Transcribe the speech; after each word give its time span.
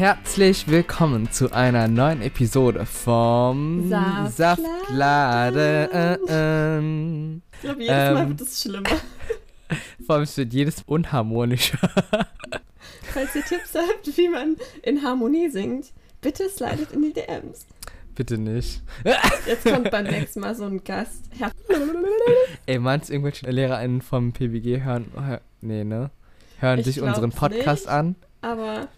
Herzlich 0.00 0.66
willkommen 0.66 1.30
zu 1.30 1.52
einer 1.52 1.86
neuen 1.86 2.22
Episode 2.22 2.86
vom 2.86 3.86
Saftladen. 3.90 4.32
Saftladen. 5.92 7.42
Ich 7.52 7.60
glaube, 7.60 7.82
jedes 7.82 7.94
Mal 8.14 8.22
Ähm. 8.22 8.28
wird 8.30 8.40
es 8.40 8.62
schlimmer. 8.62 8.88
Vor 10.06 10.14
allem 10.14 10.22
es 10.24 10.34
wird 10.38 10.54
jedes 10.54 10.82
unharmonischer. 10.86 11.78
Falls 13.12 13.36
ihr 13.36 13.44
Tipps 13.44 13.74
habt, 13.74 14.16
wie 14.16 14.28
man 14.30 14.56
in 14.82 15.02
Harmonie 15.02 15.50
singt, 15.50 15.92
bitte 16.22 16.48
slidet 16.48 16.92
in 16.92 17.02
die 17.02 17.12
DMs. 17.12 17.66
Bitte 18.14 18.38
nicht. 18.38 18.80
Jetzt 19.46 19.66
kommt 19.66 19.90
beim 19.90 20.06
nächsten 20.10 20.40
Mal 20.40 20.54
so 20.54 20.64
ein 20.64 20.82
Gast. 20.82 21.24
Ey, 22.64 22.78
meinst 22.78 23.10
du, 23.10 23.12
irgendwelche 23.12 23.50
LehrerInnen 23.50 24.00
vom 24.00 24.32
PBG 24.32 24.80
hören, 24.82 25.12
hör, 25.14 25.42
nee, 25.60 25.84
ne? 25.84 26.10
Hören 26.58 26.78
Ich 26.78 26.86
sich 26.86 27.02
unseren 27.02 27.32
Podcast 27.32 27.84
nicht. 27.84 27.94
an? 27.94 28.14
Aber 28.40 28.88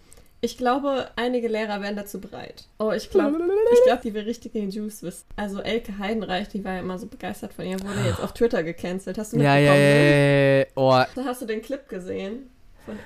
ich 0.44 0.58
glaube, 0.58 1.08
einige 1.16 1.46
Lehrer 1.48 1.80
wären 1.80 1.94
dazu 1.96 2.20
bereit. 2.20 2.64
Oh, 2.78 2.90
ich 2.90 3.08
glaube, 3.10 3.38
ich 3.72 3.82
glaube, 3.84 4.02
die 4.02 4.12
will 4.12 4.24
richtig 4.24 4.52
den 4.52 4.70
Juice 4.70 5.02
wissen. 5.04 5.24
Also 5.36 5.60
Elke 5.60 5.96
Heidenreich, 5.98 6.48
die 6.48 6.64
war 6.64 6.74
ja 6.74 6.80
immer 6.80 6.98
so 6.98 7.06
begeistert 7.06 7.54
von 7.54 7.64
ihr, 7.64 7.80
wurde 7.80 8.00
jetzt 8.06 8.20
auf 8.20 8.32
Twitter 8.34 8.62
gecancelt. 8.64 9.16
Hast 9.18 9.32
du 9.32 9.36
Ja, 9.38 9.56
ja, 9.56 9.72
mitbekommen? 9.72 9.80
ja, 9.82 9.94
ne? 9.94 10.58
ja, 10.58 10.58
ja. 10.58 10.66
Oh, 10.74 11.12
Da 11.14 11.24
hast 11.24 11.42
du 11.42 11.46
den 11.46 11.62
Clip 11.62 11.88
gesehen. 11.88 12.50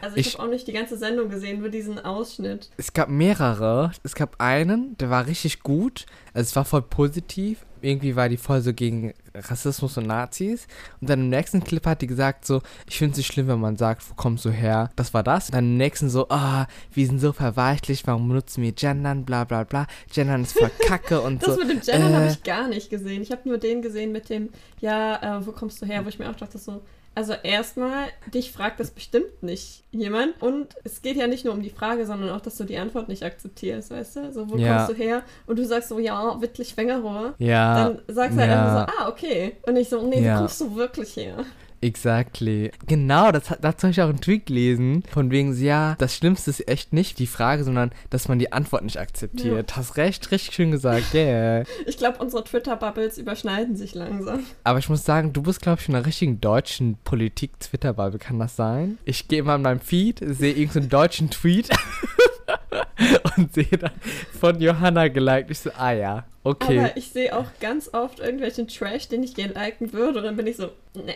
Also 0.01 0.17
ich, 0.17 0.27
Ich- 0.29 0.35
habe 0.35 0.45
auch 0.49 0.51
nicht 0.51 0.67
die 0.67 0.73
ganze 0.73 0.97
Sendung 0.97 1.29
gesehen, 1.29 1.61
nur 1.61 1.69
diesen 1.69 1.99
Ausschnitt. 1.99 2.71
es 2.77 2.93
gab 2.93 3.09
mehrere. 3.09 3.93
Es 4.03 4.15
gab 4.15 4.37
einen, 4.41 4.97
der 4.99 5.11
war 5.11 5.27
richtig 5.27 5.61
gut. 5.63 6.07
Also 6.33 6.49
es 6.49 6.57
war 6.57 6.65
voll 6.65 6.83
positiv. 6.83 7.65
Irgendwie 7.83 8.17
war 8.17 8.29
die 8.29 8.39
voll 8.39 8.63
so 8.63 8.73
gegen 8.73 9.13
Rassismus 9.35 9.97
und 9.99 10.07
Nazis. 10.07 10.67
Und 11.01 11.11
dann 11.11 11.21
im 11.21 11.29
nächsten 11.29 11.63
Clip 11.63 11.85
hat 11.87 12.01
die 12.03 12.07
gesagt 12.07 12.45
so, 12.47 12.63
ich 12.89 12.97
finde 12.99 13.13
es 13.13 13.19
nicht 13.19 13.27
schlimm, 13.33 13.49
wenn 13.49 13.61
man 13.61 13.77
sagt, 13.77 14.03
wo 14.11 14.15
kommst 14.15 14.45
du 14.47 14.51
her? 14.51 14.91
Das 14.97 15.13
war 15.15 15.23
das. 15.23 15.51
Und 15.51 15.55
dann 15.57 15.65
im 15.65 15.77
nächsten 15.77 16.09
so, 16.09 16.27
ah, 16.31 16.67
wir 16.93 17.07
sind 17.07 17.21
so 17.21 17.33
verweichlicht, 17.33 18.07
warum 18.07 18.29
benutzen 18.29 18.63
wir 18.63 18.73
Gendern, 18.73 19.25
bla 19.25 19.45
bla 19.45 19.65
bla. 19.65 19.87
Gendern 20.13 20.43
ist 20.43 20.59
voll 20.59 20.71
kacke 20.87 21.21
und 21.21 21.43
Das 21.47 21.55
so. 21.55 21.61
mit 21.61 21.71
dem 21.71 21.81
Gendern 21.81 22.13
äh, 22.13 22.17
habe 22.17 22.27
ich 22.29 22.43
gar 22.43 22.67
nicht 22.67 22.91
gesehen. 22.91 23.23
Ich 23.23 23.31
habe 23.31 23.47
nur 23.49 23.59
den 23.59 23.83
gesehen 23.83 24.11
mit 24.11 24.31
dem, 24.31 24.49
ja, 24.81 25.39
äh, 25.39 25.47
wo 25.47 25.53
kommst 25.53 25.81
du 25.83 25.87
her? 25.87 26.05
Wo 26.05 26.09
ich 26.09 26.19
mir 26.19 26.31
auch 26.31 26.35
dachte 26.37 26.59
so, 26.59 26.81
also 27.17 27.33
erstmal, 27.43 28.05
dich 28.33 28.53
fragt 28.53 28.79
das 28.79 28.91
bestimmt 28.91 29.43
nicht 29.43 29.83
jemand. 29.91 30.41
Und 30.43 30.69
es 30.85 31.01
geht 31.03 31.17
ja 31.17 31.27
nicht 31.27 31.45
nur 31.47 31.55
um 31.55 31.63
die 31.63 31.71
Frage, 31.71 32.05
sondern 32.07 32.31
auch, 32.31 32.41
dass 32.43 32.57
du 32.57 32.65
die 32.65 32.77
Antwort 32.77 33.09
nicht 33.09 33.23
akzeptierst, 33.25 33.91
weißt 33.91 34.17
du? 34.17 34.33
So, 34.33 34.51
wo 34.51 34.57
Ja. 34.57 34.77
kommst 34.85 34.91
du 34.91 35.03
her? 35.03 35.23
Und 35.47 35.59
du 35.59 35.65
sagst 35.65 35.89
so, 35.89 35.99
ja, 35.99 36.41
Wittlich 36.41 36.69
Schwengerohr. 36.69 37.35
Ja, 37.39 37.89
Dann 37.89 38.03
sagst 38.15 38.37
du 38.37 38.41
halt 38.43 38.51
ja. 38.51 38.63
einfach 38.77 38.95
so, 38.95 39.03
ah, 39.03 39.09
okay. 39.09 39.57
Und 39.67 39.77
ich 39.77 39.89
so, 39.89 40.03
nee, 40.07 40.23
Ja. 40.23 40.35
wo 40.35 40.39
kommst 40.41 40.61
du 40.61 40.77
wirklich 40.77 41.17
her? 41.17 41.45
Exactly. 41.81 42.71
Genau, 42.87 43.33
das, 43.33 43.51
hat- 43.51 43.59
dazu 43.63 43.85
habe 43.85 43.91
ich 43.93 44.01
auch 44.03 44.09
einen 44.09 44.21
Tweet 44.21 44.47
gelesen. 44.47 45.03
Von 45.13 45.31
wegen, 45.31 45.55
ja, 45.63 45.95
das 45.99 46.15
Schlimmste 46.17 46.51
ist 46.51 46.67
echt 46.69 46.93
nicht 46.93 47.19
die 47.19 47.27
Frage, 47.27 47.65
sondern 47.65 47.91
dass 48.11 48.29
man 48.29 48.39
die 48.39 48.53
Antwort 48.53 48.83
nicht 48.85 48.99
akzeptiert. 48.99 49.77
Hast 49.77 49.97
recht, 49.97 50.31
richtig 50.31 50.55
schön 50.55 50.71
gesagt, 50.71 51.15
yeah. 51.15 51.65
Ich 51.87 51.99
glaube, 51.99 52.19
unsere 52.19 52.45
Twitter-Bubbles 52.45 53.19
überschneiden 53.19 53.77
sich 53.77 53.95
langsam. 53.95 54.41
Aber 54.65 54.79
ich 54.79 54.89
muss 54.89 55.05
sagen, 55.05 55.33
du 55.33 55.43
bist, 55.43 55.63
glaube 55.63 55.81
ich, 55.81 55.89
in 55.89 55.95
einer 55.95 56.07
richtigen 56.07 56.41
deutschen 56.41 56.97
Politik-Twitter-Bubble. 57.05 58.19
Kann 58.19 58.39
das 58.39 58.57
sein? 58.57 58.99
Ich 59.05 59.29
gehe 59.29 59.43
mal 59.43 59.57
in 59.57 59.63
meinem 59.63 59.81
Feed, 59.81 60.21
sehe 60.23 60.53
irgendeinen 60.55 60.89
deutschen 60.89 61.31
Tweet 61.31 61.69
und 63.37 63.55
sehe 63.55 63.65
dann 63.67 63.93
von 64.39 64.61
Johanna 64.61 65.09
geliked. 65.09 65.51
Ich 65.51 65.61
so, 65.61 65.71
ah 65.77 65.93
ja, 65.93 66.25
okay. 66.45 66.79
Aber 66.79 66.97
ich 66.97 67.11
sehe 67.11 67.37
auch 67.37 67.47
ganz 67.61 67.91
oft 67.93 68.21
irgendwelchen 68.21 68.69
Trash, 68.69 69.09
den 69.09 69.23
ich 69.23 69.35
gerne 69.35 69.55
liken 69.55 69.93
würde. 69.93 70.19
Und 70.19 70.25
dann 70.25 70.37
bin 70.37 70.47
ich 70.47 70.57
so, 70.57 70.71
nee, 70.95 71.15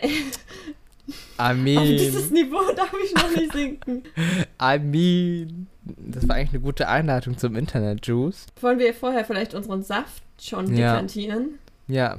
I 1.07 1.13
auf 1.37 1.55
mean, 1.55 1.85
dieses 1.97 2.29
Niveau 2.31 2.61
darf 2.75 2.93
ich 3.03 3.13
noch 3.15 3.35
nicht 3.35 3.51
sinken. 3.53 4.03
I 4.61 4.79
mean. 4.79 5.67
Das 5.83 6.27
war 6.27 6.35
eigentlich 6.35 6.51
eine 6.51 6.59
gute 6.59 6.87
Einleitung 6.87 7.37
zum 7.37 7.55
Internet, 7.55 8.05
Juice. 8.05 8.45
Wollen 8.61 8.77
wir 8.77 8.93
vorher 8.93 9.25
vielleicht 9.25 9.55
unseren 9.55 9.81
Saft 9.83 10.21
schon 10.39 10.75
Ja. 10.75 10.93
dekantieren? 10.93 11.57
Ja, 11.87 12.17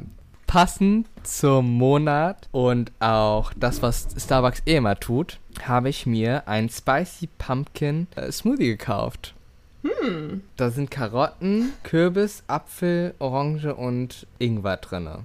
passend 0.53 1.09
zum 1.23 1.79
Monat 1.79 2.47
und 2.53 2.93
auch 3.01 3.55
das, 3.57 3.81
was 3.81 4.09
Starbucks 4.19 4.61
eh 4.67 4.77
immer 4.77 5.01
tut, 5.01 5.39
habe 5.63 5.89
ich 5.89 6.05
mir 6.05 6.47
ein 6.47 6.69
Spicy 6.69 7.27
Pumpkin 7.39 8.07
äh, 8.17 8.31
Smoothie 8.31 8.67
gekauft. 8.67 9.35
Hm. 9.83 10.43
Da 10.59 10.69
sind 10.69 10.91
Karotten, 10.91 11.73
Kürbis, 11.85 12.43
Apfel, 12.49 13.15
Orange 13.19 13.75
und 13.75 14.27
Ingwer 14.39 14.77
drinne. 14.77 15.21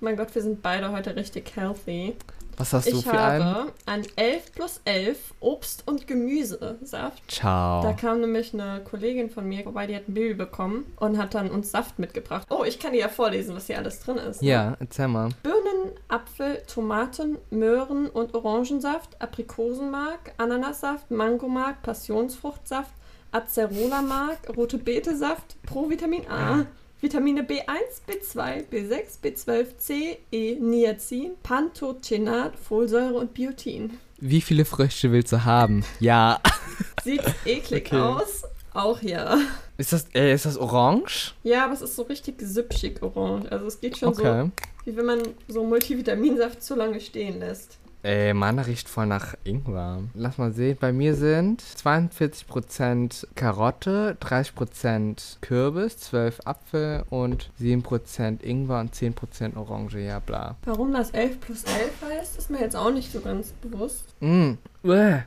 Mein 0.00 0.16
Gott, 0.16 0.34
wir 0.34 0.42
sind 0.42 0.62
beide 0.62 0.90
heute 0.90 1.14
richtig 1.14 1.54
healthy. 1.54 2.16
Was 2.56 2.72
hast 2.72 2.90
du 2.92 2.98
ich 2.98 3.04
für 3.04 3.18
einen? 3.18 3.44
habe 3.44 3.72
an 3.86 4.02
11 4.16 4.52
plus 4.52 4.80
11 4.84 5.34
Obst- 5.40 5.82
und 5.86 6.06
Gemüsesaft. 6.06 7.22
Ciao. 7.30 7.82
Da 7.82 7.92
kam 7.92 8.20
nämlich 8.20 8.52
eine 8.54 8.82
Kollegin 8.84 9.30
von 9.30 9.48
mir 9.48 9.62
vorbei, 9.62 9.86
die 9.86 9.96
hat 9.96 10.08
ein 10.08 10.14
Baby 10.14 10.34
bekommen 10.34 10.92
und 10.96 11.18
hat 11.18 11.34
dann 11.34 11.50
uns 11.50 11.70
Saft 11.70 11.98
mitgebracht. 11.98 12.46
Oh, 12.50 12.64
ich 12.64 12.78
kann 12.78 12.92
dir 12.92 13.00
ja 13.00 13.08
vorlesen, 13.08 13.54
was 13.56 13.66
hier 13.66 13.78
alles 13.78 14.00
drin 14.00 14.16
ist. 14.18 14.42
ne? 14.42 14.48
Ja, 14.48 14.76
erzähl 14.80 15.08
mal. 15.08 15.30
Birnen, 15.42 15.92
Apfel, 16.08 16.62
Tomaten, 16.72 17.38
Möhren 17.50 18.08
und 18.08 18.34
Orangensaft, 18.34 19.20
Aprikosenmark, 19.20 20.32
Ananassaft, 20.36 21.10
Mangomark, 21.10 21.82
Passionsfruchtsaft, 21.82 22.92
Acerola-Mark, 23.32 24.56
rote 24.56 24.78
Betesaft, 24.78 25.56
Provitamin 25.62 26.28
A, 26.30 26.66
Vitamine 27.02 27.42
B1, 27.42 27.64
B2, 28.08 28.62
B6, 28.70 29.18
B12, 29.24 29.76
C, 29.76 30.18
E, 30.30 30.54
Niacin, 30.54 31.32
Pantothenat, 31.42 32.54
Folsäure 32.56 33.14
und 33.14 33.34
Biotin. 33.34 33.98
Wie 34.20 34.40
viele 34.40 34.64
Früchte 34.64 35.10
willst 35.10 35.32
du 35.32 35.44
haben? 35.44 35.84
Ja. 35.98 36.40
Sieht 37.02 37.22
eklig 37.44 37.86
Okay. 37.86 38.00
aus. 38.00 38.44
Auch 38.72 39.02
ja. 39.02 39.36
Ist 39.78 39.92
das, 39.92 40.06
äh, 40.14 40.32
ist 40.32 40.46
das 40.46 40.56
orange? 40.56 41.34
Ja, 41.42 41.64
aber 41.64 41.74
es 41.74 41.82
ist 41.82 41.96
so 41.96 42.02
richtig 42.02 42.40
süppschig 42.40 43.02
orange. 43.02 43.50
Also 43.50 43.66
es 43.66 43.80
geht 43.80 43.98
schon 43.98 44.14
so, 44.14 44.22
Okay. 44.22 44.50
wie 44.84 44.96
wenn 44.96 45.04
man 45.06 45.22
so 45.48 45.64
Multivitaminsaft 45.64 46.62
zu 46.62 46.76
lange 46.76 47.00
stehen 47.00 47.40
lässt. 47.40 47.78
Ey, 48.04 48.34
meiner 48.34 48.66
riecht 48.66 48.88
voll 48.88 49.06
nach 49.06 49.34
Ingwer. 49.44 50.02
Lass 50.14 50.36
mal 50.36 50.52
sehen. 50.52 50.76
Bei 50.80 50.92
mir 50.92 51.14
sind 51.14 51.62
42% 51.62 53.26
Karotte, 53.36 54.16
30% 54.20 55.36
Kürbis, 55.40 55.98
12 55.98 56.40
Apfel 56.44 57.04
und 57.10 57.50
7% 57.60 58.42
Ingwer 58.42 58.80
und 58.80 58.92
10% 58.92 59.56
Orange. 59.56 60.00
Ja, 60.00 60.18
bla. 60.18 60.56
Warum 60.64 60.92
das 60.92 61.10
11 61.10 61.40
plus 61.40 61.62
11 61.62 61.92
heißt, 62.04 62.38
ist 62.38 62.50
mir 62.50 62.60
jetzt 62.60 62.74
auch 62.74 62.90
nicht 62.90 63.12
so 63.12 63.20
ganz 63.20 63.52
bewusst. 63.62 64.04
Mm. 64.20 64.54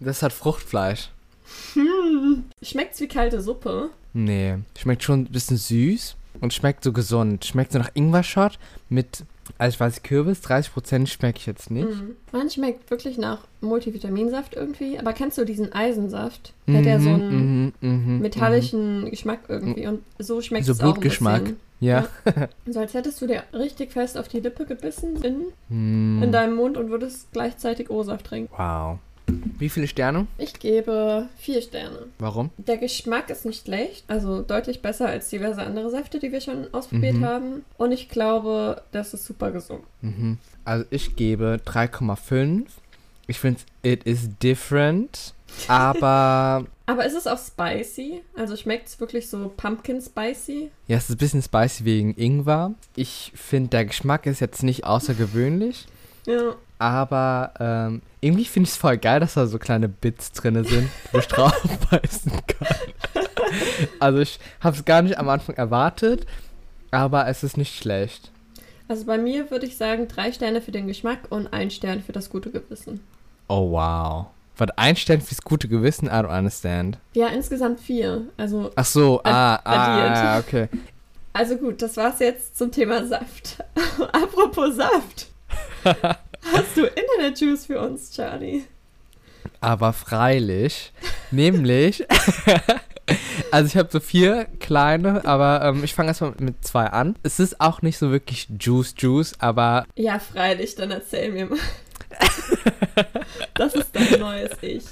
Das 0.00 0.22
hat 0.22 0.32
Fruchtfleisch. 0.32 1.10
Schmeckt's 2.62 3.00
wie 3.00 3.08
kalte 3.08 3.40
Suppe? 3.40 3.90
Nee. 4.12 4.58
Schmeckt 4.78 5.02
schon 5.02 5.22
ein 5.22 5.32
bisschen 5.32 5.56
süß 5.56 6.14
und 6.40 6.54
schmeckt 6.54 6.84
so 6.84 6.92
gesund. 6.92 7.44
Schmeckt 7.44 7.72
so 7.72 7.78
nach 7.78 7.90
Ingwer-Shot 7.94 8.58
mit, 8.88 9.24
also 9.56 9.74
ich 9.74 9.80
weiß, 9.80 10.02
Kürbis, 10.02 10.40
30% 10.42 11.06
schmecke 11.06 11.38
ich 11.38 11.46
jetzt 11.46 11.70
nicht. 11.70 11.88
Mhm. 11.88 12.16
Man 12.32 12.50
schmeckt 12.50 12.90
wirklich 12.90 13.16
nach 13.18 13.38
Multivitaminsaft 13.60 14.54
irgendwie. 14.54 14.98
Aber 14.98 15.12
kennst 15.12 15.38
du 15.38 15.44
diesen 15.44 15.72
Eisensaft? 15.72 16.52
Der 16.66 16.78
hat 16.78 16.84
ja 16.86 17.00
so 17.00 17.08
einen 17.10 17.72
mhm, 17.80 17.88
mhm, 17.88 18.18
metallischen 18.20 19.10
Geschmack 19.10 19.40
irgendwie. 19.48 19.86
Und 19.86 20.02
so 20.18 20.40
schmeckt 20.42 20.66
So 20.66 20.72
es 20.72 20.80
auch 20.80 20.84
ein 20.84 20.92
Blutgeschmack. 20.92 21.42
bisschen. 21.44 21.60
Ja. 21.80 22.08
So 22.66 22.80
als 22.80 22.92
hättest 22.94 23.22
du 23.22 23.26
dir 23.26 23.44
richtig 23.52 23.92
fest 23.92 24.18
auf 24.18 24.28
die 24.28 24.40
Lippe 24.40 24.66
gebissen 24.66 25.16
in, 25.22 26.22
in 26.22 26.32
deinem 26.32 26.56
Mund 26.56 26.76
und 26.76 26.90
würdest 26.90 27.28
gleichzeitig 27.32 27.88
O-Saft 27.88 28.26
trinken. 28.26 28.52
Wow. 28.56 28.98
Wie 29.58 29.68
viele 29.68 29.86
Sterne? 29.88 30.26
Ich 30.38 30.54
gebe 30.58 31.28
vier 31.36 31.60
Sterne. 31.62 32.06
Warum? 32.18 32.50
Der 32.56 32.76
Geschmack 32.78 33.28
ist 33.30 33.44
nicht 33.44 33.64
schlecht, 33.64 34.04
also 34.08 34.42
deutlich 34.42 34.80
besser 34.82 35.06
als 35.08 35.28
diverse 35.28 35.62
andere 35.62 35.90
Säfte, 35.90 36.18
die 36.18 36.32
wir 36.32 36.40
schon 36.40 36.72
ausprobiert 36.72 37.16
Mhm. 37.16 37.24
haben. 37.24 37.64
Und 37.76 37.92
ich 37.92 38.08
glaube, 38.08 38.82
das 38.92 39.14
ist 39.14 39.24
super 39.24 39.50
gesund. 39.50 39.82
Mhm. 40.02 40.38
Also 40.64 40.84
ich 40.90 41.16
gebe 41.16 41.60
3,5. 41.64 42.66
Ich 43.26 43.38
finde 43.40 43.60
it 43.82 44.04
is 44.04 44.28
different. 44.42 45.34
Aber 45.68 46.64
Aber 46.86 47.04
ist 47.06 47.14
es 47.16 47.26
auch 47.26 47.38
spicy? 47.38 48.22
Also 48.36 48.56
schmeckt 48.56 48.88
es 48.88 49.00
wirklich 49.00 49.28
so 49.28 49.52
pumpkin 49.56 50.00
spicy? 50.00 50.70
ja, 50.86 50.96
es 50.96 51.04
ist 51.04 51.10
ein 51.10 51.18
bisschen 51.18 51.42
spicy 51.42 51.84
wegen 51.84 52.14
Ingwer. 52.14 52.72
Ich 52.96 53.32
finde, 53.34 53.70
der 53.70 53.84
Geschmack 53.86 54.26
ist 54.26 54.40
jetzt 54.40 54.62
nicht 54.62 54.84
außergewöhnlich. 54.84 55.86
Ja. 56.26 56.54
Aber 56.78 57.52
ähm, 57.58 58.02
irgendwie 58.20 58.44
finde 58.44 58.68
ich 58.68 58.74
es 58.74 58.76
voll 58.76 58.98
geil, 58.98 59.20
dass 59.20 59.34
da 59.34 59.46
so 59.46 59.58
kleine 59.58 59.88
Bits 59.88 60.32
drin 60.32 60.62
sind, 60.64 60.88
wo 61.12 61.18
ich 61.18 61.26
drauf 61.26 61.52
beißen 61.90 62.32
kann. 62.46 63.26
also 63.98 64.18
ich 64.20 64.38
habe 64.60 64.76
es 64.76 64.84
gar 64.84 65.02
nicht 65.02 65.18
am 65.18 65.28
Anfang 65.28 65.56
erwartet, 65.56 66.26
aber 66.90 67.26
es 67.26 67.42
ist 67.42 67.56
nicht 67.56 67.76
schlecht. 67.76 68.30
Also 68.86 69.04
bei 69.04 69.18
mir 69.18 69.50
würde 69.50 69.66
ich 69.66 69.76
sagen, 69.76 70.08
drei 70.08 70.32
Sterne 70.32 70.62
für 70.62 70.72
den 70.72 70.86
Geschmack 70.86 71.18
und 71.30 71.52
ein 71.52 71.70
Stern 71.70 72.02
für 72.02 72.12
das 72.12 72.30
gute 72.30 72.50
Gewissen. 72.50 73.00
Oh 73.48 73.72
wow. 73.72 74.26
Was 74.56 74.70
ein 74.76 74.96
Stern 74.96 75.20
fürs 75.20 75.42
gute 75.42 75.68
Gewissen? 75.68 76.06
I 76.06 76.10
don't 76.10 76.36
understand. 76.36 76.98
Ja, 77.14 77.28
insgesamt 77.28 77.80
vier. 77.80 78.22
Also, 78.36 78.70
Ach 78.74 78.84
so, 78.84 79.20
ah, 79.24 79.60
ah, 79.62 80.38
addiert. 80.38 80.44
okay. 80.46 80.68
also 81.32 81.56
gut, 81.56 81.80
das 81.80 81.96
war's 81.96 82.18
jetzt 82.18 82.56
zum 82.58 82.72
Thema 82.72 83.06
Saft. 83.06 83.62
Apropos 84.12 84.74
Saft. 84.76 85.28
Hast 86.52 86.76
du 86.76 86.84
Internet-Juice 86.86 87.66
für 87.66 87.80
uns, 87.80 88.10
Charlie? 88.12 88.64
Aber 89.60 89.92
freilich, 89.92 90.92
Nämlich, 91.30 92.06
also 93.50 93.66
ich 93.66 93.76
habe 93.76 93.88
so 93.90 94.00
vier 94.00 94.46
kleine, 94.60 95.24
aber 95.26 95.62
ähm, 95.64 95.82
ich 95.84 95.94
fange 95.94 96.08
erstmal 96.08 96.32
mit 96.38 96.64
zwei 96.64 96.86
an. 96.86 97.16
Es 97.22 97.38
ist 97.40 97.60
auch 97.60 97.82
nicht 97.82 97.98
so 97.98 98.10
wirklich 98.10 98.48
Juice 98.60 98.94
Juice, 98.96 99.34
aber 99.40 99.84
Ja, 99.96 100.18
freilich, 100.20 100.74
dann 100.76 100.90
erzähl 100.90 101.32
mir 101.32 101.46
mal. 101.46 101.58
das 103.54 103.74
ist 103.74 103.94
dein 103.94 104.18
neues 104.20 104.50
Ich. 104.62 104.84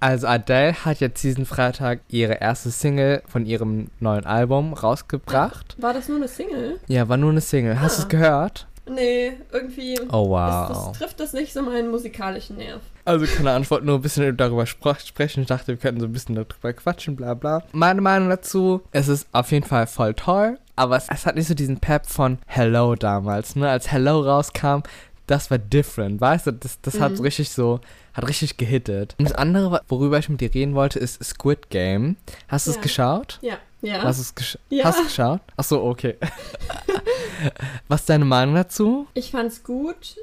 also 0.00 0.26
Adele 0.26 0.74
hat 0.84 1.00
jetzt 1.00 1.22
diesen 1.22 1.46
Freitag 1.46 2.00
ihre 2.08 2.34
erste 2.40 2.70
Single 2.70 3.22
von 3.28 3.46
ihrem 3.46 3.88
neuen 4.00 4.26
Album 4.26 4.72
rausgebracht. 4.72 5.76
War 5.80 5.92
das 5.94 6.08
nur 6.08 6.16
eine 6.16 6.28
Single? 6.28 6.80
Ja, 6.88 7.08
war 7.08 7.16
nur 7.16 7.30
eine 7.30 7.40
Single. 7.40 7.80
Hast 7.80 7.98
du 7.98 8.02
Ah. 8.02 8.04
es 8.04 8.08
gehört? 8.08 8.66
Nee, 8.88 9.32
irgendwie 9.50 9.98
Oh 10.12 10.24
ist 10.24 10.30
wow. 10.30 10.68
das, 10.68 10.98
trifft 10.98 11.20
das 11.20 11.32
nicht 11.32 11.52
so 11.52 11.62
meinen 11.62 11.90
musikalischen 11.90 12.56
Nerv. 12.56 12.82
Also 13.06 13.26
keine 13.26 13.52
Antwort, 13.52 13.84
nur 13.84 13.96
ein 13.96 14.02
bisschen 14.02 14.36
darüber 14.36 14.66
sprechen. 14.66 15.40
Ich 15.42 15.46
dachte, 15.46 15.68
wir 15.68 15.76
könnten 15.76 16.00
so 16.00 16.06
ein 16.06 16.12
bisschen 16.12 16.34
darüber 16.34 16.72
quatschen, 16.72 17.16
bla 17.16 17.34
bla. 17.34 17.62
Meine 17.72 18.00
Meinung 18.00 18.28
dazu, 18.28 18.82
es 18.92 19.08
ist 19.08 19.26
auf 19.32 19.52
jeden 19.52 19.66
Fall 19.66 19.86
voll 19.86 20.14
toll, 20.14 20.58
aber 20.76 20.96
es, 20.96 21.08
es 21.08 21.24
hat 21.24 21.34
nicht 21.36 21.48
so 21.48 21.54
diesen 21.54 21.80
Pep 21.80 22.06
von 22.06 22.38
Hello 22.46 22.94
damals, 22.94 23.56
ne? 23.56 23.68
Als 23.70 23.90
Hello 23.90 24.20
rauskam, 24.20 24.82
das 25.26 25.50
war 25.50 25.58
different, 25.58 26.20
weißt 26.20 26.46
du? 26.48 26.52
Das, 26.52 26.80
das 26.82 27.00
hat 27.00 27.12
Mhm. 27.12 27.16
so 27.16 27.22
richtig 27.22 27.50
so, 27.50 27.80
hat 28.12 28.28
richtig 28.28 28.56
gehittet. 28.56 29.14
Und 29.18 29.28
das 29.28 29.34
andere, 29.36 29.80
worüber 29.88 30.18
ich 30.18 30.28
mit 30.28 30.40
dir 30.40 30.52
reden 30.54 30.74
wollte, 30.74 30.98
ist 30.98 31.22
Squid 31.24 31.70
Game. 31.70 32.16
Hast 32.48 32.66
du 32.66 32.70
es 32.70 32.76
Ja. 32.76 32.82
geschaut? 32.82 33.38
Ja. 33.42 33.54
Ja. 33.82 34.02
Hast 34.02 34.18
du 34.18 34.22
es 34.22 34.34
gesch 34.34 34.58
Ja. 34.70 34.84
Hast 34.84 34.98
du 35.00 35.04
geschaut? 35.04 35.40
Ach 35.56 35.64
so, 35.64 35.82
okay. 35.82 36.16
Was 37.88 38.00
ist 38.00 38.08
deine 38.10 38.24
Meinung 38.24 38.54
dazu? 38.54 39.06
Ich 39.14 39.30
fand's 39.30 39.62
gut, 39.62 40.16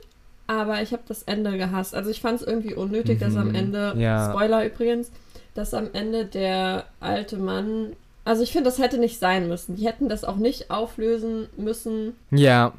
aber 0.47 0.81
ich 0.81 0.91
habe 0.93 1.03
das 1.07 1.23
Ende 1.23 1.57
gehasst. 1.57 1.93
Also 1.95 2.09
ich 2.09 2.21
fand's 2.21 2.41
irgendwie 2.41 2.73
unnötig, 2.73 3.19
dass 3.19 3.35
am 3.35 3.49
Mhm, 3.49 3.55
Ende, 3.55 3.93
ja. 3.97 4.29
Spoiler 4.31 4.65
übrigens, 4.65 5.11
dass 5.53 5.73
am 5.73 5.89
Ende 5.93 6.25
der 6.25 6.85
alte 6.99 7.37
Mann. 7.37 7.95
Also 8.23 8.43
ich 8.43 8.51
finde, 8.51 8.65
das 8.69 8.79
hätte 8.79 8.97
nicht 8.97 9.19
sein 9.19 9.47
müssen. 9.47 9.75
Die 9.75 9.85
hätten 9.85 10.07
das 10.09 10.23
auch 10.23 10.35
nicht 10.37 10.69
auflösen 10.71 11.47
müssen. 11.57 12.15
Ja, 12.31 12.73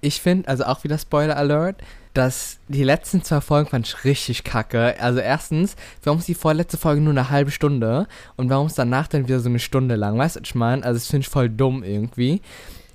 ich 0.00 0.20
finde, 0.20 0.48
also 0.48 0.64
auch 0.64 0.84
wieder 0.84 0.98
Spoiler 0.98 1.36
Alert, 1.36 1.76
dass 2.14 2.58
die 2.68 2.84
letzten 2.84 3.22
zwei 3.22 3.40
Folgen 3.40 3.70
fand 3.70 3.86
ich 3.86 4.04
richtig 4.04 4.44
kacke. 4.44 5.00
Also 5.00 5.20
erstens, 5.20 5.76
warum 6.04 6.18
ist 6.18 6.28
die 6.28 6.34
vorletzte 6.34 6.76
Folge 6.76 7.00
nur 7.00 7.12
eine 7.12 7.30
halbe 7.30 7.50
Stunde 7.50 8.06
und 8.36 8.50
warum 8.50 8.66
ist 8.66 8.78
danach 8.78 9.08
dann 9.08 9.26
wieder 9.26 9.40
so 9.40 9.48
eine 9.48 9.58
Stunde 9.58 9.96
lang? 9.96 10.18
Weißt 10.18 10.36
du, 10.36 10.40
was 10.40 10.48
ich 10.48 10.54
meine? 10.54 10.84
Also 10.84 10.98
das 10.98 11.06
finde 11.06 11.24
ich 11.26 11.28
voll 11.28 11.48
dumm 11.48 11.82
irgendwie. 11.82 12.42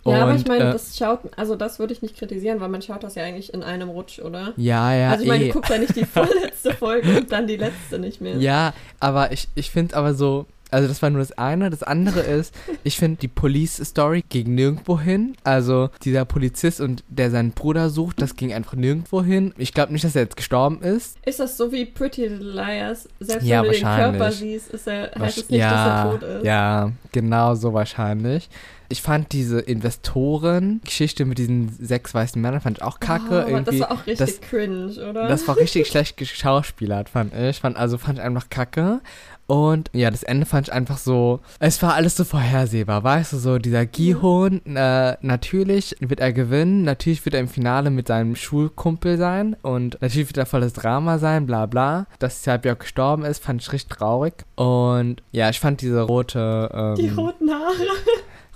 Ja, 0.05 0.23
aber 0.23 0.31
Und, 0.31 0.37
ich 0.37 0.47
meine, 0.47 0.69
äh, 0.69 0.71
das 0.71 0.97
schaut, 0.97 1.19
also 1.35 1.55
das 1.55 1.79
würde 1.79 1.93
ich 1.93 2.01
nicht 2.01 2.17
kritisieren, 2.17 2.61
weil 2.61 2.69
man 2.69 2.81
schaut 2.81 3.03
das 3.03 3.15
ja 3.15 3.23
eigentlich 3.23 3.53
in 3.53 3.61
einem 3.61 3.89
Rutsch, 3.89 4.19
oder? 4.19 4.53
Ja, 4.55 4.93
ja, 4.93 5.11
also 5.11 5.23
ich 5.23 5.29
meine, 5.29 5.43
eh. 5.43 5.47
du 5.47 5.53
guckst 5.53 5.69
ja 5.69 5.77
nicht 5.77 5.95
die 5.95 6.05
vorletzte 6.05 6.73
Folge 6.73 7.17
und 7.17 7.31
dann 7.31 7.47
die 7.47 7.57
letzte 7.57 7.99
nicht 7.99 8.21
mehr. 8.21 8.37
Ja, 8.37 8.73
aber 8.99 9.31
ich, 9.31 9.49
ich 9.55 9.69
finde 9.69 9.95
aber 9.97 10.13
so, 10.13 10.45
also 10.71 10.87
das 10.87 11.01
war 11.01 11.09
nur 11.09 11.19
das 11.21 11.31
eine. 11.37 11.69
Das 11.69 11.83
andere 11.83 12.19
ist, 12.21 12.53
ich 12.83 12.97
finde 12.97 13.17
die 13.21 13.27
Police-Story 13.27 14.23
ging 14.27 14.55
nirgendwo 14.55 14.99
hin. 14.99 15.35
Also 15.43 15.89
dieser 16.03 16.25
Polizist 16.25 16.81
und 16.81 17.03
der 17.07 17.31
seinen 17.31 17.51
Bruder 17.51 17.89
sucht, 17.89 18.21
das 18.21 18.35
ging 18.35 18.53
einfach 18.53 18.73
nirgendwo 18.73 19.23
hin. 19.23 19.53
Ich 19.57 19.73
glaube 19.73 19.93
nicht, 19.93 20.03
dass 20.03 20.15
er 20.15 20.23
jetzt 20.23 20.37
gestorben 20.37 20.81
ist. 20.81 21.17
Ist 21.25 21.39
das 21.39 21.57
so 21.57 21.71
wie 21.71 21.85
Pretty 21.85 22.27
Little 22.27 22.51
Liars? 22.51 23.07
Selbst 23.19 23.45
Ja, 23.47 23.61
wenn 23.63 23.71
du 23.71 23.75
den. 23.77 23.83
Körper 23.83 24.31
siehst, 24.31 24.69
ist 24.71 24.87
er, 24.87 25.11
heißt 25.11 25.17
Wasch- 25.37 25.37
es 25.43 25.49
nicht, 25.49 25.61
dass 25.63 25.71
er 26.05 26.11
tot 26.11 26.23
ist. 26.23 26.45
Ja, 26.45 26.91
genau 27.11 27.55
so 27.55 27.73
wahrscheinlich. 27.73 28.49
Ich 28.89 29.01
fand 29.01 29.33
diese 29.33 29.59
Investoren-Geschichte 29.59 31.25
mit 31.25 31.37
diesen 31.37 31.69
sechs 31.79 32.13
weißen 32.13 32.41
Männern 32.41 32.61
fand 32.61 32.77
ich 32.77 32.83
auch 32.83 32.99
kacke. 32.99 33.45
Oh, 33.45 33.49
irgendwie. 33.49 33.79
das 33.79 33.89
war 33.89 33.91
auch 33.91 34.07
richtig 34.07 34.17
das- 34.39 34.41
cringe, 34.41 34.91
oder? 35.09 35.27
Das 35.27 35.47
war 35.47 35.57
richtig 35.57 35.87
schlecht 35.91 36.17
geschauspielert, 36.17 37.09
fand 37.09 37.33
ich. 37.35 37.59
Fand, 37.59 37.77
also 37.77 37.97
fand 37.97 38.19
ich 38.19 38.23
einfach 38.23 38.49
kacke. 38.49 39.01
Und 39.47 39.89
ja, 39.93 40.11
das 40.11 40.23
Ende 40.23 40.45
fand 40.45 40.67
ich 40.67 40.73
einfach 40.73 40.97
so. 40.97 41.39
Es 41.59 41.81
war 41.81 41.93
alles 41.93 42.17
so 42.17 42.25
vorhersehbar, 42.25 43.03
weißt 43.03 43.33
du, 43.33 43.37
so 43.37 43.57
dieser 43.57 43.85
Gihon, 43.85 44.61
äh, 44.65 45.15
natürlich 45.21 45.95
wird 45.99 46.19
er 46.19 46.33
gewinnen, 46.33 46.83
natürlich 46.83 47.23
wird 47.23 47.33
er 47.33 47.39
im 47.39 47.47
Finale 47.47 47.89
mit 47.89 48.07
seinem 48.07 48.35
Schulkumpel 48.35 49.17
sein 49.17 49.55
und 49.61 50.01
natürlich 50.01 50.27
wird 50.27 50.37
er 50.37 50.45
volles 50.45 50.73
Drama 50.73 51.17
sein, 51.17 51.45
bla 51.45 51.65
bla. 51.65 52.07
Dass 52.19 52.43
Serbia 52.43 52.73
gestorben 52.73 53.23
ist, 53.23 53.41
fand 53.41 53.61
ich 53.61 53.71
richtig 53.71 53.97
traurig. 53.97 54.33
Und 54.55 55.23
ja, 55.31 55.49
ich 55.49 55.61
fand 55.61 55.79
diese 55.79 56.01
rote. 56.01 56.69
Ähm, 56.73 56.95
die 56.95 57.09
roten 57.09 57.49
Haare. 57.49 57.87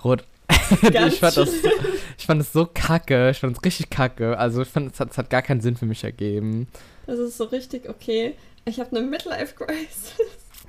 Rot. 0.04 0.26
Ich, 0.72 1.20
fand 1.20 1.38
das, 1.38 1.50
ich 2.18 2.26
fand 2.26 2.42
es 2.42 2.54
so 2.54 2.68
kacke. 2.74 3.30
Ich 3.30 3.40
fand 3.40 3.58
es 3.58 3.64
richtig 3.64 3.90
kacke. 3.90 4.38
Also 4.38 4.62
ich 4.62 4.68
fand, 4.68 4.94
es 4.94 5.00
hat, 5.00 5.12
es 5.12 5.18
hat 5.18 5.30
gar 5.30 5.42
keinen 5.42 5.62
Sinn 5.62 5.76
für 5.76 5.86
mich 5.86 6.04
ergeben. 6.04 6.68
Das 7.08 7.20
ist 7.20 7.38
so 7.38 7.46
richtig 7.46 7.90
okay. 7.90 8.36
Ich 8.66 8.80
habe 8.80 8.96
eine 8.96 9.06
Midlife-Crisis. 9.06 10.16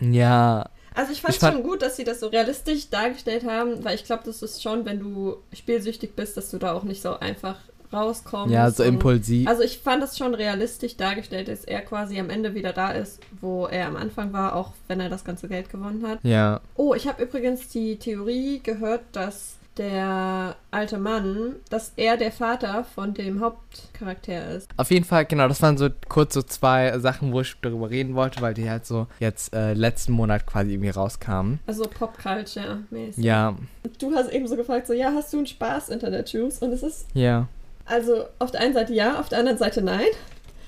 Ja. 0.01 0.69
Also 0.95 1.13
ich 1.13 1.23
fand 1.23 1.35
es 1.35 1.41
schon 1.41 1.63
gut, 1.63 1.81
dass 1.83 1.97
sie 1.97 2.05
das 2.05 2.21
so 2.21 2.27
realistisch 2.29 2.91
dargestellt 2.91 3.45
haben, 3.47 3.83
weil 3.85 3.95
ich 3.95 4.05
glaube, 4.05 4.25
das 4.27 4.43
ist 4.43 4.63
schon, 4.63 4.85
wenn 4.85 5.01
du 5.01 5.37
spielsüchtig 5.53 6.15
bist, 6.15 6.37
dass 6.37 6.51
du 6.51 6.59
da 6.59 6.73
auch 6.75 6.83
nicht 6.83 7.01
so 7.01 7.19
einfach 7.19 7.57
rauskommst. 7.93 8.53
Ja, 8.53 8.71
so 8.71 8.83
und- 8.83 8.91
impulsiv. 8.91 9.49
Also 9.49 9.63
ich 9.63 9.79
fand 9.79 10.03
es 10.03 10.17
schon 10.19 10.35
realistisch 10.35 10.97
dargestellt, 10.97 11.49
dass 11.49 11.65
er 11.65 11.81
quasi 11.83 12.19
am 12.19 12.31
Ende 12.31 12.55
wieder 12.55 12.73
da 12.73 12.91
ist, 12.93 13.21
wo 13.41 13.67
er 13.67 13.87
am 13.87 13.97
Anfang 13.97 14.33
war, 14.33 14.55
auch 14.57 14.73
wenn 14.89 15.01
er 15.01 15.09
das 15.09 15.25
ganze 15.25 15.49
Geld 15.49 15.71
gewonnen 15.71 16.07
hat. 16.07 16.19
ja. 16.23 16.61
Oh, 16.77 16.95
ich 16.95 17.07
habe 17.07 17.23
übrigens 17.23 17.69
die 17.69 17.97
Theorie 17.99 18.61
gehört, 18.63 19.03
dass 19.13 19.57
der 19.79 20.57
alte 20.71 20.99
Mann, 20.99 21.57
dass 21.71 21.93
er 21.97 22.17
der 22.17 22.33
Vater 22.33 22.85
von 22.85 23.15
dem 23.15 23.41
Hauptcharakter 23.41 24.51
ist. 24.57 24.69
Auf 24.77 24.91
jeden 24.91 25.05
Fall, 25.05 25.25
genau, 25.25 25.49
das 25.49 25.63
waren 25.63 25.79
so 25.79 25.89
kurz 26.09 26.35
so 26.35 26.43
zwei 26.43 26.99
Sachen, 26.99 27.33
wo 27.33 27.41
ich 27.41 27.55
darüber 27.63 27.91
reden 27.91 28.15
wollte, 28.15 28.41
weil 28.43 28.55
die 28.55 28.69
halt 28.69 28.87
so 28.87 29.07
jetzt 29.19 29.55
äh, 29.55 29.73
letzten 29.75 30.13
Monat 30.13 30.47
quasi 30.47 30.73
irgendwie 30.73 30.91
rauskamen. 30.91 31.61
Also 31.67 31.85
Pop-Culture-mäßig. 31.85 33.25
Ja, 33.25 33.57
Du 33.99 34.15
hast 34.15 34.31
eben 34.31 34.47
so 34.47 34.57
gefragt, 34.57 34.87
so, 34.87 34.93
ja, 34.93 35.13
hast 35.15 35.33
du 35.33 35.39
einen 35.39 35.47
Spaß, 35.47 35.89
Internet-Juice? 35.89 36.59
Und 36.59 36.73
es 36.73 36.83
ist, 36.83 37.07
ja. 37.15 37.49
also 37.85 38.25
auf 38.39 38.51
der 38.51 38.61
einen 38.61 38.75
Seite 38.75 38.93
ja, 38.93 39.19
auf 39.19 39.29
der 39.29 39.39
anderen 39.39 39.59
Seite 39.59 39.83
nein. 39.83 40.07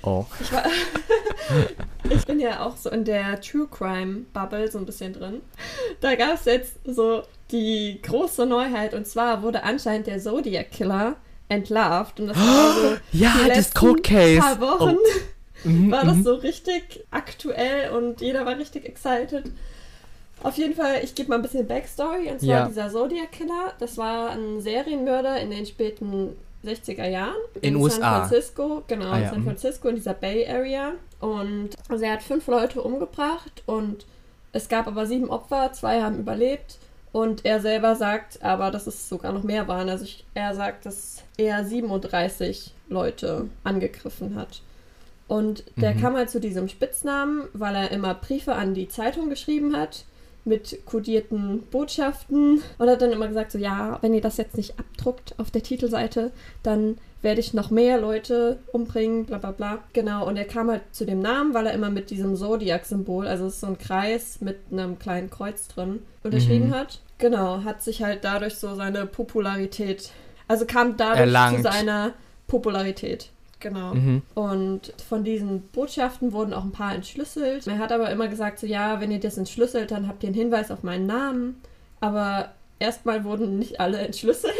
Oh. 0.02 0.24
Ich, 0.40 0.52
war, 0.52 0.64
ich 2.10 2.24
bin 2.26 2.40
ja 2.40 2.64
auch 2.64 2.76
so 2.76 2.90
in 2.90 3.04
der 3.04 3.40
True 3.40 3.66
Crime 3.70 4.22
Bubble 4.32 4.70
so 4.70 4.78
ein 4.78 4.86
bisschen 4.86 5.12
drin. 5.12 5.40
Da 6.00 6.14
gab 6.14 6.34
es 6.34 6.44
jetzt 6.44 6.74
so 6.84 7.22
die 7.50 8.00
große 8.02 8.46
Neuheit 8.46 8.94
und 8.94 9.06
zwar 9.06 9.42
wurde 9.42 9.62
anscheinend 9.62 10.06
der 10.06 10.18
Zodiac 10.18 10.70
Killer 10.70 11.16
entlarvt 11.48 12.20
und 12.20 12.28
das 12.28 12.36
war 12.38 12.72
so 12.74 12.96
Ja, 13.12 13.32
die 13.42 13.48
das 13.48 13.56
letzten 13.58 13.78
Cold 13.78 14.02
Case. 14.04 14.40
paar 14.40 14.60
Wochen 14.60 14.96
Mhm, 15.64 15.90
war 15.90 16.04
das 16.04 16.16
mhm. 16.16 16.24
so 16.24 16.34
richtig 16.34 17.04
aktuell 17.10 17.90
und 17.92 18.20
jeder 18.20 18.44
war 18.44 18.58
richtig 18.58 18.84
excited. 18.84 19.44
Auf 20.42 20.58
jeden 20.58 20.74
Fall, 20.74 21.00
ich 21.02 21.14
gebe 21.14 21.30
mal 21.30 21.36
ein 21.36 21.42
bisschen 21.42 21.66
Backstory 21.66 22.28
und 22.30 22.40
zwar 22.40 22.48
Ja. 22.48 22.68
dieser 22.68 22.90
Zodiac 22.90 23.32
Killer, 23.32 23.72
das 23.78 23.96
war 23.96 24.32
ein 24.32 24.60
Serienmörder 24.60 25.40
in 25.40 25.50
den 25.50 25.64
späten 25.64 26.36
60er 26.64 27.06
Jahren 27.08 27.34
In 27.60 27.74
San 27.74 27.82
USA. 27.82 28.18
Francisco, 28.26 28.82
genau, 28.86 29.10
Ah, 29.10 29.16
in 29.18 29.22
ja, 29.24 29.30
San 29.30 29.40
mhm. 29.40 29.44
Francisco, 29.44 29.88
in 29.88 29.96
dieser 29.96 30.14
Bay 30.14 30.46
Area. 30.48 30.92
Und 31.20 31.70
also 31.88 32.04
er 32.04 32.12
hat 32.14 32.22
fünf 32.22 32.46
Leute 32.46 32.82
umgebracht 32.82 33.62
und 33.66 34.06
es 34.52 34.68
gab 34.68 34.86
aber 34.86 35.06
sieben 35.06 35.30
Opfer, 35.30 35.72
zwei 35.72 36.02
haben 36.02 36.18
überlebt. 36.18 36.78
Und 37.12 37.44
er 37.44 37.60
selber 37.60 37.94
sagt 37.94 38.42
aber, 38.42 38.70
dass 38.72 38.86
es 38.88 39.08
sogar 39.08 39.32
noch 39.32 39.44
mehr 39.44 39.68
waren. 39.68 39.88
Also 39.88 40.04
ich, 40.04 40.24
er 40.34 40.54
sagt, 40.54 40.84
dass 40.84 41.22
er 41.36 41.64
37 41.64 42.72
Leute 42.88 43.48
angegriffen 43.62 44.34
hat. 44.34 44.62
Und 45.28 45.64
der 45.76 45.94
Mhm. 45.94 46.00
kam 46.00 46.16
halt 46.16 46.30
zu 46.30 46.40
diesem 46.40 46.68
Spitznamen, 46.68 47.44
weil 47.52 47.74
er 47.76 47.90
immer 47.92 48.14
Briefe 48.14 48.54
an 48.54 48.74
die 48.74 48.88
Zeitung 48.88 49.28
geschrieben 49.30 49.76
hat 49.76 50.04
mit 50.44 50.84
kodierten 50.84 51.62
Botschaften 51.70 52.62
und 52.78 52.88
hat 52.90 53.00
dann 53.02 53.12
immer 53.12 53.28
gesagt 53.28 53.52
so 53.52 53.58
ja, 53.58 53.98
wenn 54.02 54.12
ihr 54.14 54.20
das 54.20 54.36
jetzt 54.36 54.56
nicht 54.56 54.78
abdruckt 54.78 55.34
auf 55.38 55.50
der 55.50 55.62
Titelseite, 55.62 56.32
dann 56.62 56.98
werde 57.22 57.40
ich 57.40 57.54
noch 57.54 57.70
mehr 57.70 57.98
Leute 57.98 58.58
umbringen, 58.72 59.24
bla 59.24 59.38
bla 59.38 59.52
bla. 59.52 59.78
Genau, 59.94 60.26
und 60.28 60.36
er 60.36 60.44
kam 60.44 60.70
halt 60.70 60.82
zu 60.92 61.06
dem 61.06 61.20
Namen, 61.20 61.54
weil 61.54 61.66
er 61.66 61.72
immer 61.72 61.88
mit 61.88 62.10
diesem 62.10 62.36
Zodiac-Symbol, 62.36 63.26
also 63.26 63.46
es 63.46 63.54
ist 63.54 63.60
so 63.60 63.68
ein 63.68 63.78
Kreis 63.78 64.42
mit 64.42 64.58
einem 64.70 64.98
kleinen 64.98 65.30
Kreuz 65.30 65.68
drin, 65.68 66.00
unterschrieben 66.22 66.68
Mhm. 66.68 66.74
hat. 66.74 67.00
Genau, 67.16 67.64
hat 67.64 67.82
sich 67.82 68.02
halt 68.02 68.24
dadurch 68.24 68.56
so 68.56 68.74
seine 68.74 69.06
Popularität, 69.06 70.10
also 70.48 70.66
kam 70.66 70.98
dadurch 70.98 71.20
Erlangt. 71.20 71.56
zu 71.56 71.62
seiner 71.62 72.12
Popularität. 72.46 73.30
Genau. 73.64 73.94
Mhm. 73.94 74.20
Und 74.34 74.92
von 75.08 75.24
diesen 75.24 75.62
Botschaften 75.68 76.34
wurden 76.34 76.52
auch 76.52 76.64
ein 76.64 76.72
paar 76.72 76.94
entschlüsselt. 76.94 77.66
Er 77.66 77.78
hat 77.78 77.92
aber 77.92 78.10
immer 78.10 78.28
gesagt, 78.28 78.58
so 78.58 78.66
ja, 78.66 79.00
wenn 79.00 79.10
ihr 79.10 79.20
das 79.20 79.38
entschlüsselt, 79.38 79.90
dann 79.90 80.06
habt 80.06 80.22
ihr 80.22 80.28
einen 80.28 80.36
Hinweis 80.36 80.70
auf 80.70 80.82
meinen 80.82 81.06
Namen. 81.06 81.62
Aber 81.98 82.52
erstmal 82.78 83.24
wurden 83.24 83.58
nicht 83.58 83.80
alle 83.80 83.98
entschlüsselt. 84.06 84.52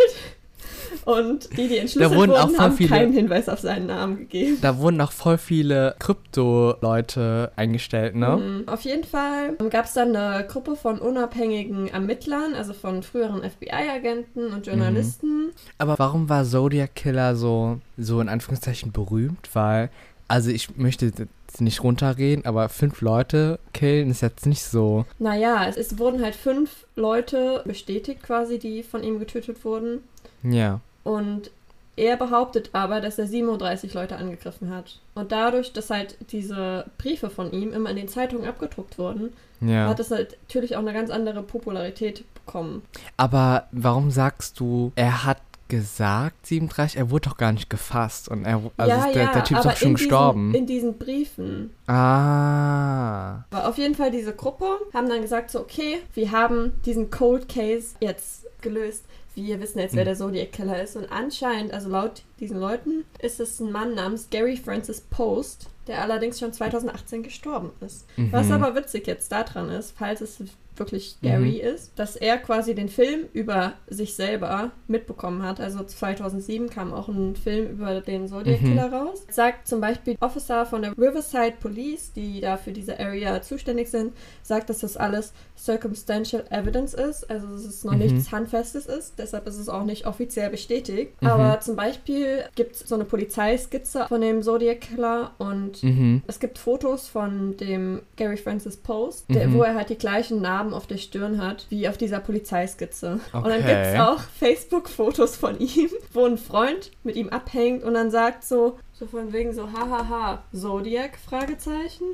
Und 1.05 1.51
die, 1.57 1.69
die 1.69 1.79
entschlüsselt 1.79 2.15
wurden 2.15 2.31
wurden, 2.33 2.41
auch 2.43 2.51
voll 2.51 2.59
haben 2.59 2.77
viele- 2.77 2.89
keinen 2.89 3.13
Hinweis 3.13 3.49
auf 3.49 3.61
seinen 3.61 3.87
Namen 3.87 4.19
gegeben. 4.19 4.59
Da 4.61 4.79
wurden 4.79 5.01
auch 5.01 5.13
voll 5.13 5.39
viele 5.39 5.95
Krypto-Leute 5.99 7.53
eingestellt, 7.57 8.15
ne? 8.15 8.37
Mhm. 8.37 8.69
Auf 8.69 8.83
jeden 8.83 9.05
Fall 9.05 9.55
gab 9.71 9.87
es 9.87 9.95
dann 9.95 10.15
eine 10.15 10.47
Gruppe 10.47 10.77
von 10.77 10.99
unabhängigen 10.99 11.89
Ermittlern, 11.89 12.55
also 12.55 12.73
von 12.73 13.03
früheren 13.03 13.43
FBI-Agenten 13.43 14.53
und 14.53 14.67
Journalisten. 14.67 15.51
Aber 15.79 15.99
warum 15.99 16.29
war 16.29 16.45
Zodiac 16.45 16.95
Killer 16.95 17.37
so, 17.37 17.81
so 17.97 18.21
in 18.21 18.29
Anführungszeichen 18.29 18.93
berühmt? 18.93 19.49
Weil, 19.53 19.91
also 20.29 20.51
ich 20.51 20.77
möchte 20.77 21.07
jetzt 21.07 21.61
nicht 21.61 21.83
runterreden, 21.85 22.45
aber 22.47 22.69
fünf 22.69 23.01
Leute 23.01 23.59
killen 23.73 24.11
ist 24.11 24.23
jetzt 24.23 24.47
nicht 24.47 24.65
so. 24.65 25.05
Naja, 25.19 25.67
es, 25.69 25.77
es 25.77 25.99
wurden 25.99 26.23
halt 26.23 26.35
fünf 26.35 26.87
Leute 26.97 27.63
bestätigt 27.65 28.23
quasi, 28.23 28.59
die 28.59 28.83
von 28.83 29.03
ihm 29.05 29.19
getötet 29.21 29.65
wurden. 29.65 30.01
Ja. 30.45 30.81
Und 31.03 31.51
er 31.97 32.17
behauptet 32.17 32.71
aber, 32.73 33.01
dass 33.01 33.19
er 33.19 33.27
37 33.27 33.95
Leute 33.95 34.17
angegriffen 34.17 34.71
hat. 34.75 34.99
Und 35.15 35.33
dadurch, 35.33 35.73
dass 35.73 35.91
halt 35.91 36.17
diese 36.33 36.87
Briefe 36.99 37.31
von 37.31 37.53
ihm 37.53 37.73
immer 37.73 37.91
in 37.91 37.97
den 37.97 38.09
Zeitungen 38.09 38.49
abgedruckt 38.49 38.99
wurden, 38.99 39.33
Ja. 39.61 39.89
hat 39.89 40.01
es 40.01 40.11
halt 40.11 40.37
natürlich 40.43 40.75
auch 40.77 40.81
eine 40.81 40.93
ganz 40.93 41.11
andere 41.11 41.43
Popularität 41.43 42.25
bekommen. 42.35 42.83
Aber 43.17 43.69
warum 43.71 44.11
sagst 44.11 44.59
du, 44.59 44.91
er 44.97 45.25
hat 45.25 45.39
gesagt 45.69 46.47
37? 46.47 46.99
Er 46.99 47.11
wurde 47.11 47.29
doch 47.31 47.37
gar 47.37 47.53
nicht 47.53 47.71
gefasst. 47.71 48.29
Und 48.29 48.45
er, 48.45 48.61
also 48.77 48.91
ja, 48.97 49.07
ist 49.07 49.15
der, 49.15 49.23
ja, 49.25 49.33
der 49.33 49.45
Typ 49.45 49.59
ist 49.59 49.65
doch 49.65 49.77
schon 49.77 49.89
in 49.91 49.95
gestorben. 49.95 50.53
Diesen, 50.53 50.61
in 50.61 50.67
diesen 50.67 50.99
Briefen. 50.99 51.71
ah. 51.87 53.45
Aber 53.51 53.69
auf 53.69 53.79
jeden 53.79 53.95
Fall 53.95 54.11
diese 54.11 54.35
Gruppe 54.35 54.67
haben 54.93 55.09
dann 55.09 55.23
gesagt 55.23 55.51
so, 55.51 55.61
okay, 55.61 55.99
wir 56.15 56.33
haben 56.33 56.73
diesen 56.85 57.11
Cold 57.11 57.49
Case 57.49 57.95
jetzt 58.01 58.47
gelöst. 58.61 59.05
Wir 59.35 59.61
wissen 59.61 59.79
jetzt, 59.81 59.95
wer 59.95 60.03
Mhm. 60.05 60.09
der 60.09 60.17
Zodiac 60.17 60.53
Killer 60.53 60.83
ist. 60.83 60.97
Und 60.97 61.11
anscheinend, 61.11 61.73
also 61.73 61.89
laut 61.89 62.23
diesen 62.41 62.59
Leuten, 62.61 63.05
ist 63.21 63.41
es 63.41 63.59
ein 63.61 63.73
Mann 63.73 63.95
namens 63.95 64.29
Gary 64.31 64.57
Francis 64.57 65.01
Post, 65.01 65.69
der 65.87 66.01
allerdings 66.03 66.39
schon 66.39 66.53
2018 66.53 67.23
gestorben 67.23 67.71
ist. 67.81 68.07
Was 68.31 68.47
Mhm. 68.47 68.53
aber 68.53 68.75
witzig 68.77 69.07
jetzt 69.07 69.33
daran 69.33 69.71
ist, 69.71 69.95
falls 69.99 70.21
es 70.21 70.39
wirklich 70.77 71.17
Gary 71.23 71.57
ist, 71.61 71.93
dass 71.99 72.17
er 72.17 72.39
quasi 72.39 72.75
den 72.75 72.89
Film 72.89 73.27
über 73.33 73.75
sich 73.87 74.15
selber 74.15 74.71
mitbekommen 74.89 75.43
hat. 75.43 75.61
Also 75.61 75.83
2007 75.83 76.71
kam 76.71 76.93
auch 76.93 77.09
ein 77.09 77.37
Film 77.37 77.71
über 77.71 78.01
den 78.01 78.29
Zodiac 78.29 78.61
Mhm. 78.63 78.67
Killer 78.67 78.93
raus. 78.93 79.25
Sagt 79.31 79.67
zum 79.69 79.81
Beispiel 79.81 80.17
Officer 80.21 80.67
von 80.67 80.83
der 80.83 80.93
Riverside 80.99 81.55
Police, 81.61 82.13
die 82.13 82.41
da 82.41 82.57
für 82.57 82.73
diese 82.73 82.99
Area 82.99 83.41
zuständig 83.43 83.89
sind, 83.91 84.13
sagt, 84.43 84.69
dass 84.71 84.79
das 84.81 84.97
alles 84.97 85.33
circumstantial 85.75 86.45
evidence 86.51 86.95
ist, 86.95 87.29
also 87.31 87.47
dass 87.49 87.65
es 87.65 87.85
noch 87.85 87.93
Mhm. 87.93 87.99
nichts 87.99 88.33
Handfestes 88.33 88.87
ist. 88.87 89.15
Deshalb 89.19 89.47
ist 89.47 89.59
es 89.59 89.69
auch 89.69 89.85
nicht 89.85 90.07
offiziell 90.07 90.51
bestätigt. 90.51 91.21
Mhm. 91.21 91.29
Aber 91.29 91.61
zum 91.61 91.77
Beispiel 91.77 92.45
gibt 92.55 92.77
es 92.77 92.81
so 92.81 92.95
eine 92.95 93.05
Polizeiskizze 93.05 94.07
von 94.09 94.21
dem 94.21 94.43
Zodiac 94.43 94.81
Killer 94.81 95.33
und 95.39 95.83
Mhm. 95.83 96.23
es 96.27 96.39
gibt 96.41 96.59
Fotos 96.59 97.09
von 97.09 97.57
dem 97.57 98.03
Gary 98.17 98.37
Francis 98.37 98.77
Post, 98.77 99.27
der, 99.29 99.49
Mhm. 99.49 99.55
wo 99.55 99.63
er 99.63 99.75
halt 99.75 99.91
die 99.91 99.99
gleichen 99.99 100.41
Narben 100.65 100.75
auf 100.75 100.87
der 100.87 100.97
Stirn 100.97 101.41
hat, 101.43 101.67
wie 101.69 101.89
auf 101.89 101.97
dieser 101.97 102.21
Polizeiskizze. 102.21 103.21
Und 103.33 103.45
dann 103.45 103.61
Okay. 103.61 103.67
gibt 103.67 103.87
es 103.95 104.01
auch 104.01 104.21
Facebook-Fotos 104.41 105.37
von 105.37 105.59
ihm, 105.59 105.91
wo 106.13 106.25
ein 106.25 106.39
Freund 106.39 106.91
mit 107.03 107.17
ihm 107.17 107.29
abhängt 107.29 107.85
und 107.85 107.95
dann 107.95 108.11
sagt 108.11 108.45
so, 108.45 108.79
so 108.93 109.07
von 109.07 109.33
wegen 109.33 109.53
so, 109.53 109.69
hahaha, 109.73 110.43
Zodiac, 110.55 111.19
Fragezeichen. 111.19 112.05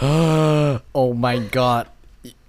Oh 0.94 1.12
mein 1.14 1.48
Gott. 1.52 1.86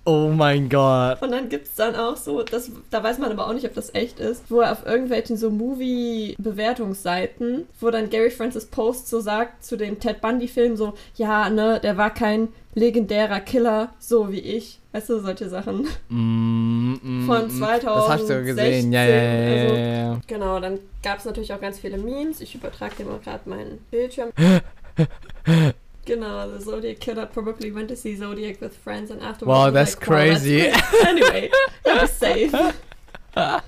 Oh 0.05 0.27
mein 0.36 0.67
Gott. 0.67 1.22
Und 1.22 1.31
dann 1.31 1.48
gibt 1.48 1.65
es 1.67 1.75
dann 1.75 1.95
auch 1.95 2.17
so, 2.17 2.43
das, 2.43 2.69
da 2.89 3.01
weiß 3.01 3.19
man 3.19 3.31
aber 3.31 3.48
auch 3.48 3.53
nicht, 3.53 3.65
ob 3.65 3.74
das 3.74 3.95
echt 3.95 4.19
ist, 4.19 4.51
wo 4.51 4.60
er 4.60 4.74
auf 4.74 4.86
irgendwelchen 4.86 5.38
so 5.38 5.50
Movie-Bewertungsseiten, 5.50 7.67
wo 7.79 7.89
dann 7.89 8.10
Gary 8.10 8.29
Francis 8.29 8.65
Post 8.65 9.07
so 9.07 9.22
sagt 9.22 9.63
zu 9.63 9.77
dem 9.77 10.01
Ted 10.01 10.19
Bundy-Film 10.19 10.75
so, 10.75 10.93
ja, 11.15 11.50
ne, 11.50 11.79
der 11.81 11.95
war 11.98 12.13
kein 12.13 12.50
legendärer 12.75 13.39
Killer, 13.39 13.93
so 13.98 14.29
wie 14.31 14.39
ich. 14.39 14.79
Weißt 14.91 15.10
du, 15.10 15.19
solche 15.22 15.48
Sachen. 15.50 15.88
Mm, 16.10 16.95
mm, 17.01 17.25
Von 17.25 17.45
mm. 17.45 17.62
Das 17.62 17.79
sogar 17.79 17.79
2016, 17.79 18.45
gesehen. 18.45 18.91
Ja, 18.91 19.05
ja, 19.05 19.15
ja, 19.15 19.33
ja, 19.33 19.62
also- 19.63 19.75
ja, 19.75 19.88
ja. 19.88 20.19
Genau, 20.27 20.60
dann 20.60 20.79
gab 21.01 21.19
es 21.19 21.25
natürlich 21.25 21.53
auch 21.53 21.62
ganz 21.62 21.79
viele 21.79 21.98
Memes. 21.98 22.41
Ich 22.41 22.53
übertrage 22.55 22.95
dir 22.98 23.05
mal 23.05 23.19
gerade 23.24 23.50
meinen 23.50 23.77
Bildschirm. 23.89 24.31
Genau, 26.05 26.50
the 26.50 26.60
Zodiac 26.63 27.00
Killer 27.00 27.25
probably 27.25 27.72
went 27.74 27.88
to 27.89 27.95
see 27.95 28.15
Zodiac 28.15 28.60
with 28.62 28.75
friends 28.75 29.10
and 29.12 29.22
afterwards. 29.22 29.48
Wow, 29.57 29.69
that's 29.72 29.95
like, 29.95 30.10
wow, 30.10 30.17
that's 30.17 30.41
crazy. 30.41 30.69
crazy. 30.72 31.05
anyway, 31.07 31.50
that 31.83 32.01
was 32.01 32.12
safe. 32.12 32.53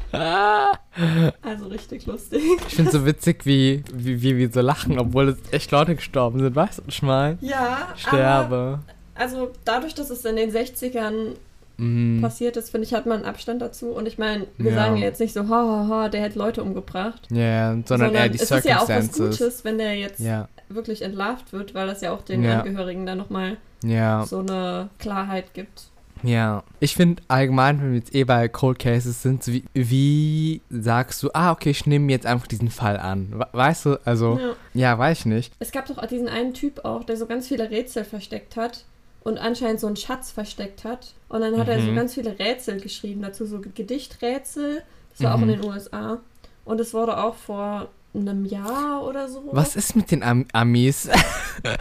Also 1.41 1.67
richtig 1.67 2.05
lustig. 2.05 2.41
Ich 2.67 2.75
finde 2.75 2.91
so 2.91 3.05
witzig, 3.05 3.45
wie, 3.45 3.83
wie, 3.91 4.21
wie 4.21 4.37
wir 4.37 4.51
so 4.51 4.61
lachen, 4.61 4.99
obwohl 4.99 5.29
es 5.29 5.37
echt 5.51 5.71
Leute 5.71 5.95
gestorben 5.95 6.39
sind. 6.39 6.55
Weißt 6.55 6.79
du, 6.79 6.83
ich 6.87 7.01
meine? 7.01 7.37
Ja, 7.41 7.87
aber 7.89 7.97
Sterbe. 7.97 8.79
also 9.15 9.51
dadurch, 9.65 9.95
dass 9.95 10.09
es 10.11 10.23
in 10.25 10.35
den 10.35 10.51
60ern 10.51 11.35
Mhm. 11.77 12.21
passiert 12.21 12.55
ist, 12.55 12.69
finde 12.69 12.87
ich, 12.87 12.93
hat 12.93 13.05
man 13.05 13.17
einen 13.17 13.25
Abstand 13.25 13.61
dazu. 13.61 13.87
Und 13.89 14.07
ich 14.07 14.17
meine, 14.17 14.47
wir 14.57 14.71
Ja. 14.71 14.77
sagen 14.77 14.95
jetzt 14.95 15.19
nicht 15.19 15.33
so, 15.33 15.41
ha, 15.49 15.49
ha, 15.49 15.87
ha, 15.89 16.07
der 16.09 16.23
hat 16.23 16.35
Leute 16.35 16.63
umgebracht. 16.63 17.23
Ja, 17.29 17.75
sondern, 17.85 18.15
eher 18.15 18.29
die 18.29 18.37
es 18.37 18.49
ist 18.49 18.63
ja 18.63 18.77
auch 18.77 18.81
was 18.83 18.87
Circumstances. 18.87 19.39
Gutes, 19.39 19.65
wenn 19.65 19.77
der 19.77 19.95
jetzt 19.97 20.21
Ja, 20.21 20.47
wirklich 20.69 21.01
entlarvt 21.01 21.53
wird, 21.53 21.73
weil 21.73 21.87
das 21.87 22.01
ja 22.01 22.11
auch 22.11 22.21
den 22.21 22.43
Ja. 22.43 22.59
Angehörigen 22.61 23.05
dann 23.05 23.17
nochmal 23.17 23.57
ja, 23.83 24.25
so 24.25 24.39
eine 24.39 24.89
Klarheit 24.99 25.53
gibt. 25.53 25.83
ja. 26.23 26.63
Ich 26.79 26.95
finde 26.95 27.21
allgemein, 27.27 27.79
wenn 27.81 27.89
wir 27.91 27.99
jetzt 27.99 28.15
eh 28.15 28.23
bei 28.23 28.47
Cold 28.47 28.79
Cases 28.79 29.21
sind, 29.21 29.45
wie, 29.47 29.63
wie 29.73 30.61
sagst 30.69 31.21
du, 31.21 31.29
ah, 31.33 31.51
okay, 31.51 31.69
ich 31.69 31.85
nehme 31.85 32.11
jetzt 32.11 32.25
einfach 32.25 32.47
diesen 32.47 32.69
Fall 32.71 32.97
an. 32.97 33.27
We- 33.37 33.47
Weißt 33.51 33.85
du, 33.85 33.99
also, 34.05 34.39
Ja. 34.39 34.53
ja, 34.73 34.97
weiß 34.97 35.19
ich 35.19 35.25
nicht. 35.25 35.53
Es 35.59 35.71
gab 35.71 35.85
doch 35.85 36.03
diesen 36.07 36.27
einen 36.27 36.53
Typ 36.53 36.83
auch, 36.85 37.03
der 37.03 37.17
so 37.17 37.25
ganz 37.27 37.47
viele 37.47 37.69
Rätsel 37.69 38.03
versteckt 38.05 38.55
hat 38.55 38.85
und 39.23 39.37
anscheinend 39.37 39.79
so 39.79 39.87
einen 39.87 39.95
Schatz 39.97 40.31
versteckt 40.31 40.83
hat. 40.83 41.13
Und 41.29 41.41
dann 41.41 41.57
hat 41.59 41.67
er 41.67 41.79
so 41.81 41.91
Mhm. 41.91 41.95
ganz 41.95 42.13
viele 42.15 42.37
Rätsel 42.39 42.79
geschrieben 42.79 43.21
dazu, 43.21 43.45
so 43.45 43.59
Gedichträtsel. 43.59 44.81
Das 45.11 45.23
war 45.23 45.33
auch 45.35 45.39
Mhm. 45.39 45.49
in 45.49 45.61
den 45.61 45.65
USA. 45.69 46.17
Und 46.63 46.79
es 46.79 46.93
wurde 46.93 47.17
auch 47.17 47.35
vor 47.35 47.89
einem 48.21 48.45
Jahr 48.45 49.03
oder 49.05 49.27
so. 49.27 49.43
Was 49.51 49.75
ist 49.75 49.95
mit 49.95 50.11
den 50.11 50.23
Am 50.23 50.45
Amis? 50.53 51.09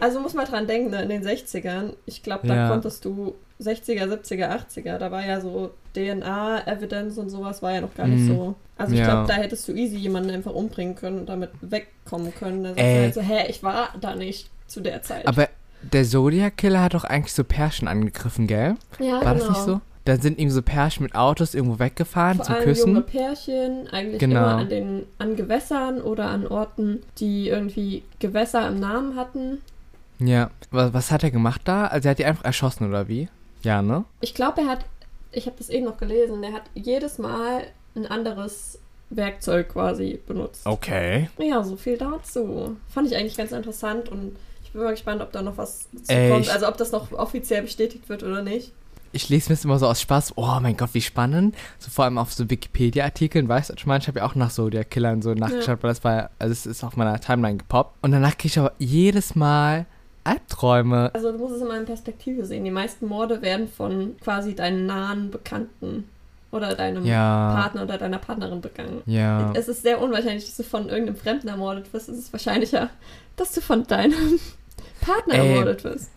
Also 0.00 0.20
muss 0.20 0.34
man 0.34 0.46
dran 0.46 0.66
denken, 0.68 0.90
ne, 0.90 1.02
in 1.02 1.08
den 1.08 1.24
60ern, 1.26 1.94
ich 2.06 2.22
glaube, 2.22 2.46
da 2.46 2.54
Ja. 2.54 2.68
konntest 2.68 3.04
du 3.04 3.34
60er, 3.60 4.04
70er, 4.06 4.48
80er, 4.48 4.98
da 4.98 5.10
war 5.10 5.24
ja 5.26 5.40
so 5.40 5.72
DNA-Evidence 5.94 7.18
und 7.18 7.28
sowas 7.30 7.62
war 7.62 7.72
ja 7.72 7.80
noch 7.80 7.94
gar 7.94 8.06
nicht 8.06 8.22
Mhm. 8.22 8.28
so. 8.28 8.54
Also 8.76 8.94
ich 8.94 9.00
Ja. 9.00 9.06
glaube, 9.06 9.28
da 9.28 9.34
hättest 9.34 9.68
du 9.68 9.72
easy 9.72 9.96
jemanden 9.96 10.30
einfach 10.30 10.52
umbringen 10.52 10.94
können 10.94 11.20
und 11.20 11.28
damit 11.28 11.50
wegkommen 11.60 12.34
können. 12.34 12.76
Ey. 12.76 13.02
halt 13.02 13.14
so, 13.14 13.20
hä, 13.20 13.46
ich 13.48 13.62
war 13.62 13.88
da 14.00 14.14
nicht 14.14 14.50
zu 14.66 14.80
der 14.80 15.02
Zeit. 15.02 15.26
Aber 15.26 15.48
der 15.82 16.04
Zodiac 16.04 16.56
Killer 16.56 16.82
hat 16.82 16.94
doch 16.94 17.04
eigentlich 17.04 17.34
so 17.34 17.44
Pärchen 17.44 17.88
angegriffen, 17.88 18.46
gell? 18.46 18.76
ja, 18.98 19.24
War 19.24 19.34
genau. 19.34 19.34
das 19.34 19.48
nicht 19.48 19.62
so? 19.62 19.80
Da 20.04 20.16
sind 20.18 20.38
ihm 20.38 20.50
so 20.50 20.60
Pärchen 20.60 21.02
mit 21.04 21.14
Autos 21.14 21.54
irgendwo 21.54 21.78
weggefahren 21.78 22.36
Vor 22.36 22.44
zum 22.44 22.54
allem 22.56 22.74
junge 22.74 23.02
Küssen. 23.02 23.06
Pärchen, 23.06 23.88
eigentlich 23.88 24.18
Genau. 24.20 24.40
immer 24.40 24.56
an, 24.58 24.68
den, 24.68 25.06
an 25.18 25.34
Gewässern 25.36 26.02
oder 26.02 26.26
an 26.26 26.46
Orten, 26.46 27.02
die 27.18 27.48
irgendwie 27.48 28.02
Gewässer 28.18 28.68
im 28.68 28.80
Namen 28.80 29.16
hatten. 29.16 29.62
Ja. 30.18 30.50
Was, 30.70 30.92
was 30.92 31.10
hat 31.10 31.22
er 31.24 31.30
gemacht 31.30 31.62
da? 31.64 31.86
Also 31.86 32.08
er 32.08 32.10
hat 32.10 32.18
die 32.18 32.24
einfach 32.26 32.44
erschossen, 32.44 32.86
oder 32.88 33.08
wie? 33.08 33.28
Ja, 33.62 33.80
ne? 33.80 34.04
Ich 34.20 34.34
glaube, 34.34 34.60
er 34.60 34.66
hat, 34.68 34.84
ich 35.32 35.46
habe 35.46 35.56
das 35.58 35.70
eben 35.70 35.86
noch 35.86 35.96
gelesen, 35.96 36.42
er 36.42 36.52
hat 36.52 36.64
jedes 36.74 37.16
Mal 37.18 37.62
ein 37.96 38.06
anderes 38.06 38.78
Werkzeug 39.10 39.70
quasi 39.70 40.20
benutzt. 40.26 40.66
Okay. 40.66 41.30
Ja, 41.38 41.62
so 41.62 41.76
viel 41.76 41.96
dazu. 41.96 42.76
Fand 42.88 43.06
ich 43.08 43.16
eigentlich 43.16 43.36
ganz 43.36 43.52
interessant 43.52 44.08
und 44.10 44.36
ich 44.64 44.72
bin 44.72 44.82
mal 44.82 44.90
gespannt, 44.90 45.22
ob 45.22 45.32
da 45.32 45.40
noch 45.40 45.56
was 45.56 45.88
zukommt. 46.02 46.50
Also 46.50 46.68
ob 46.68 46.76
das 46.76 46.92
noch 46.92 47.10
offiziell 47.12 47.62
bestätigt 47.62 48.08
wird 48.08 48.22
oder 48.22 48.42
nicht. 48.42 48.72
Ich 49.14 49.28
lese 49.28 49.48
mir 49.50 49.56
das 49.56 49.64
immer 49.64 49.78
so 49.78 49.86
aus 49.86 50.00
Spaß. 50.00 50.32
Oh 50.36 50.58
mein 50.60 50.76
Gott, 50.76 50.90
wie 50.92 51.00
spannend. 51.00 51.54
So 51.78 51.90
vor 51.90 52.04
allem 52.04 52.18
auf 52.18 52.32
so 52.32 52.50
Wikipedia-Artikeln, 52.50 53.48
weißt 53.48 53.70
du, 53.70 53.74
ich 53.76 53.86
meine, 53.86 54.00
ich 54.00 54.08
habe 54.08 54.18
ja 54.18 54.26
auch 54.26 54.34
nach 54.34 54.50
so 54.50 54.68
der 54.70 54.84
Killern 54.84 55.22
so 55.22 55.34
nachgeschaut, 55.34 55.82
weil 55.82 55.90
das 55.90 56.02
war, 56.02 56.30
also 56.38 56.52
es 56.52 56.66
ist 56.66 56.82
auf 56.84 56.96
meiner 56.96 57.20
Timeline 57.20 57.58
gepoppt. 57.58 57.96
Und 58.02 58.10
danach 58.12 58.36
kriege 58.36 58.48
ich 58.48 58.58
aber 58.58 58.72
jedes 58.78 59.34
Mal 59.34 59.86
Albträume. 60.24 61.10
Also 61.14 61.32
du 61.32 61.38
musst 61.38 61.54
es 61.56 61.62
immer 61.62 61.76
in 61.78 61.84
Perspektive 61.84 62.44
sehen. 62.44 62.64
Die 62.64 62.70
meisten 62.70 63.06
Morde 63.06 63.40
werden 63.42 63.68
von 63.68 64.16
quasi 64.20 64.54
deinen 64.54 64.86
nahen 64.86 65.30
Bekannten 65.30 66.08
oder 66.50 66.74
deinem 66.74 67.04
Ja. 67.04 67.52
Partner 67.54 67.82
oder 67.82 67.98
deiner 67.98 68.18
Partnerin 68.18 68.60
begangen. 68.60 69.02
Ja. 69.06 69.52
Es 69.54 69.68
ist 69.68 69.82
sehr 69.82 70.00
unwahrscheinlich, 70.00 70.46
dass 70.46 70.56
du 70.56 70.62
von 70.62 70.88
irgendeinem 70.88 71.16
Fremden 71.16 71.48
ermordet 71.48 71.92
wirst. 71.92 72.08
Es 72.08 72.18
ist 72.18 72.32
wahrscheinlicher, 72.32 72.90
dass 73.36 73.52
du 73.52 73.60
von 73.60 73.84
deinem 73.86 74.14
Partner 75.00 75.34
Ey. 75.34 75.48
ermordet 75.50 75.84
wirst. 75.84 76.10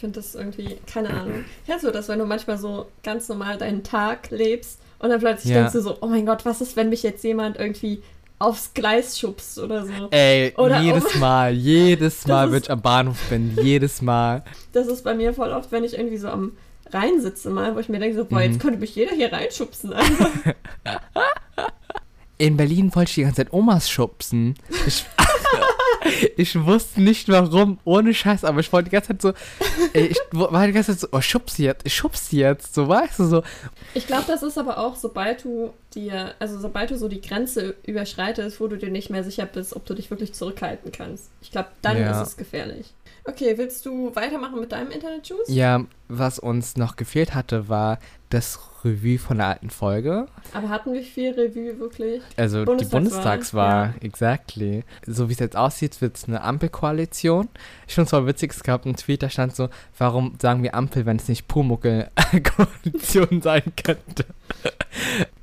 Ich 0.00 0.02
finde 0.02 0.18
das 0.18 0.34
irgendwie, 0.34 0.78
keine 0.90 1.10
Ahnung. 1.20 1.44
Kennst 1.66 1.84
du 1.84 1.90
das, 1.90 2.08
wenn 2.08 2.18
du 2.18 2.24
manchmal 2.24 2.56
so 2.56 2.86
ganz 3.02 3.28
normal 3.28 3.58
deinen 3.58 3.82
Tag 3.84 4.30
lebst 4.30 4.78
und 4.98 5.10
dann 5.10 5.20
plötzlich 5.20 5.52
Ja. 5.52 5.58
denkst 5.58 5.74
du 5.74 5.82
so, 5.82 5.98
oh 6.00 6.06
mein 6.06 6.24
Gott, 6.24 6.46
was 6.46 6.62
ist, 6.62 6.74
wenn 6.74 6.88
mich 6.88 7.02
jetzt 7.02 7.22
jemand 7.22 7.58
irgendwie 7.58 8.02
aufs 8.38 8.72
Gleis 8.72 9.18
schubst 9.18 9.58
oder 9.58 9.84
so. 9.84 10.08
Ey, 10.10 10.54
Oder 10.56 10.80
jedes 10.80 11.16
Mal, 11.16 11.52
jedes 11.52 12.26
Mal, 12.26 12.50
wenn 12.50 12.62
ich 12.62 12.70
am 12.70 12.80
Bahnhof 12.80 13.18
bin, 13.28 13.54
jedes 13.62 14.00
Mal. 14.00 14.42
Das 14.72 14.86
ist 14.86 15.04
bei 15.04 15.12
mir 15.12 15.34
voll 15.34 15.50
oft, 15.52 15.70
wenn 15.70 15.84
ich 15.84 15.92
irgendwie 15.98 16.16
so 16.16 16.28
am 16.28 16.52
Rhein 16.90 17.20
sitze 17.20 17.50
mal, 17.50 17.74
wo 17.76 17.80
ich 17.80 17.90
mir 17.90 17.98
denke, 17.98 18.16
so, 18.16 18.24
boah, 18.24 18.38
Mhm. 18.38 18.52
jetzt 18.52 18.60
könnte 18.60 18.78
mich 18.80 18.94
jeder 18.96 19.14
hier 19.14 19.30
reinschubsen. 19.30 19.92
einfach. 19.92 20.30
In 22.38 22.56
Berlin 22.56 22.94
wollte 22.94 23.10
ich 23.10 23.14
die 23.16 23.22
ganze 23.24 23.36
Zeit 23.44 23.52
Omas 23.52 23.90
schubsen. 23.90 24.54
Ich, 24.86 25.04
ich 26.36 26.58
wusste 26.64 27.02
nicht 27.02 27.28
warum, 27.28 27.78
ohne 27.84 28.14
Scheiß, 28.14 28.44
aber 28.44 28.60
ich 28.60 28.72
wollte 28.72 28.90
die 28.90 28.94
ganze 28.94 29.08
Zeit 29.16 29.22
so, 29.22 29.32
ich 29.92 30.16
war 30.32 30.66
die 30.66 30.72
ganze 30.72 30.92
Zeit 30.92 31.00
so, 31.00 31.08
oh, 31.12 31.20
schubs 31.20 31.56
sie 31.56 31.64
jetzt, 31.64 31.86
ich 31.86 31.94
schubs 31.94 32.28
sie 32.28 32.38
jetzt, 32.38 32.74
so, 32.74 32.88
weißt 32.88 33.18
du, 33.20 33.24
so. 33.24 33.42
Ich 33.94 34.06
glaube, 34.06 34.24
das 34.26 34.42
ist 34.42 34.58
aber 34.58 34.78
auch, 34.78 34.96
sobald 34.96 35.44
du 35.44 35.72
dir, 35.94 36.34
also 36.38 36.58
sobald 36.58 36.90
du 36.90 36.98
so 36.98 37.08
die 37.08 37.20
Grenze 37.20 37.74
überschreitest, 37.84 38.60
wo 38.60 38.68
du 38.68 38.76
dir 38.76 38.90
nicht 38.90 39.10
mehr 39.10 39.24
sicher 39.24 39.46
bist, 39.46 39.74
ob 39.76 39.84
du 39.86 39.94
dich 39.94 40.10
wirklich 40.10 40.32
zurückhalten 40.32 40.92
kannst. 40.92 41.30
Ich 41.42 41.50
glaube, 41.50 41.68
dann 41.82 41.98
Ja. 41.98 42.20
ist 42.20 42.28
es 42.28 42.36
gefährlich. 42.36 42.92
Okay, 43.24 43.56
willst 43.56 43.84
du 43.86 44.14
weitermachen 44.14 44.60
mit 44.60 44.72
deinem 44.72 44.90
Internet-Juice? 44.90 45.48
Ja, 45.48 45.84
was 46.08 46.38
uns 46.38 46.76
noch 46.76 46.96
gefehlt 46.96 47.34
hatte, 47.34 47.68
war 47.68 47.98
das 48.30 48.58
Revue 48.84 49.18
von 49.18 49.38
der 49.38 49.48
alten 49.48 49.70
Folge. 49.70 50.26
Aber 50.54 50.68
hatten 50.68 50.92
wir 50.92 51.02
viel 51.02 51.32
Revue 51.32 51.78
wirklich? 51.78 52.22
Also 52.36 52.60
die 52.60 52.64
Bundestagswahl, 52.64 53.00
Bundestagswahl, 53.00 53.94
ja. 54.00 54.06
exactly. 54.06 54.84
So 55.06 55.28
wie 55.28 55.32
es 55.34 55.38
jetzt 55.38 55.56
aussieht, 55.56 56.00
wird 56.00 56.16
es 56.16 56.24
eine 56.26 56.42
Ampelkoalition. 56.42 57.48
Ich 57.86 57.94
finde 57.94 58.06
es 58.06 58.10
voll 58.10 58.26
witzig, 58.26 58.52
es 58.52 58.62
gab 58.62 58.84
einen 58.86 58.96
Tweet, 58.96 59.22
da 59.22 59.28
stand 59.28 59.54
so, 59.54 59.68
warum 59.98 60.36
sagen 60.40 60.62
wir 60.62 60.74
Ampel, 60.74 61.04
wenn 61.06 61.16
es 61.16 61.28
nicht 61.28 61.48
Pumuckel-Koalition 61.48 63.42
sein 63.42 63.64
könnte? 63.76 64.24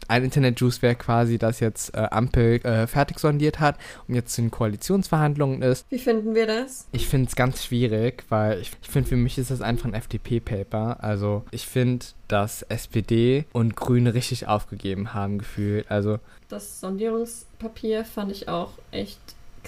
Ein 0.07 0.23
Internet-Juice 0.23 0.81
wäre 0.81 0.95
quasi, 0.95 1.37
dass 1.37 1.59
jetzt 1.59 1.93
äh, 1.95 2.07
Ampel 2.11 2.65
äh, 2.65 2.87
fertig 2.87 3.19
sondiert 3.19 3.59
hat 3.59 3.77
und 4.07 4.15
jetzt 4.15 4.37
in 4.37 4.51
Koalitionsverhandlungen 4.51 5.61
ist. 5.61 5.85
Wie 5.89 5.99
finden 5.99 6.35
wir 6.35 6.47
das? 6.47 6.87
Ich 6.91 7.07
finde 7.07 7.27
es 7.27 7.35
ganz 7.35 7.63
schwierig, 7.63 8.23
weil 8.29 8.59
ich, 8.59 8.71
ich 8.81 8.89
finde, 8.89 9.09
für 9.09 9.17
mich 9.17 9.37
ist 9.37 9.51
das 9.51 9.61
einfach 9.61 9.85
ein 9.85 9.93
FDP-Paper. 9.93 11.03
Also 11.03 11.43
ich 11.51 11.65
finde, 11.65 12.05
dass 12.27 12.61
SPD 12.63 13.45
und 13.53 13.75
Grüne 13.75 14.13
richtig 14.13 14.47
aufgegeben 14.47 15.13
haben 15.13 15.39
gefühlt. 15.39 15.89
Also 15.89 16.19
Das 16.49 16.79
Sondierungspapier 16.79 18.05
fand 18.05 18.31
ich 18.31 18.47
auch 18.47 18.71
echt 18.91 19.19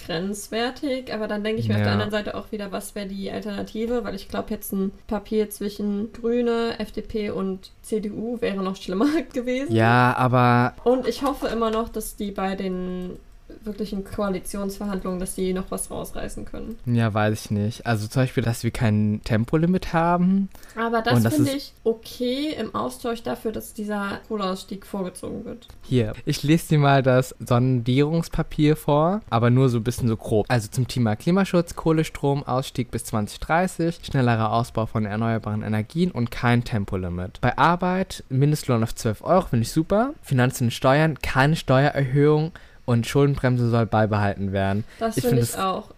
grenzwertig, 0.06 1.12
aber 1.12 1.28
dann 1.28 1.44
denke 1.44 1.60
ich 1.60 1.68
mir 1.68 1.74
auf 1.74 1.78
Ja. 1.80 1.84
der 1.84 1.92
anderen 1.94 2.10
Seite 2.10 2.34
auch 2.34 2.52
wieder, 2.52 2.72
was 2.72 2.94
wäre 2.94 3.06
die 3.06 3.30
Alternative, 3.30 4.04
weil 4.04 4.14
ich 4.14 4.28
glaube, 4.28 4.50
jetzt 4.50 4.72
ein 4.72 4.92
Papier 5.06 5.50
zwischen 5.50 6.12
Grüne, 6.12 6.78
FDP 6.78 7.30
und 7.30 7.70
CDU 7.82 8.40
wäre 8.40 8.62
noch 8.62 8.76
schlimmer 8.76 9.06
gewesen. 9.32 9.74
ja, 9.74 10.14
aber 10.16 10.74
Und 10.84 11.06
ich 11.06 11.22
hoffe 11.22 11.48
immer 11.48 11.70
noch, 11.70 11.88
dass 11.88 12.16
die 12.16 12.30
bei 12.32 12.56
den 12.56 13.18
wirklichen 13.64 14.04
Koalitionsverhandlungen, 14.04 15.20
dass 15.20 15.34
die 15.34 15.52
noch 15.52 15.70
was 15.70 15.90
rausreißen 15.90 16.44
können. 16.44 16.78
ja, 16.86 17.12
weiß 17.12 17.46
ich 17.46 17.50
nicht. 17.50 17.86
Also 17.86 18.06
zum 18.06 18.22
Beispiel, 18.22 18.42
dass 18.42 18.64
wir 18.64 18.70
kein 18.70 19.20
Tempolimit 19.24 19.92
haben. 19.92 20.48
Aber 20.76 21.02
das, 21.02 21.34
finde 21.34 21.52
ich 21.52 21.72
okay 21.84 22.54
im 22.58 22.74
Austausch 22.74 23.22
dafür, 23.22 23.52
dass 23.52 23.74
dieser 23.74 24.20
Kohleausstieg 24.28 24.86
vorgezogen 24.86 25.44
wird. 25.44 25.68
Hier, 25.82 26.12
ich 26.24 26.42
lese 26.42 26.68
dir 26.68 26.78
mal 26.78 27.02
das 27.02 27.34
Sondierungspapier 27.38 28.76
vor, 28.76 29.20
aber 29.30 29.50
nur 29.50 29.68
so 29.68 29.78
ein 29.78 29.84
bisschen 29.84 30.08
so 30.08 30.16
grob. 30.16 30.46
Also 30.48 30.68
zum 30.68 30.88
Thema 30.88 31.16
Klimaschutz, 31.16 31.74
Kohlestromausstieg 31.76 32.90
bis 32.90 33.04
2030, 33.04 34.00
schnellerer 34.02 34.52
Ausbau 34.52 34.86
von 34.86 35.04
erneuerbaren 35.04 35.62
Energien 35.62 36.10
und 36.10 36.30
kein 36.30 36.64
Tempolimit. 36.64 37.40
Bei 37.40 37.56
Arbeit 37.58 38.24
Mindestlohn 38.28 38.82
auf 38.82 38.94
12 38.94 39.22
Euro, 39.22 39.46
finde 39.46 39.62
ich 39.62 39.72
super. 39.72 40.14
Finanzen 40.22 40.64
und 40.64 40.70
Steuern, 40.70 41.18
keine 41.18 41.56
Steuererhöhung 41.56 42.52
und 42.86 43.06
Schuldenbremse 43.06 43.68
soll 43.70 43.86
beibehalten 43.86 44.52
werden. 44.52 44.84
Das 44.98 45.16
Ich 45.16 45.24
finde 45.24 45.44
find 45.44 45.48
ich 45.54 45.58
auch. 45.60 45.90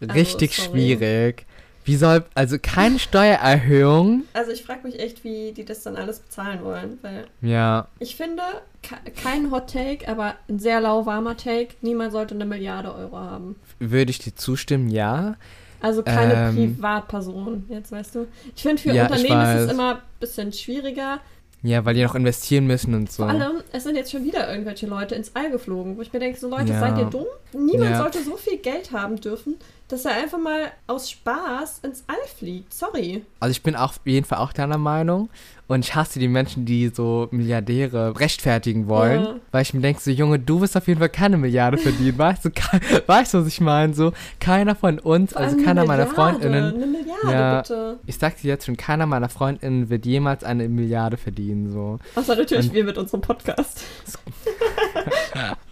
Also, 0.00 0.12
Richtig 0.14 0.56
sorry. 0.56 0.68
schwierig. 0.70 1.46
Wie 1.86 1.96
soll, 1.96 2.24
also 2.34 2.56
keine 2.58 2.98
Steuererhöhung? 2.98 4.22
Also 4.32 4.52
ich 4.52 4.62
frage 4.64 4.86
mich 4.86 4.98
echt, 4.98 5.22
wie 5.22 5.52
die 5.52 5.64
das 5.66 5.82
dann 5.82 5.96
alles 5.96 6.18
bezahlen 6.20 6.64
wollen, 6.64 6.98
weil 7.02 7.26
Ja, 7.42 7.88
ich 7.98 8.16
finde, 8.16 8.42
ke- 8.82 9.10
kein 9.22 9.50
Hot 9.50 9.70
Take, 9.70 10.08
aber 10.08 10.34
ein 10.48 10.58
sehr 10.58 10.80
lauwarmer 10.80 11.36
Take, 11.36 11.74
niemand 11.82 12.12
sollte 12.12 12.34
eine 12.34 12.46
Milliarde 12.46 12.94
Euro 12.94 13.18
haben. 13.18 13.56
würde 13.78 14.10
ich 14.10 14.18
dir 14.18 14.34
zustimmen, 14.34 14.88
ja. 14.88 15.36
Also 15.80 16.02
keine 16.02 16.48
Ähm. 16.48 16.54
Privatperson, 16.76 17.64
jetzt 17.68 17.92
weißt 17.92 18.14
du. 18.14 18.26
Ich 18.56 18.62
finde, 18.62 18.80
für 18.80 18.92
Ja, 18.92 19.02
Unternehmen 19.02 19.42
ist 19.56 19.64
es 19.66 19.70
immer 19.72 19.96
ein 19.96 20.00
bisschen 20.20 20.52
schwieriger. 20.54 21.20
Ja, 21.66 21.82
weil 21.86 21.94
die 21.94 22.02
noch 22.02 22.14
investieren 22.14 22.66
müssen 22.66 22.94
und 22.94 23.10
so. 23.10 23.22
Vor 23.22 23.32
allem, 23.32 23.62
es 23.72 23.84
sind 23.84 23.96
jetzt 23.96 24.12
schon 24.12 24.22
wieder 24.22 24.50
irgendwelche 24.50 24.86
Leute 24.86 25.14
ins 25.14 25.34
All 25.34 25.50
geflogen, 25.50 25.96
wo 25.96 26.02
ich 26.02 26.12
mir 26.12 26.18
denke, 26.18 26.38
so 26.38 26.48
Leute, 26.48 26.72
Ja. 26.72 26.78
seid 26.80 26.98
ihr 26.98 27.06
dumm? 27.06 27.24
Niemand 27.54 27.92
Ja. 27.92 27.98
sollte 28.02 28.22
so 28.22 28.36
viel 28.36 28.58
Geld 28.58 28.92
haben 28.92 29.18
dürfen, 29.18 29.56
dass 29.88 30.04
er 30.06 30.12
einfach 30.12 30.38
mal 30.38 30.72
aus 30.86 31.10
Spaß 31.10 31.80
ins 31.80 32.04
All 32.06 32.16
fliegt. 32.38 32.72
Sorry. 32.72 33.22
Also 33.40 33.52
ich 33.52 33.62
bin 33.62 33.76
auch 33.76 33.90
auf 33.90 34.00
jeden 34.04 34.24
Fall 34.26 34.38
auch 34.38 34.52
deiner 34.52 34.78
Meinung. 34.78 35.28
Und 35.66 35.82
ich 35.82 35.94
hasse 35.94 36.18
die 36.18 36.28
Menschen, 36.28 36.66
die 36.66 36.88
so 36.88 37.26
Milliardäre 37.30 38.18
rechtfertigen 38.20 38.86
wollen. 38.86 39.22
Ja. 39.24 39.34
Weil 39.50 39.62
ich 39.62 39.72
mir 39.72 39.80
denke, 39.80 39.98
so 40.00 40.10
Junge, 40.10 40.38
du 40.38 40.60
wirst 40.60 40.76
auf 40.76 40.86
jeden 40.88 41.00
Fall 41.00 41.08
keine 41.08 41.38
Milliarde 41.38 41.78
verdienen. 41.78 42.18
weißt 42.18 42.44
du, 42.44 42.50
weißt 43.06 43.32
was 43.34 43.46
ich 43.46 43.60
meine? 43.62 43.94
So, 43.94 44.12
keiner 44.40 44.74
von 44.74 44.98
uns, 44.98 45.32
Vor 45.32 45.40
also 45.40 45.56
keiner 45.56 45.82
eine 45.82 45.88
meiner 45.88 46.06
Freundinnen. 46.06 46.74
Eine 46.74 46.86
Milliarde, 46.86 47.30
Ja. 47.32 47.60
bitte. 47.62 47.98
Ich 48.06 48.18
sag 48.18 48.36
dir 48.40 48.48
jetzt 48.48 48.66
schon, 48.66 48.76
keiner 48.76 49.06
meiner 49.06 49.30
Freundinnen 49.30 49.88
wird 49.88 50.04
jemals 50.04 50.44
eine 50.44 50.68
Milliarde 50.68 51.16
verdienen. 51.16 51.72
So. 51.72 51.98
Außer 52.14 52.36
natürlich 52.36 52.66
Und- 52.68 52.74
wir 52.74 52.84
mit 52.84 52.98
unserem 52.98 53.22
Podcast. 53.22 53.80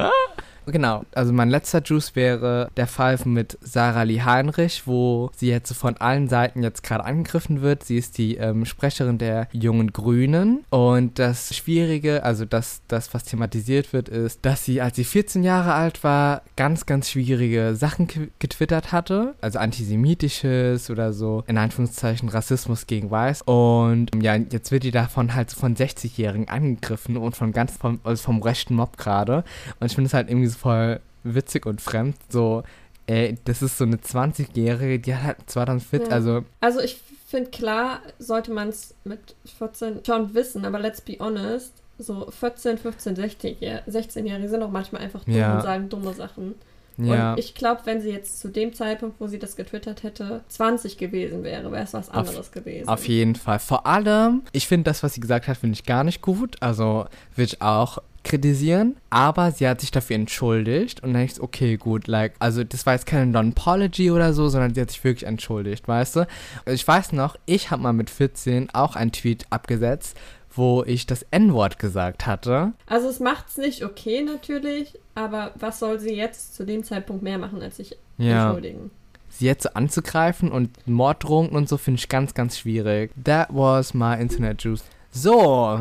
Genau, 0.66 1.04
also 1.14 1.32
mein 1.32 1.50
letzter 1.50 1.82
Juice 1.84 2.14
wäre 2.14 2.70
der 2.76 2.86
Fall 2.86 3.18
mit 3.24 3.58
Sarah 3.62 4.04
Lee 4.04 4.22
Heinrich, 4.22 4.86
wo 4.86 5.30
sie 5.36 5.48
jetzt 5.48 5.72
von 5.74 5.96
allen 5.96 6.28
Seiten 6.28 6.62
jetzt 6.62 6.82
gerade 6.82 7.04
angegriffen 7.04 7.62
wird. 7.62 7.82
Sie 7.84 7.96
ist 7.98 8.16
die 8.16 8.36
ähm, 8.36 8.64
Sprecherin 8.64 9.18
der 9.18 9.48
jungen 9.52 9.92
Grünen. 9.92 10.64
Und 10.70 11.18
das 11.18 11.54
Schwierige, 11.54 12.22
also 12.22 12.44
das, 12.44 12.82
das, 12.88 13.12
was 13.12 13.24
thematisiert 13.24 13.92
wird, 13.92 14.08
ist, 14.08 14.40
dass 14.42 14.64
sie, 14.64 14.80
als 14.80 14.96
sie 14.96 15.04
14 15.04 15.42
Jahre 15.42 15.74
alt 15.74 16.04
war, 16.04 16.42
ganz, 16.56 16.86
ganz 16.86 17.10
schwierige 17.10 17.74
Sachen 17.74 18.06
ge- 18.06 18.28
getwittert 18.38 18.92
hatte, 18.92 19.34
also 19.40 19.58
antisemitisches 19.58 20.90
oder 20.90 21.12
so, 21.12 21.44
in 21.46 21.58
Anführungszeichen 21.58 22.28
Rassismus 22.28 22.86
gegen 22.86 23.10
Weiß. 23.10 23.42
Und 23.42 24.10
ja, 24.22 24.36
jetzt 24.36 24.70
wird 24.70 24.84
die 24.84 24.90
davon 24.90 25.34
halt 25.34 25.50
von 25.52 25.74
60-Jährigen 25.76 26.48
angegriffen 26.48 27.16
und 27.16 27.36
von 27.36 27.52
ganz 27.52 27.76
vom, 27.76 28.00
also 28.04 28.22
vom 28.22 28.42
rechten 28.42 28.74
Mob 28.74 28.96
gerade. 28.96 29.44
Und 29.80 29.86
ich 29.86 29.94
finde 29.94 30.06
es 30.08 30.14
halt 30.14 30.28
irgendwie 30.28 30.51
so 30.52 30.58
voll 30.58 31.00
witzig 31.24 31.66
und 31.66 31.80
fremd. 31.80 32.16
So, 32.28 32.62
ey, 33.06 33.36
das 33.44 33.62
ist 33.62 33.78
so 33.78 33.84
eine 33.84 33.96
20-Jährige, 33.96 34.98
die 35.00 35.14
hat 35.14 35.22
halt 35.24 35.36
2014, 35.50 36.10
Ja. 36.10 36.14
also, 36.16 36.44
Also 36.60 36.80
ich 36.80 37.00
finde, 37.28 37.50
klar 37.50 38.00
sollte 38.18 38.52
man 38.52 38.68
es 38.68 38.94
mit 39.04 39.34
14 39.58 40.04
schon 40.06 40.34
wissen, 40.34 40.64
aber 40.64 40.78
let's 40.78 41.00
be 41.00 41.16
honest, 41.18 41.72
so 41.98 42.30
14, 42.30 42.78
15, 42.78 43.16
16-Jährige 43.16 43.82
16 43.86 44.48
sind 44.48 44.62
auch 44.62 44.70
manchmal 44.70 45.02
einfach 45.02 45.24
dumm 45.24 45.34
Ja. 45.34 45.56
und 45.56 45.62
sagen 45.62 45.88
dumme 45.88 46.12
Sachen. 46.14 46.54
ja. 46.98 47.32
Und 47.32 47.38
ich 47.38 47.54
glaube, 47.54 47.82
wenn 47.84 48.00
sie 48.02 48.10
jetzt 48.10 48.40
zu 48.40 48.48
dem 48.48 48.74
Zeitpunkt, 48.74 49.20
wo 49.20 49.26
sie 49.28 49.38
das 49.38 49.56
getwittert 49.56 50.02
hätte, 50.02 50.42
20 50.48 50.98
gewesen 50.98 51.42
wäre, 51.42 51.70
wäre 51.72 51.84
es 51.84 51.94
was 51.94 52.10
anderes 52.10 52.50
gewesen. 52.52 52.88
Auf 52.88 53.06
jeden 53.08 53.34
Fall. 53.36 53.58
Vor 53.60 53.86
allem, 53.86 54.42
ich 54.52 54.66
finde 54.66 54.84
das, 54.90 55.02
was 55.02 55.14
sie 55.14 55.20
gesagt 55.20 55.48
hat, 55.48 55.56
finde 55.56 55.74
ich 55.74 55.84
gar 55.84 56.04
nicht 56.04 56.20
gut. 56.22 56.56
Also 56.60 57.06
würde 57.34 57.52
ich 57.54 57.62
auch 57.62 57.98
kritisieren. 58.24 58.96
Aber 59.10 59.50
sie 59.52 59.68
hat 59.68 59.80
sich 59.80 59.90
dafür 59.90 60.16
entschuldigt 60.16 61.02
und 61.02 61.12
dann 61.14 61.22
ich, 61.22 61.34
so, 61.34 61.42
okay, 61.42 61.76
gut, 61.76 62.06
like, 62.06 62.34
also 62.38 62.64
das 62.64 62.86
war 62.86 62.94
jetzt 62.94 63.06
keine 63.06 63.26
Non-Apology 63.26 64.10
oder 64.10 64.32
so, 64.32 64.48
sondern 64.48 64.74
sie 64.74 64.80
hat 64.80 64.90
sich 64.90 65.02
wirklich 65.04 65.26
entschuldigt, 65.26 65.86
weißt 65.88 66.16
du? 66.16 66.26
Ich 66.66 66.86
weiß 66.86 67.12
noch, 67.12 67.36
ich 67.46 67.70
habe 67.70 67.82
mal 67.82 67.92
mit 67.92 68.10
14 68.10 68.70
auch 68.74 68.96
einen 68.96 69.12
Tweet 69.12 69.46
abgesetzt, 69.50 70.16
wo 70.54 70.82
ich 70.84 71.06
das 71.06 71.24
N-Wort 71.30 71.78
gesagt 71.78 72.26
hatte. 72.26 72.72
Also 72.86 73.08
es 73.08 73.20
macht 73.20 73.48
es 73.48 73.56
nicht 73.56 73.84
okay 73.84 74.22
natürlich, 74.22 74.98
aber 75.14 75.52
was 75.54 75.78
soll 75.78 75.98
sie 75.98 76.14
jetzt 76.14 76.54
zu 76.54 76.64
dem 76.64 76.84
Zeitpunkt 76.84 77.22
mehr 77.22 77.38
machen, 77.38 77.62
als 77.62 77.76
sich 77.78 77.96
Ja. 78.18 78.46
entschuldigen? 78.46 78.90
Sie 79.30 79.46
jetzt 79.46 79.62
so 79.62 79.70
anzugreifen 79.70 80.52
und 80.52 80.86
Morddrohungen 80.86 81.52
und 81.52 81.66
so 81.66 81.78
finde 81.78 81.98
ich 82.00 82.10
ganz, 82.10 82.34
ganz 82.34 82.58
schwierig. 82.58 83.12
That 83.24 83.48
was 83.50 83.94
my 83.94 84.14
Internet 84.20 84.62
Juice. 84.62 84.84
So, 85.14 85.78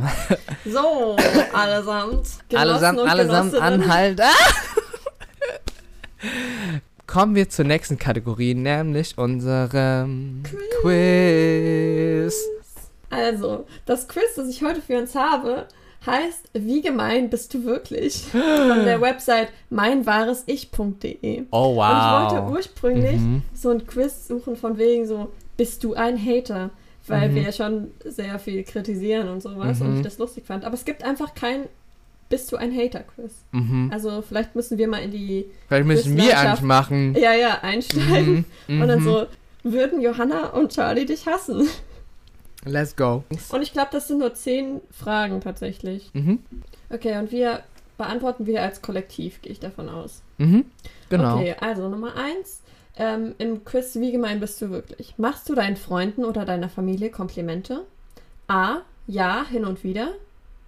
So, 0.65 1.15
allesamt. 1.53 2.27
Genossen 2.49 2.57
allesamt, 2.57 2.99
allesamt 2.99 3.55
anhalt. 3.55 4.19
Ah! 4.21 4.27
Kommen 7.07 7.35
wir 7.35 7.49
zur 7.49 7.65
nächsten 7.65 7.97
Kategorie, 7.97 8.53
nämlich 8.53 9.17
unserem 9.17 10.43
Quiz. 10.81 12.35
Also, 13.09 13.65
das 13.85 14.07
Quiz, 14.07 14.35
das 14.35 14.47
ich 14.49 14.63
heute 14.63 14.81
für 14.81 14.97
uns 14.97 15.15
habe, 15.15 15.65
heißt 16.05 16.49
Wie 16.53 16.81
gemein 16.81 17.29
bist 17.29 17.53
du 17.53 17.63
wirklich? 17.65 18.23
Von 18.31 18.85
der 18.85 19.01
Website 19.01 19.49
meinwahresich.de. 19.69 21.43
Oh, 21.51 21.67
Und 21.69 21.73
ich 21.73 21.77
wow. 21.77 22.31
wollte 22.33 22.43
ursprünglich 22.51 23.19
Mhm. 23.19 23.43
so 23.53 23.69
ein 23.69 23.85
Quiz 23.87 24.27
suchen 24.27 24.55
von 24.55 24.77
wegen 24.77 25.05
so, 25.07 25.31
bist 25.57 25.83
du 25.83 25.93
ein 25.93 26.17
Hater? 26.17 26.69
Weil 27.07 27.29
Mhm. 27.29 27.35
wir 27.35 27.41
ja 27.43 27.51
schon 27.51 27.91
sehr 28.05 28.37
viel 28.39 28.63
kritisieren 28.63 29.27
und 29.29 29.41
sowas 29.41 29.81
und 29.81 29.89
Mhm. 29.91 29.95
ich 29.97 30.01
das 30.03 30.17
lustig 30.19 30.45
fand. 30.45 30.63
Aber 30.65 30.75
es 30.75 30.85
gibt 30.85 31.03
einfach 31.03 31.33
kein 31.35 31.65
Bist 32.29 32.49
du 32.51 32.55
ein 32.55 32.73
Hater-Quiz. 32.73 33.33
Mhm. 33.51 33.89
Also 33.91 34.21
vielleicht 34.21 34.55
müssen 34.55 34.77
wir 34.77 34.87
mal 34.87 34.99
in 34.99 35.11
die, 35.11 35.47
Vielleicht 35.67 35.85
müssen 35.85 36.15
wir 36.15 36.39
eigentlich 36.39 36.61
machen. 36.61 37.13
ja, 37.19 37.33
ja, 37.33 37.59
einsteigen. 37.61 38.45
Mhm. 38.69 38.81
Und 38.81 38.87
dann 38.87 38.99
Mhm. 38.99 39.03
so, 39.03 39.25
würden 39.63 39.99
Johanna 39.99 40.51
und 40.51 40.71
Charlie 40.73 41.05
dich 41.05 41.25
hassen? 41.27 41.67
Let's 42.63 42.95
go. 42.95 43.23
Und 43.51 43.61
ich 43.63 43.73
glaube, 43.73 43.89
das 43.91 44.07
sind 44.07 44.19
nur 44.19 44.33
zehn 44.33 44.79
Fragen 44.91 45.41
tatsächlich. 45.41 46.09
Mhm. 46.13 46.39
Okay, 46.89 47.17
und 47.17 47.31
wir 47.33 47.63
beantworten 47.97 48.45
wir 48.45 48.61
als 48.61 48.81
Kollektiv, 48.81 49.41
gehe 49.41 49.51
ich 49.51 49.59
davon 49.59 49.89
aus. 49.89 50.21
Mhm. 50.37 50.65
Genau. 51.09 51.35
Okay, 51.37 51.55
also 51.59 51.89
Nummer 51.89 52.15
eins. 52.15 52.60
Ähm, 53.01 53.33
Im 53.39 53.65
Quiz, 53.65 53.95
wie 53.95 54.11
gemein 54.11 54.39
bist 54.39 54.61
du 54.61 54.69
wirklich? 54.69 55.15
Machst 55.17 55.49
du 55.49 55.55
deinen 55.55 55.75
Freunden 55.75 56.23
oder 56.23 56.45
deiner 56.45 56.69
Familie 56.69 57.09
Komplimente? 57.09 57.83
A. 58.47 58.81
Ja, 59.07 59.43
hin 59.43 59.65
und 59.65 59.83
wieder. 59.83 60.09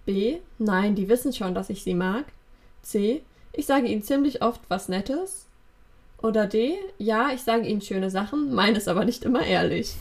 B. 0.04 0.38
Nein, 0.58 0.96
die 0.96 1.08
wissen 1.08 1.32
schon, 1.32 1.54
dass 1.54 1.70
ich 1.70 1.84
sie 1.84 1.94
mag. 1.94 2.24
C. 2.82 3.22
Ich 3.52 3.66
sage 3.66 3.86
ihnen 3.86 4.02
ziemlich 4.02 4.42
oft 4.42 4.60
was 4.66 4.88
Nettes. 4.88 5.46
Oder 6.22 6.46
D, 6.46 6.74
ja, 6.98 7.30
ich 7.32 7.42
sage 7.42 7.68
ihnen 7.68 7.82
schöne 7.82 8.10
Sachen, 8.10 8.52
meine 8.52 8.78
es 8.78 8.88
aber 8.88 9.04
nicht 9.04 9.22
immer 9.22 9.46
ehrlich. 9.46 9.94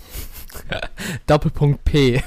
Doppelpunkt 1.28 1.84
P. 1.86 2.24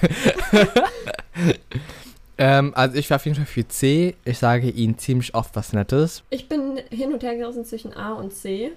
ähm, 2.38 2.72
also 2.76 2.96
ich 2.96 3.10
war 3.10 3.16
auf 3.16 3.24
jeden 3.24 3.34
Fall 3.34 3.46
für 3.46 3.66
C. 3.66 4.14
Ich 4.24 4.38
sage 4.38 4.70
ihnen 4.70 4.98
ziemlich 4.98 5.34
oft 5.34 5.56
was 5.56 5.72
Nettes. 5.72 6.22
Ich 6.30 6.48
bin 6.48 6.80
hin 6.90 7.12
und 7.12 7.24
her 7.24 7.34
gerissen 7.34 7.64
zwischen 7.64 7.92
A 7.92 8.12
und 8.12 8.32
C, 8.32 8.70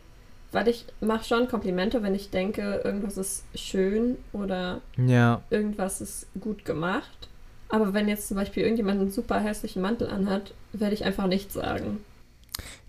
weil 0.52 0.68
ich 0.68 0.86
mache 1.02 1.24
schon 1.26 1.48
Komplimente, 1.48 2.02
wenn 2.04 2.16
ich 2.16 2.30
denke, 2.30 2.82
irgendwas 2.84 3.18
ist 3.18 3.44
schön 3.56 4.18
oder 4.34 4.82
Ja. 4.98 5.42
irgendwas 5.50 6.02
ist 6.02 6.28
gut 6.40 6.66
gemacht. 6.66 7.28
Aber 7.70 7.94
wenn 7.94 8.08
jetzt 8.08 8.28
zum 8.28 8.38
Beispiel 8.38 8.64
irgendjemand 8.64 9.00
einen 9.00 9.12
super 9.12 9.40
hässlichen 9.40 9.82
Mantel 9.82 10.10
anhat, 10.10 10.54
werde 10.74 10.96
ich 10.96 11.06
einfach 11.06 11.28
nichts 11.28 11.54
sagen. 11.54 12.04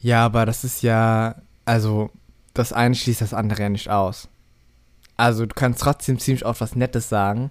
Ja, 0.00 0.24
aber 0.24 0.46
das 0.46 0.64
ist 0.64 0.82
ja, 0.82 1.36
also 1.66 2.10
das 2.54 2.72
eine 2.72 2.94
schließt 2.94 3.20
das 3.20 3.34
andere 3.34 3.62
ja 3.62 3.68
nicht 3.68 3.90
aus. 3.90 4.28
Also 5.16 5.44
du 5.44 5.54
kannst 5.54 5.82
trotzdem 5.82 6.18
ziemlich 6.18 6.46
oft 6.46 6.62
was 6.62 6.74
Nettes 6.76 7.10
sagen. 7.10 7.50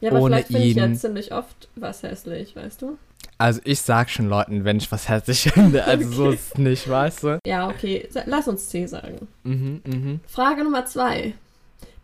Ja, 0.00 0.10
aber 0.10 0.20
Ohne 0.20 0.36
vielleicht 0.36 0.48
finde 0.48 0.66
ich 0.66 0.74
ja 0.76 0.92
ziemlich 0.92 1.32
oft 1.32 1.68
was 1.76 2.02
hässlich, 2.02 2.54
weißt 2.56 2.82
du? 2.82 2.98
Also 3.40 3.60
ich 3.64 3.80
sag 3.80 4.10
schon 4.10 4.28
Leuten, 4.28 4.64
wenn 4.64 4.76
ich 4.76 4.92
was 4.92 5.08
hässlich 5.08 5.42
finde. 5.54 5.84
Also 5.84 6.10
so 6.10 6.24
Okay. 6.26 6.34
ist 6.34 6.48
es 6.52 6.58
nicht, 6.58 6.88
weißt 6.88 7.22
du? 7.24 7.38
Ja, 7.46 7.68
okay, 7.68 8.06
lass 8.26 8.46
uns 8.48 8.68
C 8.68 8.86
sagen. 8.86 9.28
Mhm, 9.44 9.80
mhm. 9.86 10.20
Frage 10.28 10.62
Nummer 10.62 10.84
zwei. 10.86 11.34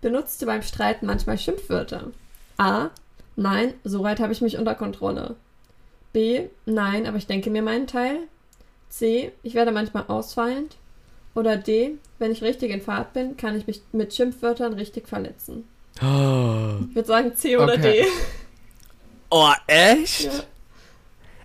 Benutzt 0.00 0.40
du 0.40 0.46
beim 0.46 0.62
Streiten 0.62 1.06
manchmal 1.06 1.36
Schimpfwörter? 1.38 2.04
A. 2.56 2.88
Nein, 3.36 3.74
soweit 3.84 4.18
habe 4.20 4.32
ich 4.32 4.40
mich 4.40 4.56
unter 4.56 4.74
Kontrolle. 4.74 5.36
B. 6.14 6.44
Nein, 6.64 7.06
aber 7.06 7.18
ich 7.18 7.26
denke 7.26 7.50
mir 7.50 7.60
meinen 7.62 7.86
Teil. 7.86 8.20
C. 8.88 9.30
Ich 9.42 9.52
werde 9.54 9.72
manchmal 9.72 10.04
ausfallend. 10.08 10.76
Oder 11.34 11.58
D. 11.58 11.96
Wenn 12.18 12.32
ich 12.32 12.42
richtig 12.42 12.70
in 12.70 12.80
Fahrt 12.80 13.12
bin, 13.12 13.36
kann 13.36 13.58
ich 13.58 13.66
mich 13.66 13.82
mit 13.92 14.14
Schimpfwörtern 14.14 14.72
richtig 14.72 15.06
verletzen. 15.06 15.64
Oh, 16.02 16.76
Ich 16.88 16.94
würde 16.94 17.08
sagen 17.08 17.36
C 17.36 17.58
oder 17.58 17.74
Okay. 17.74 18.04
D. 18.04 18.06
oh 19.30 19.52
echt? 19.66 20.24
Ja. 20.24 20.30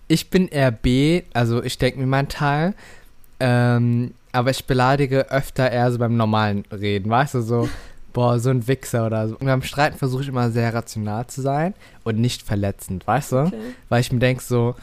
Ich 0.08 0.30
bin 0.30 0.48
eher 0.48 0.70
B, 0.70 1.22
also 1.32 1.62
ich 1.62 1.78
denke 1.78 2.00
mir 2.00 2.06
meinen 2.06 2.28
Teil. 2.28 2.74
Ähm, 3.40 4.14
aber 4.32 4.50
ich 4.50 4.64
beleidige 4.64 5.30
öfter 5.30 5.70
eher 5.70 5.90
so 5.92 5.98
beim 5.98 6.16
normalen 6.16 6.64
Reden, 6.72 7.10
weißt 7.10 7.34
du, 7.34 7.42
so, 7.42 7.68
boah, 8.12 8.38
so 8.38 8.50
ein 8.50 8.66
Wichser 8.66 9.06
oder 9.06 9.28
so. 9.28 9.36
Und 9.36 9.46
beim 9.46 9.62
Streiten 9.62 9.98
versuche 9.98 10.22
ich 10.22 10.28
immer 10.28 10.50
sehr 10.50 10.72
rational 10.72 11.26
zu 11.26 11.42
sein 11.42 11.74
und 12.04 12.18
nicht 12.18 12.42
verletzend, 12.42 13.06
weißt 13.06 13.32
du? 13.32 13.36
Okay. 13.38 13.58
Weil 13.88 14.00
ich 14.00 14.12
mir 14.12 14.18
denke 14.20 14.42
so, 14.42 14.74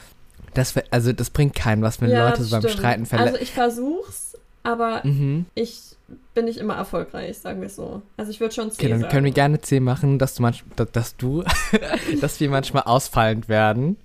das, 0.53 0.73
also 0.91 1.13
das 1.13 1.29
bringt 1.29 1.55
keinen, 1.55 1.81
was 1.81 2.01
wenn 2.01 2.09
Ja, 2.09 2.29
Leute 2.29 2.43
so 2.43 2.51
beim 2.51 2.61
stimmt. 2.61 2.79
Streiten 2.79 3.05
verletzen. 3.05 3.33
Also 3.33 3.43
ich 3.43 3.51
versuch's, 3.51 4.37
aber 4.63 5.01
mhm. 5.05 5.45
ich 5.55 5.95
bin 6.33 6.45
nicht 6.45 6.57
immer 6.57 6.75
erfolgreich, 6.75 7.37
sagen 7.37 7.61
wir 7.61 7.67
es 7.67 7.75
so. 7.75 8.01
Also 8.17 8.31
ich 8.31 8.39
würde 8.39 8.53
schon 8.53 8.71
C 8.71 8.81
Okay, 8.81 8.89
dann 8.89 9.01
sagen. 9.01 9.11
können 9.11 9.25
wir 9.25 9.31
gerne 9.31 9.61
C 9.61 9.79
machen, 9.79 10.17
dass 10.17 10.35
du 10.35 10.41
manchmal, 10.41 10.71
dass, 10.75 10.91
dass 10.91 11.17
du, 11.17 11.43
dass 12.21 12.39
wir 12.39 12.49
manchmal 12.49 12.83
ausfallend 12.83 13.47
werden. 13.47 13.97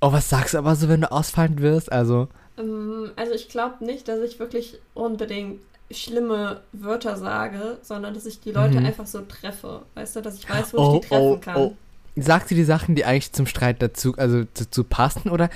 Oh, 0.00 0.12
was 0.12 0.28
sagst 0.28 0.54
du 0.54 0.58
aber 0.58 0.76
so, 0.76 0.88
wenn 0.88 1.00
du 1.00 1.10
ausfallend 1.12 1.60
wirst? 1.60 1.90
Also, 1.92 2.28
Ähm, 2.58 3.10
Also 3.16 3.32
ich 3.32 3.48
glaube 3.48 3.84
nicht, 3.84 4.06
dass 4.08 4.20
ich 4.20 4.38
wirklich 4.38 4.78
unbedingt 4.94 5.60
schlimme 5.90 6.62
Wörter 6.72 7.16
sage, 7.16 7.78
sondern 7.82 8.14
dass 8.14 8.26
ich 8.26 8.40
die 8.40 8.52
Leute 8.52 8.80
Mhm. 8.80 8.86
einfach 8.86 9.06
so 9.06 9.20
treffe. 9.22 9.82
Weißt 9.94 10.16
du, 10.16 10.20
dass 10.22 10.36
ich 10.36 10.48
weiß, 10.48 10.72
wo 10.72 10.78
Oh, 10.78 10.82
ich 10.94 11.00
die 11.02 11.08
treffen 11.08 11.36
oh, 11.36 11.38
kann. 11.40 11.56
oh. 11.56 11.76
sagst 12.16 12.50
du 12.50 12.54
die 12.54 12.64
Sachen, 12.64 12.94
die 12.94 13.04
eigentlich 13.04 13.32
zum 13.32 13.46
Streit 13.46 13.82
dazu, 13.82 14.14
also 14.16 14.44
dazu 14.54 14.84
passen, 14.84 15.30
oder 15.30 15.50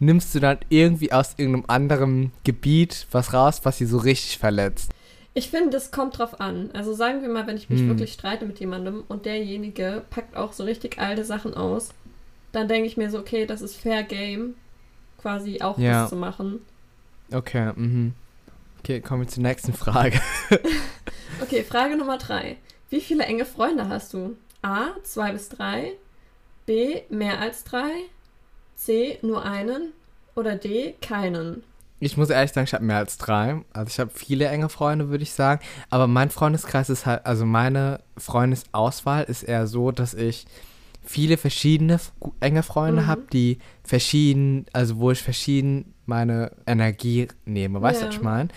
nimmst 0.00 0.34
du 0.34 0.40
dann 0.40 0.58
irgendwie 0.70 1.12
aus 1.12 1.34
irgendeinem 1.36 1.64
anderen 1.68 2.32
Gebiet 2.44 3.06
was 3.12 3.32
raus, 3.32 3.60
was 3.64 3.78
sie 3.78 3.86
so 3.86 3.98
richtig 3.98 4.38
verletzt? 4.38 4.90
Ich 5.34 5.50
finde, 5.50 5.70
das 5.70 5.92
kommt 5.92 6.18
drauf 6.18 6.40
an. 6.40 6.70
Also 6.72 6.92
sagen 6.94 7.22
wir 7.22 7.28
mal, 7.28 7.46
wenn 7.46 7.56
ich 7.56 7.70
mich 7.70 7.80
Hm. 7.80 7.88
wirklich 7.88 8.12
streite 8.12 8.44
mit 8.46 8.58
jemandem 8.60 9.04
und 9.08 9.24
derjenige 9.26 10.02
packt 10.10 10.36
auch 10.36 10.52
so 10.52 10.64
richtig 10.64 10.98
alte 10.98 11.24
Sachen 11.24 11.54
aus, 11.54 11.90
dann 12.52 12.68
denke 12.68 12.86
ich 12.86 12.96
mir 12.96 13.10
so, 13.10 13.18
okay, 13.18 13.46
das 13.46 13.60
ist 13.62 13.76
Fair 13.76 14.02
Game, 14.02 14.54
quasi 15.18 15.60
auch 15.60 15.78
Ja. 15.78 16.02
das 16.02 16.10
zu 16.10 16.16
machen. 16.16 16.60
Okay, 17.32 17.72
mhm. 17.74 18.14
Okay, 18.80 19.00
kommen 19.00 19.22
wir 19.22 19.28
zur 19.28 19.42
nächsten 19.42 19.72
Frage. 19.72 20.20
Okay, 21.42 21.62
Frage 21.62 21.96
Nummer 21.96 22.18
drei. 22.18 22.56
Wie 22.90 23.00
viele 23.00 23.24
enge 23.24 23.44
Freunde 23.46 23.88
hast 23.88 24.12
du? 24.12 24.36
A, 24.62 24.88
zwei 25.04 25.32
bis 25.32 25.48
drei. 25.48 25.92
B, 26.66 27.00
mehr 27.08 27.38
als 27.38 27.64
drei. 27.64 27.90
C, 28.76 29.18
nur 29.22 29.44
einen. 29.44 29.92
Oder 30.34 30.56
D, 30.56 30.94
keinen. 31.00 31.62
Ich 31.98 32.16
muss 32.16 32.30
ehrlich 32.30 32.52
sagen, 32.52 32.64
ich 32.66 32.74
habe 32.74 32.84
mehr 32.84 32.96
als 32.98 33.16
drei. 33.16 33.62
Also 33.72 33.88
ich 33.88 34.00
habe 34.00 34.10
viele 34.12 34.48
enge 34.48 34.68
Freunde, 34.68 35.08
würde 35.08 35.22
ich 35.22 35.32
sagen. 35.32 35.60
Aber 35.88 36.06
mein 36.08 36.30
Freundeskreis 36.30 36.90
ist 36.90 37.06
halt, 37.06 37.24
also 37.24 37.46
meine 37.46 38.00
Freundesauswahl 38.18 39.24
ist 39.24 39.42
eher 39.44 39.66
so, 39.66 39.92
dass 39.92 40.12
ich 40.14 40.46
viele 41.02 41.36
verschiedene 41.36 41.98
enge 42.40 42.62
Freunde 42.62 43.02
Mhm. 43.02 43.06
habe, 43.06 43.22
die 43.32 43.58
verschieden, 43.82 44.66
also 44.72 44.98
wo 44.98 45.10
ich 45.10 45.22
verschieden 45.22 45.94
meine 46.06 46.52
Energie 46.66 47.28
nehme. 47.44 47.80
Weißt 47.82 48.00
du, 48.00 48.04
Ja. 48.04 48.08
was 48.08 48.16
ich 48.16 48.22
meine? 48.22 48.48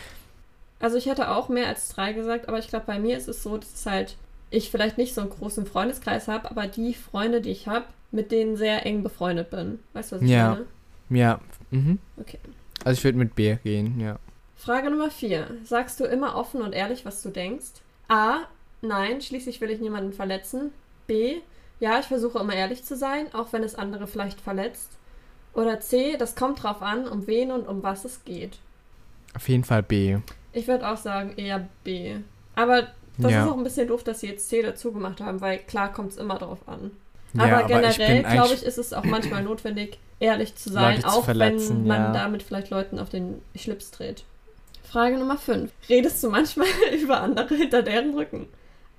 Also 0.79 0.97
ich 0.97 1.05
hätte 1.05 1.29
auch 1.31 1.47
mehr 1.49 1.67
als 1.67 1.89
drei 1.89 2.13
gesagt, 2.13 2.47
aber 2.49 2.59
ich 2.59 2.67
glaube, 2.67 2.85
bei 2.85 2.99
mir 2.99 3.15
ist 3.17 3.27
es 3.29 3.41
so, 3.43 3.57
dass 3.57 3.85
halt 3.85 4.17
ich 4.49 4.69
vielleicht 4.69 4.97
nicht 4.97 5.13
so 5.15 5.21
einen 5.21 5.29
großen 5.29 5.65
Freundeskreis 5.65 6.27
habe, 6.27 6.51
aber 6.51 6.67
die 6.67 6.93
Freunde, 6.93 7.41
die 7.41 7.49
ich 7.51 7.67
habe, 7.67 7.85
mit 8.11 8.31
denen 8.31 8.57
sehr 8.57 8.85
eng 8.85 9.01
befreundet 9.01 9.49
bin. 9.49 9.79
Weißt 9.93 10.11
du, 10.11 10.15
was 10.17 10.23
ich 10.23 10.29
Ja. 10.29 10.49
meine? 10.49 10.65
Ja. 11.09 11.39
Mhm. 11.71 11.99
Okay. 12.17 12.37
Also 12.83 12.99
ich 12.99 13.03
würde 13.03 13.17
mit 13.17 13.33
B 13.35 13.55
gehen, 13.63 13.99
ja. 13.99 14.19
Frage 14.55 14.89
Nummer 14.91 15.09
vier. 15.09 15.47
Sagst 15.63 15.99
du 15.99 16.03
immer 16.05 16.35
offen 16.35 16.61
und 16.61 16.73
ehrlich, 16.73 17.05
was 17.05 17.21
du 17.23 17.29
denkst? 17.29 17.65
A. 18.09 18.41
Nein, 18.81 19.21
schließlich 19.21 19.59
will 19.61 19.71
ich 19.71 19.79
niemanden 19.79 20.13
verletzen. 20.13 20.71
B. 21.07 21.37
Ja, 21.79 21.99
ich 21.99 22.05
versuche 22.05 22.39
immer 22.39 22.53
ehrlich 22.53 22.83
zu 22.83 22.95
sein, 22.95 23.33
auch 23.33 23.51
wenn 23.51 23.63
es 23.63 23.75
andere 23.75 24.07
vielleicht 24.07 24.39
verletzt. 24.39 24.91
Oder 25.53 25.79
C. 25.79 26.15
Das 26.17 26.35
kommt 26.35 26.63
drauf 26.63 26.81
an, 26.81 27.07
um 27.07 27.27
wen 27.27 27.51
und 27.51 27.67
um 27.67 27.83
was 27.83 28.05
es 28.05 28.23
geht. 28.23 28.57
Auf 29.35 29.49
jeden 29.49 29.63
Fall 29.63 29.83
B. 29.83 30.17
Ich 30.51 30.67
würde 30.67 30.87
auch 30.89 30.97
sagen 30.97 31.33
eher 31.37 31.67
B. 31.83 32.15
Aber 32.55 32.87
das 33.17 33.31
Ja. 33.31 33.43
ist 33.43 33.51
auch 33.51 33.57
ein 33.57 33.63
bisschen 33.63 33.87
doof, 33.87 34.03
dass 34.03 34.21
sie 34.21 34.27
jetzt 34.27 34.49
C 34.49 34.61
dazu 34.61 34.91
gemacht 34.91 35.21
haben, 35.21 35.41
weil 35.41 35.59
klar 35.59 35.91
kommt 35.91 36.11
es 36.11 36.17
immer 36.17 36.37
drauf 36.37 36.59
an. 36.67 36.91
Aber 37.37 37.63
generell, 37.63 38.23
glaube 38.23 38.53
ich, 38.53 38.63
ist 38.63 38.77
es 38.77 38.93
auch 38.93 39.03
manchmal 39.03 39.43
notwendig, 39.43 39.97
ehrlich 40.19 40.55
zu 40.55 40.69
sein, 40.69 40.95
Leute 40.97 41.07
zu 41.07 41.07
auch 41.07 41.25
verletzen, 41.25 41.79
wenn 41.79 41.87
man 41.87 42.01
ja. 42.01 42.13
damit 42.13 42.43
vielleicht 42.43 42.69
Leuten 42.69 42.99
auf 42.99 43.09
den 43.09 43.41
Schlips 43.55 43.89
dreht. 43.91 44.23
Frage 44.83 45.17
Nummer 45.17 45.37
5. 45.37 45.71
Redest 45.89 46.23
du 46.23 46.29
manchmal 46.29 46.67
über 47.01 47.21
andere 47.21 47.55
hinter 47.55 47.81
deren 47.81 48.13
Rücken? 48.13 48.47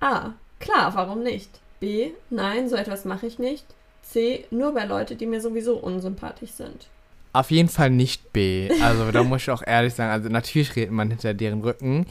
A. 0.01 0.33
Klar, 0.59 0.95
warum 0.95 1.23
nicht? 1.23 1.61
B. 1.81 2.11
Nein, 2.31 2.69
so 2.69 2.77
etwas 2.77 3.05
mache 3.05 3.27
ich 3.27 3.39
nicht. 3.39 3.65
C. 4.03 4.45
Nur 4.51 4.73
bei 4.75 4.85
Leuten, 4.85 5.17
die 5.19 5.27
mir 5.27 5.41
sowieso 5.41 5.77
unsympathisch 5.77 6.51
sind. 6.51 6.89
Auf 7.33 7.51
jeden 7.51 7.69
Fall 7.69 7.91
nicht 7.91 8.33
B. 8.33 8.71
Also 8.83 9.11
da 9.11 9.25
muss 9.25 9.43
ich 9.43 9.51
auch 9.51 9.63
ehrlich 9.67 9.95
sagen, 9.95 10.13
also 10.13 10.29
natürlich 10.29 10.77
redet 10.77 10.93
man 10.93 11.11
hinter 11.11 11.35
deren 11.35 11.63
Rücken, 11.63 12.07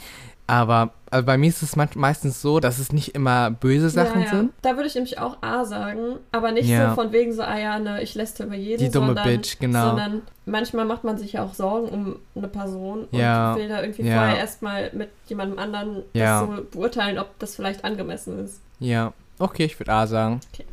aber 0.47 0.91
also 1.09 1.25
bei 1.25 1.37
mir 1.37 1.47
ist 1.47 1.61
es 1.61 1.75
meistens 1.95 2.41
so, 2.41 2.59
dass 2.59 2.77
es 2.79 2.91
nicht 2.91 3.15
immer 3.15 3.51
böse 3.51 3.89
Sachen 3.89 4.21
ja, 4.21 4.25
ja. 4.25 4.31
sind. 4.31 4.51
Da 4.61 4.75
würde 4.75 4.87
ich 4.87 4.95
nämlich 4.95 5.17
auch 5.19 5.37
A 5.41 5.63
sagen, 5.63 6.17
aber 6.33 6.51
nicht 6.51 6.67
Ja. 6.67 6.89
so 6.89 6.95
von 6.95 7.13
wegen 7.13 7.31
so, 7.31 7.43
ah 7.43 7.57
ja, 7.57 7.79
ne, 7.79 8.03
ich 8.03 8.15
lässt 8.15 8.39
über 8.41 8.55
jeden, 8.55 8.83
Die 8.83 8.91
dumme 8.91 9.07
sondern, 9.07 9.25
Bitch, 9.25 9.59
genau. 9.59 9.87
sondern 9.87 10.21
manchmal 10.45 10.83
macht 10.83 11.05
man 11.05 11.17
sich 11.17 11.33
ja 11.33 11.43
auch 11.45 11.53
Sorgen 11.53 11.87
um 11.87 12.19
eine 12.35 12.49
Person 12.49 13.05
und 13.05 13.13
will 13.13 13.69
da 13.69 13.81
irgendwie 13.81 14.03
vorher 14.03 14.37
erstmal 14.37 14.89
mit 14.93 15.09
jemandem 15.27 15.57
anderen 15.59 16.03
das 16.13 16.41
so 16.41 16.65
beurteilen, 16.71 17.17
ob 17.17 17.39
das 17.39 17.55
vielleicht 17.55 17.85
angemessen 17.85 18.43
ist. 18.43 18.59
Ja, 18.79 19.13
okay, 19.39 19.65
ich 19.65 19.79
würde 19.79 19.91
A 19.91 20.07
sagen. 20.07 20.39
Okay. 20.53 20.65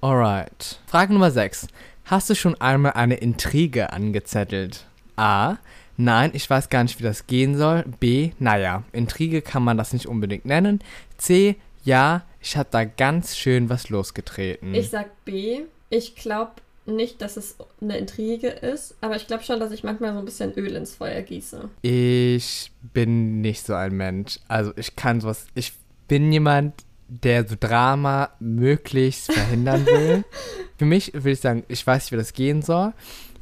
Alright. 0.00 0.80
Frage 0.86 1.12
Nummer 1.12 1.30
6. 1.30 1.68
Hast 2.04 2.28
du 2.28 2.34
schon 2.34 2.60
einmal 2.60 2.92
eine 2.92 3.14
Intrige 3.14 3.92
angezettelt? 3.92 4.86
A. 5.16 5.56
Nein, 5.96 6.32
ich 6.34 6.48
weiß 6.50 6.68
gar 6.68 6.82
nicht, 6.82 6.98
wie 6.98 7.04
das 7.04 7.26
gehen 7.26 7.56
soll. 7.56 7.84
B. 8.00 8.32
Naja, 8.38 8.82
Intrige 8.92 9.42
kann 9.42 9.62
man 9.62 9.76
das 9.78 9.92
nicht 9.92 10.06
unbedingt 10.06 10.44
nennen. 10.44 10.80
C. 11.16 11.56
Ja, 11.84 12.22
ich 12.40 12.56
habe 12.56 12.68
da 12.70 12.84
ganz 12.84 13.36
schön 13.36 13.68
was 13.70 13.88
losgetreten. 13.88 14.74
Ich 14.74 14.90
sag 14.90 15.24
B. 15.24 15.62
Ich 15.90 16.16
glaube 16.16 16.52
nicht, 16.86 17.22
dass 17.22 17.36
es 17.36 17.56
eine 17.80 17.96
Intrige 17.96 18.48
ist, 18.48 18.94
aber 19.00 19.16
ich 19.16 19.26
glaube 19.26 19.42
schon, 19.42 19.60
dass 19.60 19.72
ich 19.72 19.84
manchmal 19.84 20.12
so 20.12 20.18
ein 20.18 20.24
bisschen 20.24 20.52
Öl 20.54 20.76
ins 20.76 20.94
Feuer 20.94 21.22
gieße. 21.22 21.70
Ich 21.82 22.70
bin 22.92 23.40
nicht 23.40 23.64
so 23.64 23.74
ein 23.74 23.96
Mensch. 23.96 24.38
Also 24.48 24.72
ich 24.76 24.96
kann 24.96 25.20
sowas. 25.20 25.46
Ich 25.54 25.72
bin 26.08 26.30
jemand, 26.32 26.74
der 27.08 27.46
so 27.46 27.54
Drama 27.58 28.30
möglichst 28.40 29.32
verhindern 29.32 29.86
will. 29.86 30.24
Für 30.78 30.84
mich 30.84 31.12
würde 31.14 31.30
ich 31.32 31.40
sagen, 31.40 31.64
ich 31.68 31.86
weiß 31.86 32.04
nicht, 32.04 32.12
wie 32.12 32.16
das 32.16 32.32
gehen 32.32 32.62
soll. 32.62 32.92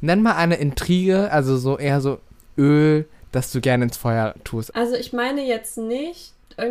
Nenn 0.01 0.21
mal 0.21 0.35
eine 0.35 0.55
Intrige, 0.55 1.31
also 1.31 1.57
so 1.57 1.77
eher 1.77 2.01
so 2.01 2.19
Öl, 2.57 3.05
das 3.31 3.51
du 3.51 3.61
gerne 3.61 3.85
ins 3.85 3.97
Feuer 3.97 4.35
tust. 4.43 4.75
Also 4.75 4.95
ich 4.95 5.13
meine 5.13 5.45
jetzt 5.45 5.77
nicht, 5.77 6.33
ah, 6.57 6.65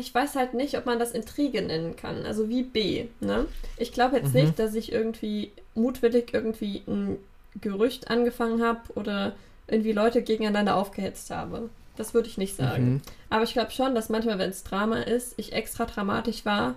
ich 0.00 0.14
weiß 0.14 0.34
halt 0.36 0.54
nicht, 0.54 0.78
ob 0.78 0.86
man 0.86 0.98
das 0.98 1.10
Intrige 1.12 1.60
nennen 1.62 1.96
kann. 1.96 2.24
Also 2.24 2.48
wie 2.48 2.62
B, 2.62 3.06
ne? 3.20 3.46
Ich 3.76 3.92
glaube 3.92 4.16
jetzt 4.16 4.32
Mhm. 4.34 4.40
nicht, 4.40 4.58
dass 4.58 4.74
ich 4.74 4.92
irgendwie 4.92 5.50
mutwillig 5.74 6.32
irgendwie 6.32 6.82
ein 6.86 7.16
Gerücht 7.60 8.08
angefangen 8.10 8.62
habe 8.62 8.80
oder 8.94 9.32
irgendwie 9.68 9.92
Leute 9.92 10.22
gegeneinander 10.22 10.76
aufgehetzt 10.76 11.30
habe. 11.30 11.68
Das 11.96 12.14
würde 12.14 12.28
ich 12.28 12.38
nicht 12.38 12.56
sagen. 12.56 12.94
Mhm. 12.94 13.00
Aber 13.30 13.44
ich 13.44 13.52
glaube 13.52 13.70
schon, 13.70 13.94
dass 13.94 14.08
manchmal, 14.08 14.38
wenn 14.38 14.50
es 14.50 14.64
Drama 14.64 15.00
ist, 15.00 15.34
ich 15.36 15.52
extra 15.52 15.86
dramatisch 15.86 16.44
war 16.44 16.74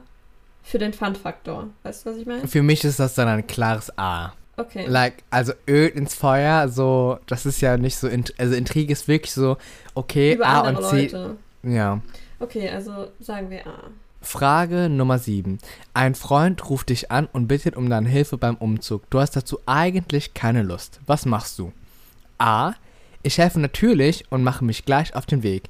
für 0.63 0.77
den 0.77 0.93
Fun-Faktor. 0.93 1.67
Weißt 1.83 2.05
du, 2.05 2.11
was 2.11 2.17
ich 2.17 2.25
meine? 2.25 2.47
Für 2.47 2.63
mich 2.63 2.83
ist 2.83 2.99
das 2.99 3.15
dann 3.15 3.27
ein 3.27 3.47
klares 3.47 3.97
A. 3.97 4.33
Okay. 4.57 4.85
Like, 4.87 5.23
also 5.29 5.53
Öl 5.67 5.87
ins 5.87 6.15
Feuer, 6.15 6.67
so, 6.67 7.17
das 7.27 7.45
ist 7.45 7.61
ja 7.61 7.77
nicht 7.77 7.95
so, 7.95 8.07
int 8.09 8.33
also 8.37 8.55
Intrige 8.55 8.91
ist 8.91 9.07
wirklich 9.07 9.31
so, 9.31 9.57
okay, 9.95 10.33
Über 10.33 10.47
A 10.47 10.67
und 10.67 10.83
C. 10.83 11.03
Leute. 11.03 11.37
Ja. 11.63 12.01
Okay, 12.39 12.69
also 12.69 13.07
sagen 13.21 13.49
wir 13.49 13.65
A. 13.65 13.83
Frage 14.21 14.89
Nummer 14.89 15.17
7. 15.17 15.59
Ein 15.93 16.13
Freund 16.13 16.69
ruft 16.69 16.89
dich 16.89 17.09
an 17.09 17.29
und 17.31 17.47
bittet 17.47 17.77
um 17.77 17.89
deine 17.89 18.09
Hilfe 18.09 18.37
beim 18.37 18.55
Umzug. 18.55 19.09
Du 19.09 19.19
hast 19.21 19.35
dazu 19.35 19.59
eigentlich 19.65 20.33
keine 20.33 20.63
Lust. 20.63 20.99
Was 21.05 21.25
machst 21.25 21.57
du? 21.57 21.71
A. 22.37 22.73
Ich 23.23 23.37
helfe 23.37 23.59
natürlich 23.61 24.25
und 24.29 24.43
mache 24.43 24.65
mich 24.65 24.83
gleich 24.83 25.15
auf 25.15 25.25
den 25.25 25.41
Weg. 25.43 25.69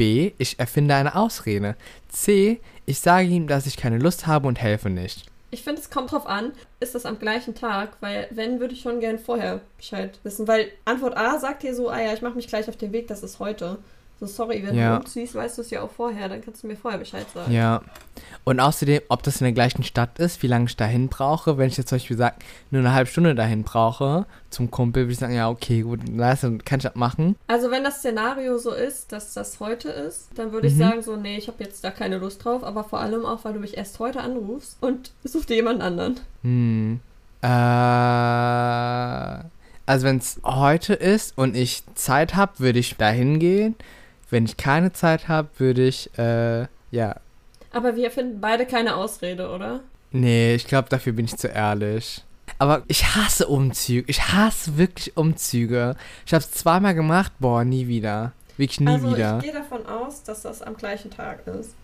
B. 0.00 0.32
Ich 0.38 0.58
erfinde 0.58 0.94
eine 0.94 1.14
Ausrede. 1.14 1.76
C. 2.08 2.58
Ich 2.86 3.00
sage 3.00 3.28
ihm, 3.28 3.46
dass 3.46 3.66
ich 3.66 3.76
keine 3.76 3.98
Lust 3.98 4.26
habe 4.26 4.48
und 4.48 4.58
helfe 4.58 4.88
nicht. 4.88 5.26
Ich 5.50 5.62
finde, 5.62 5.78
es 5.78 5.90
kommt 5.90 6.12
drauf 6.12 6.26
an, 6.26 6.52
ist 6.80 6.94
das 6.94 7.04
am 7.04 7.18
gleichen 7.18 7.54
Tag, 7.54 7.98
weil 8.00 8.26
wenn, 8.30 8.60
würde 8.60 8.72
ich 8.72 8.80
schon 8.80 9.00
gern 9.00 9.18
vorher 9.18 9.60
Bescheid 9.76 10.18
wissen, 10.22 10.48
weil 10.48 10.72
Antwort 10.86 11.18
A 11.18 11.38
sagt 11.38 11.60
hier 11.60 11.74
so, 11.74 11.90
ah 11.90 12.00
ja, 12.00 12.14
ich 12.14 12.22
mache 12.22 12.36
mich 12.36 12.48
gleich 12.48 12.66
auf 12.70 12.78
den 12.78 12.92
Weg, 12.92 13.08
das 13.08 13.22
ist 13.22 13.40
heute. 13.40 13.76
So, 14.20 14.26
sorry, 14.26 14.62
wenn 14.62 14.76
Ja. 14.76 14.90
du 14.96 15.00
umziehst, 15.00 15.34
weißt 15.34 15.56
du 15.56 15.62
es 15.62 15.70
ja 15.70 15.80
auch 15.80 15.90
vorher, 15.90 16.28
dann 16.28 16.42
kannst 16.42 16.62
du 16.62 16.66
mir 16.66 16.76
vorher 16.76 16.98
Bescheid 16.98 17.24
sagen. 17.32 17.50
Ja. 17.52 17.80
Und 18.44 18.60
außerdem, 18.60 19.00
ob 19.08 19.22
das 19.22 19.40
in 19.40 19.44
der 19.44 19.52
gleichen 19.54 19.82
Stadt 19.82 20.18
ist, 20.18 20.42
wie 20.42 20.46
lange 20.46 20.66
ich 20.66 20.76
dahin 20.76 21.08
brauche. 21.08 21.56
Wenn 21.56 21.68
ich 21.68 21.78
jetzt 21.78 21.88
zum 21.88 21.96
Beispiel 21.96 22.18
sage, 22.18 22.34
nur 22.70 22.80
eine 22.80 22.92
halbe 22.92 23.10
Stunde 23.10 23.34
dahin 23.34 23.62
brauche 23.62 24.26
zum 24.50 24.70
Kumpel, 24.70 25.04
würde 25.04 25.12
ich 25.12 25.18
sagen, 25.18 25.34
ja, 25.34 25.48
okay, 25.48 25.80
gut, 25.82 26.06
nice, 26.06 26.42
dann 26.42 26.62
kann 26.62 26.80
ich 26.80 26.82
das 26.84 26.94
machen. 26.96 27.36
Also 27.46 27.70
wenn 27.70 27.82
das 27.82 28.00
Szenario 28.00 28.58
so 28.58 28.72
ist, 28.72 29.10
dass 29.12 29.32
das 29.32 29.58
heute 29.58 29.88
ist, 29.88 30.28
dann 30.34 30.52
würde 30.52 30.66
ich 30.66 30.74
Mhm. 30.74 30.78
sagen 30.78 31.02
so, 31.02 31.16
nee, 31.16 31.38
ich 31.38 31.48
habe 31.48 31.64
jetzt 31.64 31.82
da 31.82 31.90
keine 31.90 32.18
Lust 32.18 32.44
drauf, 32.44 32.62
aber 32.62 32.84
vor 32.84 33.00
allem 33.00 33.24
auch, 33.24 33.44
weil 33.44 33.54
du 33.54 33.60
mich 33.60 33.76
erst 33.78 33.98
heute 34.00 34.20
anrufst 34.20 34.76
und 34.82 35.12
such 35.24 35.46
dir 35.46 35.56
jemand 35.56 35.80
anderen. 35.82 36.20
Hm. 36.42 37.00
Äh, 37.42 37.46
also 39.86 40.06
wenn 40.06 40.18
es 40.18 40.40
heute 40.44 40.92
ist 40.94 41.36
und 41.38 41.56
ich 41.56 41.82
Zeit 41.94 42.36
habe, 42.36 42.52
würde 42.58 42.78
ich 42.78 42.96
dahin 42.96 43.38
gehen. 43.38 43.74
Wenn 44.30 44.44
ich 44.44 44.56
keine 44.56 44.92
Zeit 44.92 45.28
habe, 45.28 45.48
würde 45.58 45.86
ich, 45.86 46.10
äh, 46.18 46.66
ja. 46.90 47.16
Aber 47.72 47.96
wir 47.96 48.10
finden 48.10 48.40
beide 48.40 48.66
keine 48.66 48.96
Ausrede, 48.96 49.50
oder? 49.50 49.80
Nee, 50.12 50.54
ich 50.54 50.66
glaube, 50.66 50.88
dafür 50.88 51.12
bin 51.12 51.24
ich 51.26 51.36
zu 51.36 51.48
ehrlich. 51.48 52.24
Aber 52.58 52.82
ich 52.88 53.14
hasse 53.14 53.46
Umzüge. 53.46 54.04
Ich 54.10 54.32
hasse 54.32 54.76
wirklich 54.76 55.16
Umzüge. 55.16 55.94
Ich 56.26 56.32
habe 56.34 56.42
es 56.42 56.50
zweimal 56.50 56.94
gemacht, 56.94 57.32
boah, 57.38 57.64
nie 57.64 57.86
wieder. 57.86 58.32
Wirklich 58.56 58.80
nie 58.80 58.88
also 58.88 59.14
wieder. 59.14 59.38
ich 59.38 59.44
gehe 59.44 59.52
davon 59.52 59.86
aus, 59.86 60.22
dass 60.24 60.42
das 60.42 60.60
am 60.62 60.76
gleichen 60.76 61.10
Tag 61.10 61.46
ist. 61.46 61.74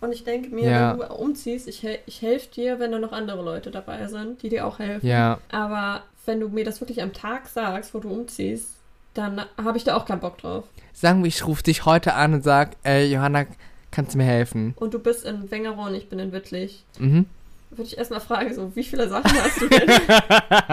Und 0.00 0.12
ich 0.12 0.24
denke 0.24 0.52
mir, 0.54 0.68
Ja. 0.70 0.98
wenn 0.98 1.08
du 1.08 1.14
umziehst, 1.14 1.68
ich, 1.68 1.86
ich 2.06 2.22
helfe 2.22 2.48
dir, 2.54 2.78
wenn 2.80 2.90
da 2.92 2.98
noch 2.98 3.12
andere 3.12 3.42
Leute 3.42 3.70
dabei 3.70 4.06
sind, 4.08 4.42
die 4.42 4.48
dir 4.48 4.66
auch 4.66 4.78
helfen. 4.78 5.06
Ja, 5.06 5.38
Aber 5.50 6.02
wenn 6.24 6.40
du 6.40 6.48
mir 6.48 6.64
das 6.64 6.80
wirklich 6.80 7.02
am 7.02 7.12
Tag 7.12 7.46
sagst, 7.48 7.94
wo 7.94 7.98
du 7.98 8.08
umziehst, 8.10 8.70
dann 9.14 9.42
habe 9.62 9.78
ich 9.78 9.84
da 9.84 9.96
auch 9.96 10.06
keinen 10.06 10.20
Bock 10.20 10.38
drauf. 10.38 10.64
sagen 10.92 11.22
wir, 11.22 11.28
ich 11.28 11.46
rufe 11.46 11.62
dich 11.62 11.84
heute 11.84 12.14
an 12.14 12.34
und 12.34 12.44
sag, 12.44 12.76
ey, 12.82 13.12
Johanna, 13.12 13.46
kannst 13.90 14.14
du 14.14 14.18
mir 14.18 14.24
helfen? 14.24 14.74
Und 14.76 14.94
du 14.94 14.98
bist 14.98 15.24
in 15.24 15.50
Wengerow 15.50 15.86
und 15.86 15.94
ich 15.94 16.08
bin 16.08 16.18
in 16.18 16.32
Wittlich. 16.32 16.84
Mhm. 16.98 17.26
Würde 17.70 17.84
ich 17.84 17.96
erstmal 17.96 18.20
fragen, 18.20 18.54
so, 18.54 18.74
wie 18.76 18.84
viele 18.84 19.08
Sachen 19.08 19.32
hast 19.32 19.60
du 19.60 19.68
denn? 19.68 19.88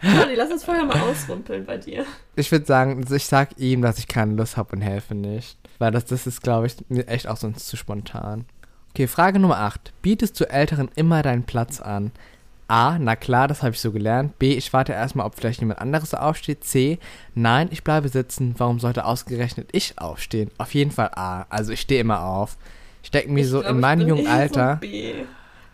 Conny, 0.00 0.34
lass 0.34 0.50
uns 0.50 0.64
vorher 0.64 0.84
mal 0.84 1.00
ausrumpeln 1.00 1.64
bei 1.64 1.78
dir. 1.78 2.04
Ich 2.36 2.52
würde 2.52 2.66
sagen, 2.66 3.04
ich 3.10 3.26
sag 3.26 3.58
ihm, 3.58 3.82
dass 3.82 3.98
ich 3.98 4.06
keine 4.06 4.34
Lust 4.34 4.56
habe 4.56 4.76
und 4.76 4.82
helfe 4.82 5.14
nicht. 5.14 5.56
Weil 5.78 5.92
das, 5.92 6.04
das 6.04 6.26
ist, 6.26 6.42
glaube 6.42 6.66
ich, 6.66 6.76
mir 6.88 7.06
echt 7.08 7.26
auch 7.28 7.36
sonst 7.36 7.66
zu 7.68 7.76
spontan. 7.76 8.44
Okay, 8.90 9.06
Frage 9.06 9.38
Nummer 9.38 9.58
8. 9.58 9.92
Bietest 10.02 10.38
du 10.40 10.48
Älteren 10.48 10.90
immer 10.96 11.22
deinen 11.22 11.44
Platz 11.44 11.80
an? 11.80 12.12
A, 12.68 12.98
na 12.98 13.14
klar, 13.14 13.46
das 13.46 13.62
habe 13.62 13.74
ich 13.74 13.80
so 13.80 13.92
gelernt. 13.92 14.38
B, 14.40 14.54
ich 14.54 14.72
warte 14.72 14.92
erstmal, 14.92 15.26
ob 15.26 15.36
vielleicht 15.36 15.60
jemand 15.60 15.80
anderes 15.80 16.14
aufsteht. 16.14 16.64
C, 16.64 16.98
nein, 17.34 17.68
ich 17.70 17.84
bleibe 17.84 18.08
sitzen. 18.08 18.54
Warum 18.58 18.80
sollte 18.80 19.04
ausgerechnet 19.04 19.68
ich 19.72 19.98
aufstehen? 19.98 20.50
Auf 20.58 20.74
jeden 20.74 20.90
Fall 20.90 21.10
A. 21.14 21.46
Also 21.48 21.72
ich 21.72 21.80
stehe 21.80 22.00
immer 22.00 22.24
auf. 22.24 22.56
Ich 23.04 23.10
denke 23.12 23.30
mir 23.30 23.42
Ich 23.42 23.48
so, 23.48 23.60
glaub, 23.60 23.70
in 23.72 23.80
meinem 23.80 24.08
jungen 24.08 24.24
so 24.24 24.30
Alter. 24.30 24.76
B. 24.76 25.14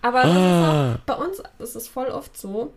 Aber 0.02 0.24
Ah. 0.24 0.92
auch, 0.94 0.98
bei 1.06 1.14
uns 1.14 1.42
ist 1.60 1.76
es 1.76 1.88
voll 1.88 2.08
oft 2.08 2.36
so, 2.36 2.72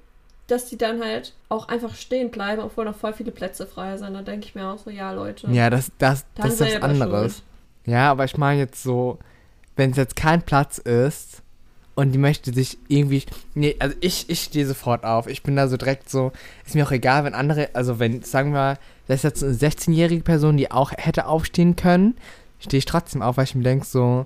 dass 0.48 0.68
die 0.70 0.78
dann 0.78 1.02
halt 1.04 1.34
auch 1.50 1.68
einfach 1.68 1.96
stehen 1.96 2.32
bleiben, 2.32 2.62
obwohl 2.62 2.86
noch 2.86 2.96
voll 2.96 3.12
viele 3.14 3.32
Plätze 3.32 3.68
frei 3.68 3.98
sind. 3.98 4.14
Da 4.14 4.22
denke 4.22 4.46
ich 4.46 4.56
mir 4.56 4.70
auch 4.70 4.78
so, 4.78 4.92
ja, 4.92 5.12
Leute. 5.12 5.48
Ja, 5.52 5.70
das, 5.70 5.92
das, 5.98 6.26
das 6.36 6.62
ist 6.62 6.62
was 6.62 6.82
anderes. 6.84 7.34
schuld. 7.34 7.44
Ja, 7.88 8.12
aber 8.12 8.24
ich 8.26 8.38
meine 8.38 8.60
jetzt 8.62 8.82
so, 8.82 9.20
wenn 9.76 9.92
es 9.92 9.98
jetzt 9.98 10.16
kein 10.16 10.42
Platz 10.42 10.78
ist 10.78 11.42
und 11.96 12.12
die 12.12 12.18
möchte 12.18 12.54
sich 12.54 12.78
irgendwie. 12.90 13.24
Nee, 13.54 13.76
also 13.80 13.96
ich, 14.02 14.30
ich 14.30 14.42
stehe 14.42 14.68
sofort 14.68 15.06
auf. 15.06 15.28
Ich 15.28 15.44
bin 15.44 15.56
da 15.56 15.68
so 15.68 15.78
direkt 15.78 16.10
so. 16.10 16.34
Ist 16.66 16.76
mir 16.76 16.86
auch 16.86 16.92
egal, 16.92 17.24
wenn 17.24 17.34
andere. 17.34 17.70
Also, 17.74 18.00
wenn, 18.00 18.22
sagen 18.22 18.52
wir 18.52 18.60
mal, 18.60 18.80
das 19.08 19.24
ist 19.24 19.24
jetzt 19.24 19.44
eine 19.44 19.54
16-jährige 19.54 20.24
Person, 20.24 20.58
die 20.58 20.72
auch 20.72 20.92
hätte 20.92 21.26
aufstehen 21.28 21.76
können, 21.76 22.16
stehe 22.60 22.80
ich 22.80 22.86
trotzdem 22.86 23.22
auf, 23.22 23.38
weil 23.38 23.46
ich 23.46 23.56
mir 23.56 23.64
denke 23.64 23.86
so. 23.86 24.26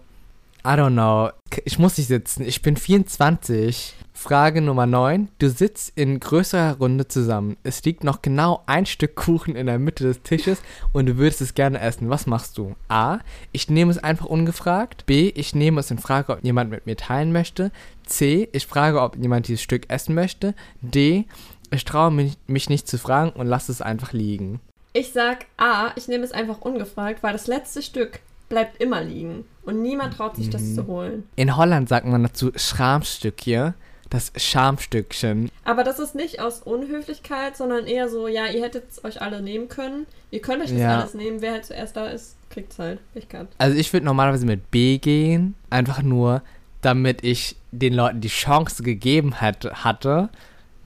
I 0.65 0.69
don't 0.71 0.91
know. 0.91 1.29
Ich 1.63 1.79
muss 1.79 1.97
nicht 1.97 2.07
sitzen. 2.07 2.43
Ich 2.43 2.61
bin 2.61 2.75
24. 2.75 3.95
Frage 4.19 4.59
Nummer 4.59 4.85
9. 4.85 5.29
Du 5.39 5.49
sitzt 5.49 5.93
in 5.95 6.19
größerer 6.19 6.75
Runde 6.77 7.07
zusammen. 7.07 7.55
Es 7.63 7.85
liegt 7.85 8.03
noch 8.03 8.21
genau 8.21 8.61
ein 8.65 8.85
Stück 8.85 9.15
Kuchen 9.15 9.55
in 9.55 9.65
der 9.67 9.79
Mitte 9.79 10.03
des 10.03 10.21
Tisches 10.23 10.61
und 10.91 11.05
du 11.05 11.15
würdest 11.17 11.39
es 11.39 11.53
gerne 11.53 11.79
essen. 11.79 12.09
Was 12.09 12.27
machst 12.27 12.57
du? 12.57 12.75
A. 12.89 13.19
Ich 13.53 13.69
nehme 13.69 13.89
es 13.91 13.97
einfach 13.97 14.25
ungefragt. 14.25 15.05
B. 15.05 15.31
Ich 15.35 15.55
nehme 15.55 15.79
es 15.79 15.89
in 15.89 15.99
Frage, 15.99 16.33
ob 16.33 16.43
jemand 16.43 16.69
mit 16.69 16.85
mir 16.85 16.97
teilen 16.97 17.31
möchte. 17.31 17.71
C. 18.05 18.49
Ich 18.51 18.67
frage, 18.67 19.01
ob 19.01 19.15
jemand 19.15 19.47
dieses 19.47 19.61
Stück 19.61 19.89
essen 19.89 20.15
möchte. 20.15 20.53
D. 20.81 21.23
Ich 21.71 21.85
traue 21.85 22.11
mich, 22.11 22.33
mich 22.45 22.69
nicht 22.69 22.89
zu 22.89 22.97
fragen 22.97 23.29
und 23.29 23.47
lasse 23.47 23.71
es 23.71 23.81
einfach 23.81 24.11
liegen. 24.11 24.59
Ich 24.91 25.13
sag 25.13 25.45
A, 25.55 25.91
ich 25.95 26.09
nehme 26.09 26.25
es 26.25 26.33
einfach 26.33 26.59
ungefragt, 26.59 27.23
weil 27.23 27.31
das 27.31 27.47
letzte 27.47 27.81
Stück 27.81 28.19
bleibt 28.49 28.81
immer 28.81 29.01
liegen. 29.01 29.45
Und 29.63 29.81
niemand 29.81 30.15
traut 30.15 30.35
sich, 30.35 30.49
das 30.49 30.63
Mhm. 30.63 30.75
zu 30.75 30.87
holen. 30.87 31.23
In 31.37 31.55
Holland 31.55 31.87
sagt 31.87 32.05
man 32.05 32.23
dazu 32.23 32.51
Schramstück 32.53 33.35
hier. 33.39 33.75
Das 34.09 34.31
Schamstückchen. 34.35 35.51
Aber 35.65 35.83
das 35.83 35.99
ist 35.99 36.15
nicht 36.15 36.39
aus 36.39 36.61
Unhöflichkeit, 36.63 37.55
sondern 37.55 37.85
eher 37.85 38.09
so, 38.09 38.27
ja, 38.27 38.47
ihr 38.47 38.63
hättet 38.63 38.89
es 38.89 39.03
euch 39.03 39.21
alle 39.21 39.41
nehmen 39.41 39.69
können. 39.69 40.07
Ihr 40.31 40.41
könnt 40.41 40.63
euch 40.63 40.69
das 40.71 40.79
Ja. 40.79 40.99
alles 40.99 41.13
nehmen. 41.13 41.41
Wer 41.41 41.51
halt 41.53 41.65
zuerst 41.65 41.95
da 41.95 42.07
ist, 42.07 42.35
kriegt's 42.49 42.79
halt. 42.79 42.99
Ich 43.13 43.29
kann. 43.29 43.47
Also 43.59 43.77
ich 43.77 43.93
würde 43.93 44.05
normalerweise 44.07 44.45
mit 44.47 44.71
B 44.71 44.97
gehen, 44.97 45.53
einfach 45.69 46.01
nur, 46.01 46.41
damit 46.81 47.23
ich 47.23 47.55
den 47.71 47.93
Leuten 47.93 48.21
die 48.21 48.29
Chance 48.29 48.81
gegeben 48.81 49.39
hätte, 49.41 49.83
hatte, 49.83 50.29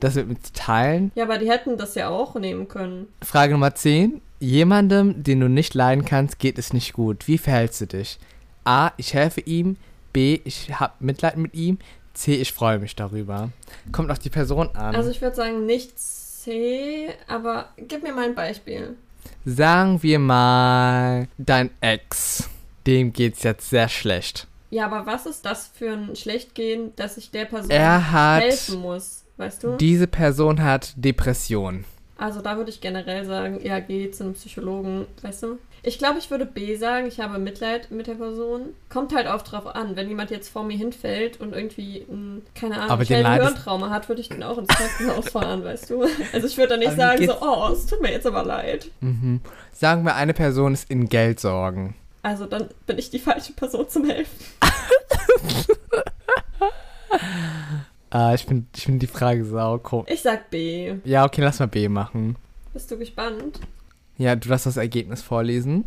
das 0.01 0.15
mit 0.15 0.27
mir 0.27 0.41
zu 0.41 0.51
teilen. 0.51 1.12
Ja, 1.15 1.23
aber 1.23 1.38
die 1.38 1.49
hätten 1.49 1.77
das 1.77 1.95
ja 1.95 2.09
auch 2.09 2.36
nehmen 2.36 2.67
können. 2.67 3.07
Frage 3.21 3.53
Nummer 3.53 3.73
10. 3.73 4.21
Jemandem, 4.41 5.23
den 5.23 5.39
du 5.39 5.47
nicht 5.47 5.73
leiden 5.75 6.03
kannst, 6.03 6.39
geht 6.39 6.57
es 6.59 6.73
nicht 6.73 6.91
gut. 6.91 7.29
Wie 7.29 7.38
verhältst 7.38 7.79
du 7.79 7.88
dich? 7.88 8.19
A. 8.65 8.91
Ich 8.97 9.13
helfe 9.13 9.39
ihm. 9.39 9.77
B. 10.12 10.41
Ich 10.43 10.77
habe 10.77 10.93
Mitleid 10.99 11.38
mit 11.38 11.53
ihm. 11.53 11.79
C. 12.13 12.36
Ich 12.36 12.54
freue 12.54 12.80
mich 12.80 12.95
darüber. 12.95 13.49
Kommt 13.91 14.12
auf 14.12 14.19
die 14.19 14.30
Person 14.30 14.69
an. 14.76 14.95
Also 14.95 15.10
ich 15.10 15.21
würde 15.21 15.36
sagen, 15.36 15.65
nicht 15.65 15.97
C, 15.99 17.10
aber 17.28 17.69
gib 17.78 18.04
mir 18.04 18.13
mal 18.13 18.26
ein 18.26 18.36
Beispiel. 18.36 18.95
Sagen 19.45 20.02
wir 20.04 20.19
mal, 20.19 21.28
dein 21.38 21.69
Ex, 21.82 22.49
dem 22.86 23.13
geht's 23.13 23.43
jetzt 23.43 23.69
sehr 23.69 23.89
schlecht. 23.89 24.47
Ja, 24.69 24.86
aber 24.86 25.06
was 25.06 25.26
ist 25.26 25.45
das 25.45 25.67
für 25.73 25.91
ein 25.91 26.15
Schlechtgehen, 26.15 26.93
dass 26.95 27.17
ich 27.17 27.30
der 27.32 27.45
Person 27.45 27.69
Er 27.69 28.12
helfen 28.39 28.80
muss, 28.80 29.23
weißt 29.38 29.63
du? 29.63 29.78
diese 29.78 30.08
Person 30.08 30.63
hat 30.63 30.93
Depression. 30.95 31.86
Also 32.17 32.41
da 32.41 32.58
würde 32.58 32.69
ich 32.71 32.82
generell 32.82 33.26
sagen, 33.26 33.60
ja, 33.63 33.80
geh 33.80 34.10
zu 34.12 34.23
einem 34.23 34.34
Psychologen, 34.34 35.06
weißt 35.21 35.43
du? 35.43 35.58
Ich 35.86 35.98
glaube, 35.98 36.17
ich 36.17 36.32
würde 36.32 36.46
B 36.46 36.78
sagen, 36.78 37.08
ich 37.08 37.19
habe 37.19 37.38
Mitleid 37.39 37.91
mit 37.91 38.08
der 38.08 38.13
Person. 38.13 38.69
Kommt 38.89 39.13
halt 39.13 39.28
oft 39.28 39.52
drauf 39.52 39.67
an, 39.67 39.98
wenn 39.98 40.08
jemand 40.08 40.32
jetzt 40.32 40.48
vor 40.48 40.63
mir 40.63 40.78
hinfällt 40.78 41.41
und 41.41 41.54
irgendwie, 41.54 42.06
ein, 42.10 42.41
keine 42.56 42.76
Ahnung, 42.76 42.89
Aber 42.91 43.04
den 43.04 43.08
schnell 43.08 43.26
ein 43.26 43.39
leidest- 43.39 43.56
Hirntrauma 43.56 43.89
hat, 43.89 44.08
würde 44.08 44.22
ich 44.22 44.30
den 44.30 44.43
auch 44.43 44.58
ins 44.58 44.69
Krankenhaus 44.69 45.30
fahren, 45.30 45.63
weißt 45.65 45.89
du? 45.89 46.04
Also 46.32 46.48
ich 46.48 46.56
würde 46.58 46.69
dann 46.69 46.80
nicht 46.80 46.88
Aber 46.89 46.98
sagen 46.98 47.26
so, 47.28 47.36
oh, 47.41 47.69
es 47.74 47.86
tut 47.86 48.02
mir 48.02 48.12
jetzt 48.13 48.26
aber 48.26 48.43
leid. 48.46 48.89
Mhm. 49.02 49.41
Sagen 49.74 50.06
wir, 50.06 50.15
eine 50.15 50.34
Person 50.34 50.74
ist 50.74 50.89
in 50.89 51.10
Geldsorgen. 51.10 51.96
Also 52.22 52.46
dann 52.46 52.69
bin 52.88 52.98
ich 52.98 53.10
die 53.10 53.19
falsche 53.19 53.52
Person 53.52 53.89
zum 53.89 54.06
Helfen. 54.10 54.38
Ah, 58.10 58.34
ich 58.36 58.46
finde 58.46 58.67
ich 58.76 58.84
find 58.86 59.02
die 59.02 59.08
Frage 59.08 59.43
sau 59.43 59.80
komisch. 59.80 60.12
Ich 60.12 60.22
sag 60.22 60.52
B. 60.52 60.93
Ja, 61.04 61.26
okay, 61.26 61.41
lass 61.41 61.58
mal 61.60 61.65
B 61.67 61.88
machen. 61.89 62.36
Bist 62.72 62.91
du 62.91 62.98
gespannt? 62.98 63.60
Ja, 64.17 64.36
du 64.36 64.49
darfst 64.49 64.65
das 64.65 64.78
Ergebnis 64.78 65.21
vorlesen. 65.21 65.86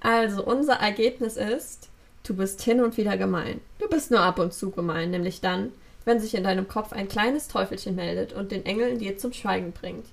Also, 0.00 0.44
unser 0.44 0.74
Ergebnis 0.74 1.36
ist, 1.36 1.88
du 2.24 2.34
bist 2.34 2.62
hin 2.62 2.82
und 2.82 2.96
wieder 2.96 3.16
gemein. 3.16 3.60
Du 3.78 3.88
bist 3.88 4.10
nur 4.10 4.20
ab 4.20 4.38
und 4.38 4.52
zu 4.52 4.70
gemein, 4.70 5.10
nämlich 5.10 5.40
dann, 5.40 5.72
wenn 6.04 6.20
sich 6.20 6.34
in 6.34 6.44
deinem 6.44 6.68
Kopf 6.68 6.92
ein 6.92 7.08
kleines 7.08 7.48
Teufelchen 7.48 7.96
meldet 7.96 8.32
und 8.32 8.52
den 8.52 8.66
Engel 8.66 8.88
in 8.88 8.98
dir 8.98 9.16
zum 9.16 9.32
Schweigen 9.32 9.72
bringt. 9.72 10.06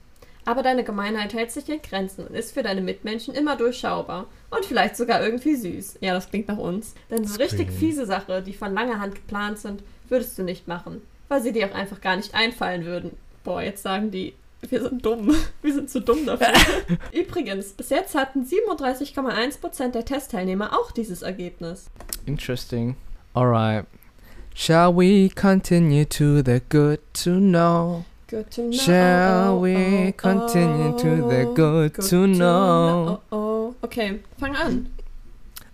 Aber 0.46 0.64
deine 0.64 0.84
Gemeinheit 0.84 1.34
hält 1.34 1.52
sich 1.52 1.70
in 1.70 1.82
Grenzen 1.82 2.26
und 2.26 2.36
ist 2.36 2.54
für 2.54 2.64
deine 2.64 2.82
Mitmenschen 2.82 3.34
immer 3.36 3.56
durchschaubar. 3.56 4.26
Und 4.50 4.66
vielleicht 4.66 4.96
sogar 4.96 5.24
irgendwie 5.24 5.56
süß. 5.56 5.98
Ja, 6.02 6.14
das 6.14 6.30
klingt 6.30 6.48
nach 6.48 6.58
uns. 6.58 6.96
Denn 7.10 7.26
so 7.26 7.38
richtig 7.38 7.72
fiese 7.72 8.06
Sache, 8.06 8.42
die 8.42 8.54
von 8.54 8.74
langer 8.74 9.00
Hand 9.00 9.16
geplant 9.16 9.60
sind, 9.60 9.84
würdest 10.10 10.38
du 10.38 10.44
nicht 10.44 10.68
machen. 10.68 11.02
Weil 11.30 11.42
sie 11.42 11.52
dir 11.52 11.68
auch 11.68 11.76
einfach 11.76 12.02
gar 12.02 12.16
nicht 12.16 12.34
einfallen 12.34 12.86
würden. 12.86 13.12
Boah, 13.44 13.62
jetzt 13.62 13.84
sagen 13.84 14.10
die, 14.10 14.34
wir 14.70 14.82
sind 14.82 15.06
dumm. 15.06 15.36
Wir 15.62 15.74
sind 15.74 15.90
zu 15.90 16.02
dumm 16.02 16.26
dafür. 16.26 16.48
Übrigens, 17.12 17.74
bis 17.74 17.90
jetzt 17.90 18.16
hatten 18.16 18.44
37,1% 18.44 19.92
der 19.92 20.06
Testteilnehmer 20.06 20.74
auch 20.78 20.92
dieses 20.92 21.22
Ergebnis. 21.22 21.90
Interesting. 22.26 22.96
Alright. 23.34 23.86
Shall 24.54 24.96
we 24.96 25.30
continue 25.30 26.06
to 26.06 26.42
the 26.44 26.62
good 26.70 27.00
to 27.24 27.40
know? 27.40 28.06
Good 28.28 28.52
to 28.52 28.62
know. 28.64 28.72
Shall 28.72 29.62
we 29.62 30.14
continue 30.14 30.98
to 30.98 31.30
the 31.30 31.46
good 31.54 31.96
to 32.10 32.28
know? 32.28 33.22
Oh, 33.32 33.36
oh. 33.36 33.76
Okay, 33.82 34.20
fang 34.38 34.56
an. 34.56 34.88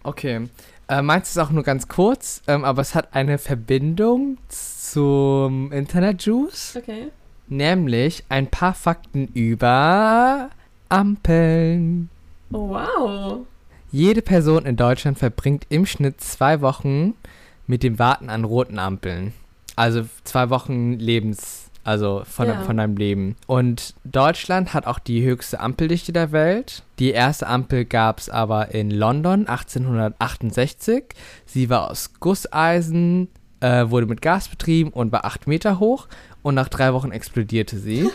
Okay. 0.04 0.48
Äh, 0.88 1.02
meins 1.02 1.30
ist 1.30 1.38
auch 1.38 1.50
nur 1.50 1.64
ganz 1.64 1.88
kurz, 1.88 2.42
ähm, 2.48 2.64
aber 2.64 2.82
es 2.82 2.96
hat 2.96 3.14
eine 3.14 3.38
Verbindung 3.38 4.38
zum 4.48 5.72
Internet-Juice. 5.72 6.78
Okay. 6.78 7.12
Nämlich 7.50 8.24
ein 8.30 8.48
paar 8.48 8.74
Fakten 8.74 9.28
über 9.34 10.50
Ampeln. 10.90 12.10
Wow. 12.50 13.40
Jede 13.92 14.22
Person 14.22 14.66
in 14.66 14.76
Deutschland 14.76 15.18
verbringt 15.18 15.66
im 15.70 15.86
Schnitt 15.86 16.20
zwei 16.22 16.62
Wochen 16.62 17.14
mit 17.68 17.84
dem 17.84 18.00
Warten 18.00 18.30
an 18.30 18.44
roten 18.44 18.80
Ampeln. 18.80 19.34
Also 19.76 20.04
zwei 20.24 20.50
Wochen 20.50 20.94
Lebens, 20.94 21.70
also 21.84 22.24
von, 22.26 22.48
Ja. 22.48 22.62
von 22.64 22.78
deinem 22.78 22.98
Leben. 22.98 23.36
Und 23.48 23.94
Deutschland 24.04 24.74
hat 24.74 24.88
auch 24.88 25.00
die 25.00 25.24
höchste 25.24 25.60
Ampeldichte 25.60 26.12
der 26.12 26.32
Welt. 26.32 26.84
Die 27.00 27.12
erste 27.12 27.48
Ampel 27.48 27.86
gab 27.86 28.20
es 28.20 28.30
aber 28.30 28.74
in 28.74 28.92
London 28.92 29.48
1868. 29.48 31.04
Sie 31.46 31.70
war 31.70 31.90
aus 31.92 32.12
Gusseisen, 32.20 33.30
äh, 33.60 33.90
wurde 33.90 34.06
mit 34.06 34.22
Gas 34.22 34.48
betrieben 34.50 34.90
und 34.90 35.12
war 35.12 35.26
acht 35.26 35.48
Meter 35.48 35.80
hoch. 35.80 36.08
Und 36.48 36.56
nach 36.56 36.70
drei 36.70 36.94
Wochen 36.94 37.12
explodierte 37.12 37.78
sie. 37.78 38.10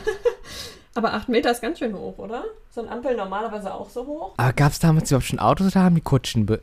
Aber 0.94 1.12
8 1.12 1.28
Meter 1.28 1.50
ist 1.50 1.60
ganz 1.60 1.78
schön 1.78 1.94
hoch, 1.94 2.16
oder? 2.16 2.44
Sind 2.70 2.88
Ampeln 2.88 3.18
normalerweise 3.18 3.74
auch 3.74 3.90
so 3.90 4.06
hoch? 4.06 4.32
aber 4.38 4.54
gab 4.54 4.72
es 4.72 4.78
damals 4.78 5.10
überhaupt 5.10 5.26
schon 5.26 5.38
Autos 5.38 5.66
oder 5.66 5.84
haben 5.84 5.96
die 5.96 6.00
Kutschen? 6.00 6.46
Be 6.46 6.62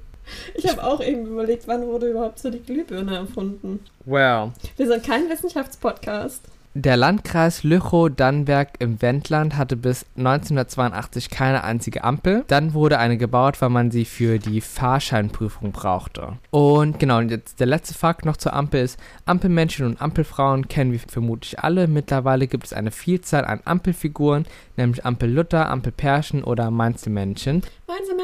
Ich 0.55 0.67
habe 0.67 0.83
auch 0.83 0.99
eben 0.99 1.27
überlegt, 1.27 1.67
wann 1.67 1.85
wurde 1.85 2.09
überhaupt 2.09 2.39
so 2.39 2.49
die 2.49 2.63
Glühbirne 2.63 3.17
erfunden. 3.17 3.81
well. 4.05 4.51
Wir 4.77 4.87
sind 4.87 5.05
kein 5.05 5.29
Wissenschaftspodcast. 5.29 6.41
Der 6.75 6.97
Landkreis 6.97 7.63
Lüchow-Dannenberg 7.63 8.73
im 8.77 9.01
Wendland 9.01 9.57
hatte 9.57 9.75
bis 9.75 10.05
1982 10.17 11.31
keine 11.31 11.63
einzige 11.63 12.03
Ampel. 12.03 12.43
Dann 12.47 12.75
wurde 12.75 12.99
eine 12.99 13.17
gebaut, 13.17 13.59
weil 13.59 13.69
man 13.69 13.89
sie 13.89 14.05
für 14.05 14.37
die 14.37 14.61
Fahrscheinprüfung 14.61 15.71
brauchte. 15.71 16.37
Und 16.51 16.99
genau, 16.99 17.17
und 17.17 17.31
jetzt 17.31 17.59
der 17.59 17.65
letzte 17.65 17.95
Fakt 17.95 18.23
noch 18.23 18.37
zur 18.37 18.53
Ampel 18.53 18.83
ist, 18.83 18.99
Ampelmenschen 19.25 19.87
und 19.87 19.99
Ampelfrauen 19.99 20.67
kennen 20.67 20.91
wir 20.91 20.99
vermutlich 20.99 21.59
alle. 21.59 21.87
Mittlerweile 21.87 22.45
gibt 22.45 22.65
es 22.65 22.73
eine 22.73 22.91
Vielzahl 22.91 23.45
an 23.45 23.61
Ampelfiguren, 23.65 24.45
nämlich 24.77 25.03
Ampel 25.05 25.31
Luther, 25.31 25.71
Ampel 25.71 25.91
Perschen 25.91 26.43
oder 26.43 26.69
Mainzelmännchen. 26.69 27.63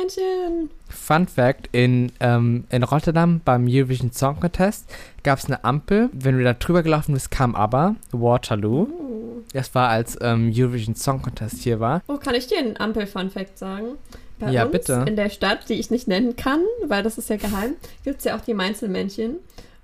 Männchen. 0.06 0.70
Fun 0.90 1.28
Fact: 1.28 1.70
in, 1.72 2.12
ähm, 2.20 2.66
in 2.70 2.84
Rotterdam 2.84 3.42
beim 3.44 3.66
Eurovision 3.68 4.12
Song 4.12 4.40
Contest 4.40 4.86
gab 5.24 5.40
es 5.40 5.46
eine 5.46 5.64
Ampel. 5.64 6.10
Wenn 6.14 6.38
du 6.38 6.44
da 6.44 6.54
drüber 6.54 6.84
gelaufen 6.84 7.14
bist, 7.14 7.32
kam 7.32 7.56
aber 7.56 7.96
Waterloo. 8.12 8.84
Uh. 8.84 9.42
Das 9.54 9.74
war 9.76 9.90
als 9.90 10.18
ähm, 10.22 10.52
Eurovision 10.54 10.96
Song 10.96 11.22
Contest 11.22 11.60
hier 11.64 11.80
war. 11.80 12.02
Oh, 12.08 12.18
kann 12.18 12.36
ich 12.36 12.48
dir 12.48 12.58
einen 12.60 12.78
Ampel-Fun-Fact 12.78 13.58
sagen? 13.58 13.98
Bei 14.40 14.52
Ja, 14.52 14.64
uns 14.64 14.72
bitte. 14.74 15.06
in 15.08 15.16
der 15.16 15.30
Stadt, 15.30 15.70
die 15.70 15.76
ich 15.76 15.92
nicht 15.92 16.08
nennen 16.08 16.36
kann, 16.36 16.60
weil 16.88 17.04
das 17.04 17.18
ist 17.18 17.30
ja 17.30 17.38
geheim, 17.38 17.76
gibt 18.04 18.18
es 18.20 18.26
ja 18.26 18.36
auch 18.36 18.42
die 18.42 18.54
Mainzelmännchen. 18.54 19.38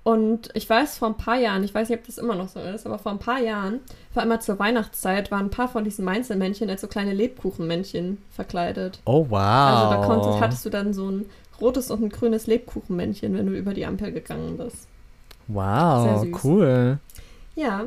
Und 0.04 0.48
ich 0.54 0.68
weiß, 0.68 0.98
vor 0.98 1.08
ein 1.08 1.16
paar 1.16 1.36
Jahren, 1.38 1.62
ich 1.62 1.72
weiß 1.72 1.88
nicht, 1.88 2.00
ob 2.00 2.06
das 2.06 2.18
immer 2.18 2.34
noch 2.34 2.48
so 2.48 2.58
ist, 2.58 2.86
aber 2.86 2.98
vor 2.98 3.12
ein 3.12 3.20
paar 3.20 3.38
Jahren, 3.38 3.78
vor 4.12 4.22
immer 4.24 4.40
zur 4.40 4.58
Weihnachtszeit, 4.58 5.30
waren 5.30 5.46
ein 5.46 5.50
paar 5.50 5.68
von 5.68 5.84
diesen 5.84 6.04
Mainzelmännchen 6.04 6.68
als 6.68 6.80
so 6.80 6.88
kleine 6.88 7.14
Lebkuchenmännchen 7.14 8.18
verkleidet. 8.30 9.00
Oh, 9.04 9.26
wow. 9.28 9.38
Also 9.38 9.90
da 9.90 10.06
konntest, 10.06 10.40
hattest 10.40 10.64
du 10.64 10.70
dann 10.70 10.92
so 10.92 11.08
ein 11.08 11.26
rotes 11.60 11.92
und 11.92 12.02
ein 12.02 12.08
grünes 12.08 12.48
Lebkuchenmännchen, 12.48 13.32
wenn 13.36 13.46
du 13.46 13.52
über 13.52 13.74
die 13.74 13.86
Ampel 13.86 14.10
gegangen 14.10 14.56
bist. 14.56 14.88
wow, 15.46 16.20
Sehr 16.20 16.32
süß. 16.32 16.44
cool. 16.44 16.98
Ja, 17.54 17.84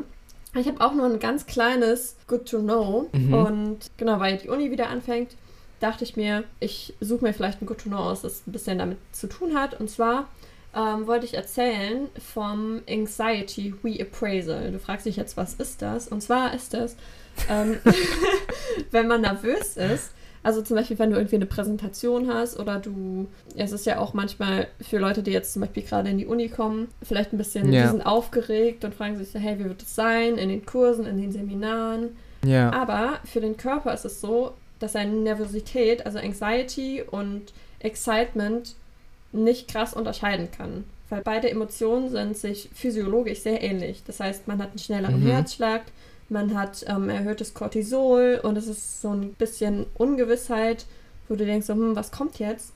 ich 0.57 0.67
habe 0.67 0.79
auch 0.79 0.93
nur 0.93 1.05
ein 1.07 1.19
ganz 1.19 1.45
kleines 1.45 2.15
Good 2.27 2.49
to 2.49 2.59
Know. 2.59 3.09
Mhm. 3.11 3.33
Und 3.33 3.77
genau, 3.97 4.21
weil 4.21 4.37
die 4.37 4.47
Uni 4.47 4.71
wieder 4.71 4.89
anfängt, 4.89 5.35
dachte 5.81 6.05
ich 6.05 6.15
mir, 6.15 6.45
ich 6.61 6.93
suche 7.01 7.25
mir 7.25 7.33
vielleicht 7.33 7.61
ein 7.61 7.65
Good 7.65 7.79
to 7.79 7.89
Know 7.89 7.97
aus, 7.99 8.21
das 8.21 8.43
ein 8.47 8.53
bisschen 8.53 8.77
damit 8.77 8.97
zu 9.11 9.27
tun 9.27 9.53
hat. 9.57 9.77
Und 9.79 9.89
zwar 9.89 10.29
ähm, 10.75 11.07
wollte 11.07 11.25
ich 11.25 11.33
erzählen 11.33 12.09
vom 12.33 12.81
Anxiety 12.89 13.73
Reappraisal. 13.83 14.71
Du 14.71 14.79
fragst 14.79 15.05
dich 15.05 15.15
jetzt, 15.15 15.37
was 15.37 15.53
ist 15.55 15.81
das? 15.81 16.07
Und 16.07 16.21
zwar 16.21 16.53
ist 16.53 16.73
das, 16.73 16.95
ähm, 17.49 17.77
wenn 18.91 19.07
man 19.07 19.21
nervös 19.21 19.77
ist, 19.77 20.11
also 20.43 20.61
zum 20.61 20.75
Beispiel, 20.77 20.99
wenn 20.99 21.09
du 21.09 21.15
irgendwie 21.17 21.37
eine 21.37 21.47
Präsentation 21.47 22.31
hast 22.31 22.59
oder 22.59 22.77
du, 22.77 23.27
es 23.55 23.71
ist 23.71 23.87
ja 23.87 23.97
auch 23.97 24.13
manchmal 24.13 24.67
für 24.79 24.99
Leute, 24.99 25.23
die 25.23 25.31
jetzt 25.31 25.53
zum 25.53 25.61
Beispiel 25.63 25.81
gerade 25.81 26.09
in 26.09 26.19
die 26.19 26.27
Uni 26.27 26.49
kommen, 26.49 26.89
vielleicht 27.01 27.33
ein 27.33 27.39
bisschen, 27.39 27.73
Ja. 27.73 27.81
die 27.83 27.87
sind 27.89 28.05
aufgeregt 28.05 28.85
und 28.85 28.93
fragen 28.93 29.17
sich 29.17 29.33
hey, 29.33 29.57
wie 29.57 29.65
wird 29.65 29.81
es 29.81 29.95
sein 29.95 30.37
in 30.37 30.49
den 30.49 30.63
Kursen, 30.63 31.07
in 31.07 31.17
den 31.19 31.31
Seminaren? 31.31 32.15
Ja. 32.45 32.71
Aber 32.73 33.19
für 33.25 33.41
den 33.41 33.57
Körper 33.57 33.91
ist 33.91 34.05
es 34.05 34.21
so, 34.21 34.53
dass 34.79 34.93
seine 34.93 35.13
Nervosität, 35.13 36.05
also 36.05 36.19
Anxiety 36.19 37.01
und 37.09 37.51
Excitement 37.79 38.75
nicht 39.43 39.67
krass 39.67 39.93
unterscheiden 39.93 40.49
kann. 40.51 40.83
Weil 41.09 41.21
beide 41.21 41.49
Emotionen 41.51 42.09
sind 42.09 42.37
sich 42.37 42.69
physiologisch 42.73 43.39
sehr 43.41 43.61
ähnlich. 43.61 44.01
Das 44.07 44.19
heißt, 44.19 44.47
man 44.47 44.61
hat 44.61 44.69
einen 44.71 44.79
schnelleren 44.79 45.21
Mhm. 45.21 45.27
Herzschlag, 45.27 45.83
man 46.29 46.57
hat 46.57 46.83
ähm, 46.87 47.09
erhöhtes 47.09 47.53
Cortisol 47.53 48.39
und 48.41 48.57
es 48.57 48.67
ist 48.67 49.01
so 49.01 49.09
ein 49.11 49.33
bisschen 49.33 49.85
Ungewissheit, 49.95 50.85
wo 51.27 51.35
du 51.35 51.45
denkst, 51.45 51.67
so, 51.67 51.73
hm, 51.73 51.95
was 51.95 52.11
kommt 52.11 52.39
jetzt? 52.39 52.71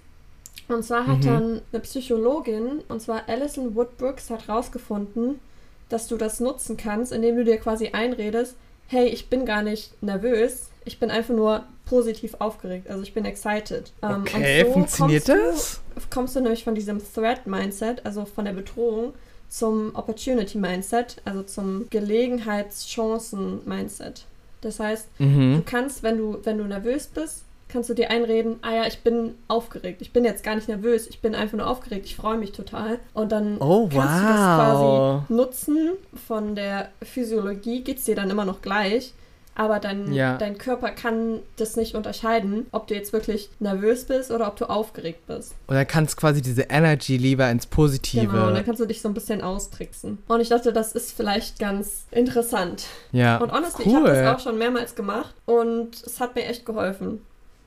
Und 0.67 0.84
zwar 0.84 1.08
hat 1.08 1.19
Mhm. 1.19 1.26
dann 1.26 1.62
eine 1.72 1.80
Psychologin, 1.82 2.82
und 2.88 3.02
zwar 3.02 3.28
Alison 3.28 3.74
Woodbrooks, 3.76 4.30
hat 4.30 4.48
rausgefunden, 4.48 5.39
dass 5.89 6.08
du 6.08 6.17
das 6.17 6.39
nutzen 6.39 6.78
kannst, 6.78 7.12
indem 7.12 7.36
du 7.38 7.43
dir 7.43 7.58
quasi 7.58 7.89
einredest, 7.89 8.56
hey, 8.88 9.08
ich 9.08 9.30
bin 9.30 9.45
gar 9.45 9.63
nicht 9.63 10.02
nervös, 10.04 10.69
ich 10.86 11.00
bin 11.00 11.10
einfach 11.10 11.34
nur 11.34 11.63
positiv 11.89 12.36
aufgeregt, 12.39 12.89
also 12.89 13.02
ich 13.04 13.13
bin 13.13 13.25
excited. 13.25 13.91
Ähm, 14.04 14.23
Okay, 14.28 14.62
und 14.62 14.67
so 14.67 14.73
funktioniert 14.73 15.25
kommst 15.25 15.43
das? 15.54 15.82
Du, 15.95 16.02
kommst 16.10 16.36
du 16.36 16.41
nämlich 16.41 16.63
von 16.63 16.75
diesem 16.75 16.99
Threat-Mindset, 17.13 18.06
also 18.06 18.25
von 18.25 18.45
der 18.45 18.54
Bedrohung, 18.54 19.13
zum 19.49 19.95
Opportunity-Mindset, 19.95 21.17
also 21.25 21.43
zum 21.43 21.88
Gelegenheitschancen-Mindset. 21.89 24.25
Das 24.62 24.80
heißt, 24.80 25.08
Du 25.17 25.23
Mhm. 25.23 25.63
kannst, 25.65 26.04
wenn 26.04 26.17
du, 26.17 26.38
wenn 26.43 26.58
du 26.58 26.65
nervös 26.65 27.08
bist, 27.08 27.43
kannst 27.69 27.89
du 27.89 27.93
dir 27.93 28.10
einreden, 28.10 28.58
ah 28.62 28.73
ja, 28.75 28.86
ich 28.88 28.99
bin 28.99 29.36
aufgeregt. 29.47 30.02
Ich 30.02 30.12
bin 30.12 30.25
jetzt 30.25 30.43
gar 30.43 30.56
nicht 30.56 30.67
nervös, 30.67 31.08
ich 31.08 31.21
bin 31.21 31.36
einfach 31.36 31.58
nur 31.58 31.67
aufgeregt, 31.67 32.06
ich 32.06 32.15
freue 32.15 32.38
mich 32.38 32.52
total. 32.52 32.99
Und 33.13 33.32
dann 33.32 33.58
Oh, 33.60 33.88
kannst 33.88 34.23
du 34.23 34.28
das 34.28 34.39
wow. 34.39 35.21
quasi 35.28 35.34
nutzen. 35.34 35.89
Von 36.28 36.56
der 36.56 36.89
Physiologie 37.04 37.82
geht 37.84 37.99
es 37.99 38.06
dir 38.06 38.15
dann 38.15 38.30
immer 38.32 38.45
noch 38.45 38.62
gleich. 38.62 39.13
Aber 39.60 39.82
dein, 39.82 40.13
Ja. 40.13 40.38
dein 40.38 40.58
Körper 40.58 40.89
kann 40.91 41.39
das 41.58 41.76
nicht 41.76 41.93
unterscheiden, 41.93 42.67
ob 42.72 42.88
du 42.88 42.93
jetzt 42.93 43.12
wirklich 43.12 43.50
nervös 43.60 44.06
bist 44.06 44.32
oder 44.32 44.48
ob 44.48 44.56
du 44.56 44.69
aufgeregt 44.69 45.28
bist. 45.28 45.54
Und 45.67 45.76
dann 45.76 45.86
kannst 45.86 46.13
du 46.13 46.22
quasi 46.22 46.41
diese 46.41 46.62
Energy 46.69 47.17
lieber 47.17 47.49
ins 47.51 47.66
Positive. 47.66 48.26
Genau, 48.26 48.47
und 48.47 48.53
dann 48.53 48.64
kannst 48.64 48.80
du 48.80 48.86
dich 48.86 49.01
so 49.01 49.10
ein 49.10 49.14
bisschen 49.14 49.41
austricksen. 49.41 50.20
Und 50.30 50.39
ich 50.39 50.47
dachte, 50.47 50.72
das 50.72 50.93
ist 50.93 51.12
vielleicht 51.12 51.60
ganz 51.60 52.05
interessant. 52.12 52.86
ja. 53.12 53.36
Und 53.36 53.51
honestly, 53.51 53.84
ich 53.86 53.93
habe 53.93 54.07
cool. 54.07 54.14
das 54.14 54.34
auch 54.34 54.39
schon 54.41 54.57
mehrmals 54.57 54.95
gemacht 54.95 55.36
und 55.45 55.93
es 56.05 56.22
hat 56.22 56.36
mir 56.36 56.45
echt 56.45 56.66
geholfen. 56.66 57.20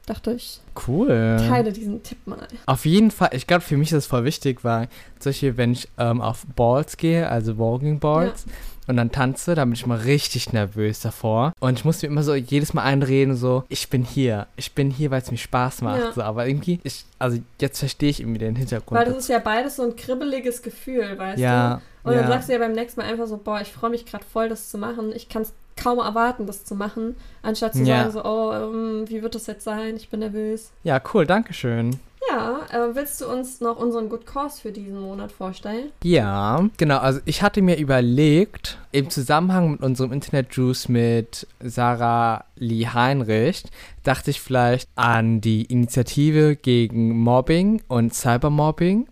Dachte 0.07 0.33
ich, 0.33 0.61
Cool. 0.87 1.37
teile 1.49 1.73
diesen 1.73 2.03
Tipp 2.03 2.19
mal. 2.27 2.49
Auf 2.67 2.87
jeden 2.87 3.13
Fall, 3.13 3.31
ich 3.33 3.47
glaube, 3.47 3.63
für 3.63 3.77
mich 3.77 3.93
ist 3.93 3.99
es 3.99 4.07
voll 4.07 4.25
wichtig, 4.25 4.65
weil 4.65 4.89
zum 5.21 5.31
Beispiel, 5.31 5.57
wenn 5.57 5.73
ich 5.73 5.89
ähm, 5.97 6.21
auf 6.21 6.45
Balls 6.57 6.97
gehe, 6.97 7.29
also 7.29 7.57
Walking 7.57 8.01
Balls, 8.01 8.47
und 8.89 8.97
dann 8.97 9.13
tanze, 9.13 9.55
dann 9.55 9.69
bin 9.69 9.75
ich 9.75 9.85
immer 9.85 10.05
richtig 10.05 10.53
nervös 10.53 11.01
davor. 11.01 11.53
Und 11.61 11.79
ich 11.79 11.85
muss 11.85 12.03
mir 12.03 12.09
immer 12.09 12.23
so 12.23 12.35
jedes 12.35 12.75
Mal 12.75 12.83
einreden, 12.83 13.37
so, 13.37 13.65
ich 13.69 13.89
bin 13.89 14.05
hier. 14.05 14.49
Ich 14.57 14.73
bin 14.73 14.91
hier, 14.91 15.11
weil 15.11 15.23
es 15.23 15.31
mir 15.31 15.39
Spaß 15.39 15.83
macht. 15.83 16.01
Ja. 16.01 16.13
So, 16.13 16.23
aber 16.23 16.49
irgendwie, 16.49 16.81
ich, 16.83 17.05
also 17.19 17.39
jetzt 17.61 17.79
verstehe 17.79 18.11
ich 18.11 18.21
irgendwie 18.21 18.41
den 18.41 18.57
Hintergrund. 18.57 18.99
Weil 18.99 19.07
das 19.07 19.19
ist 19.19 19.29
ja 19.29 19.39
beides 19.39 19.77
so 19.77 19.85
ein 19.85 19.95
kribbeliges 19.95 20.63
Gefühl, 20.63 21.17
weißt 21.17 21.39
ja, 21.39 21.81
du? 22.03 22.09
Und 22.09 22.17
dann 22.17 22.25
ja. 22.25 22.29
sagst 22.29 22.49
du 22.49 22.55
ja 22.55 22.59
beim 22.59 22.73
nächsten 22.73 23.01
Mal 23.01 23.09
einfach 23.09 23.29
so, 23.29 23.37
boah, 23.37 23.61
ich 23.61 23.73
freue 23.73 23.91
mich 23.91 24.05
gerade 24.05 24.25
voll, 24.25 24.49
das 24.49 24.71
zu 24.71 24.79
machen. 24.79 25.13
Ich 25.15 25.29
kann 25.29 25.43
es 25.43 25.53
kaum 25.77 25.99
erwarten, 25.99 26.47
das 26.47 26.65
zu 26.65 26.75
machen. 26.75 27.17
Anstatt 27.43 27.75
zu 27.75 27.83
Ja. 27.83 28.03
sagen 28.03 28.11
so, 28.13 28.25
oh, 28.25 28.53
ähm, 28.53 29.05
wie 29.09 29.23
wird 29.23 29.35
das 29.35 29.47
jetzt 29.47 29.65
sein? 29.65 29.97
Ich 29.97 30.09
bin 30.11 30.21
nervös. 30.21 30.71
ja, 30.85 31.01
cool, 31.15 31.27
danke 31.27 31.53
schön. 31.55 31.99
Ja, 32.31 32.61
äh, 32.71 32.95
willst 32.95 33.21
du 33.21 33.27
uns 33.27 33.61
noch 33.61 33.79
unseren 33.79 34.09
Good 34.09 34.27
Cause 34.27 34.61
für 34.63 34.71
diesen 34.71 35.01
Monat 35.01 35.33
vorstellen? 35.33 35.91
Ja, 36.05 36.65
genau. 36.77 36.99
Also 36.99 37.19
ich 37.25 37.43
hatte 37.43 37.61
mir 37.63 37.77
überlegt, 37.79 38.79
im 38.93 39.11
Zusammenhang 39.11 39.73
mit 39.73 39.83
unserem 39.83 40.13
Internet-Juice 40.13 40.89
mit 40.89 41.49
Sarah 41.61 42.45
Lee 42.57 42.87
Heinrich, 42.87 43.65
dachte 44.05 44.31
ich 44.31 44.41
vielleicht 44.41 44.89
an 44.95 45.41
die 45.41 45.65
Initiative 45.65 46.55
gegen 46.55 47.19
Mobbing 47.19 47.83
und 47.89 48.15
Cybermobbing. 48.15 49.09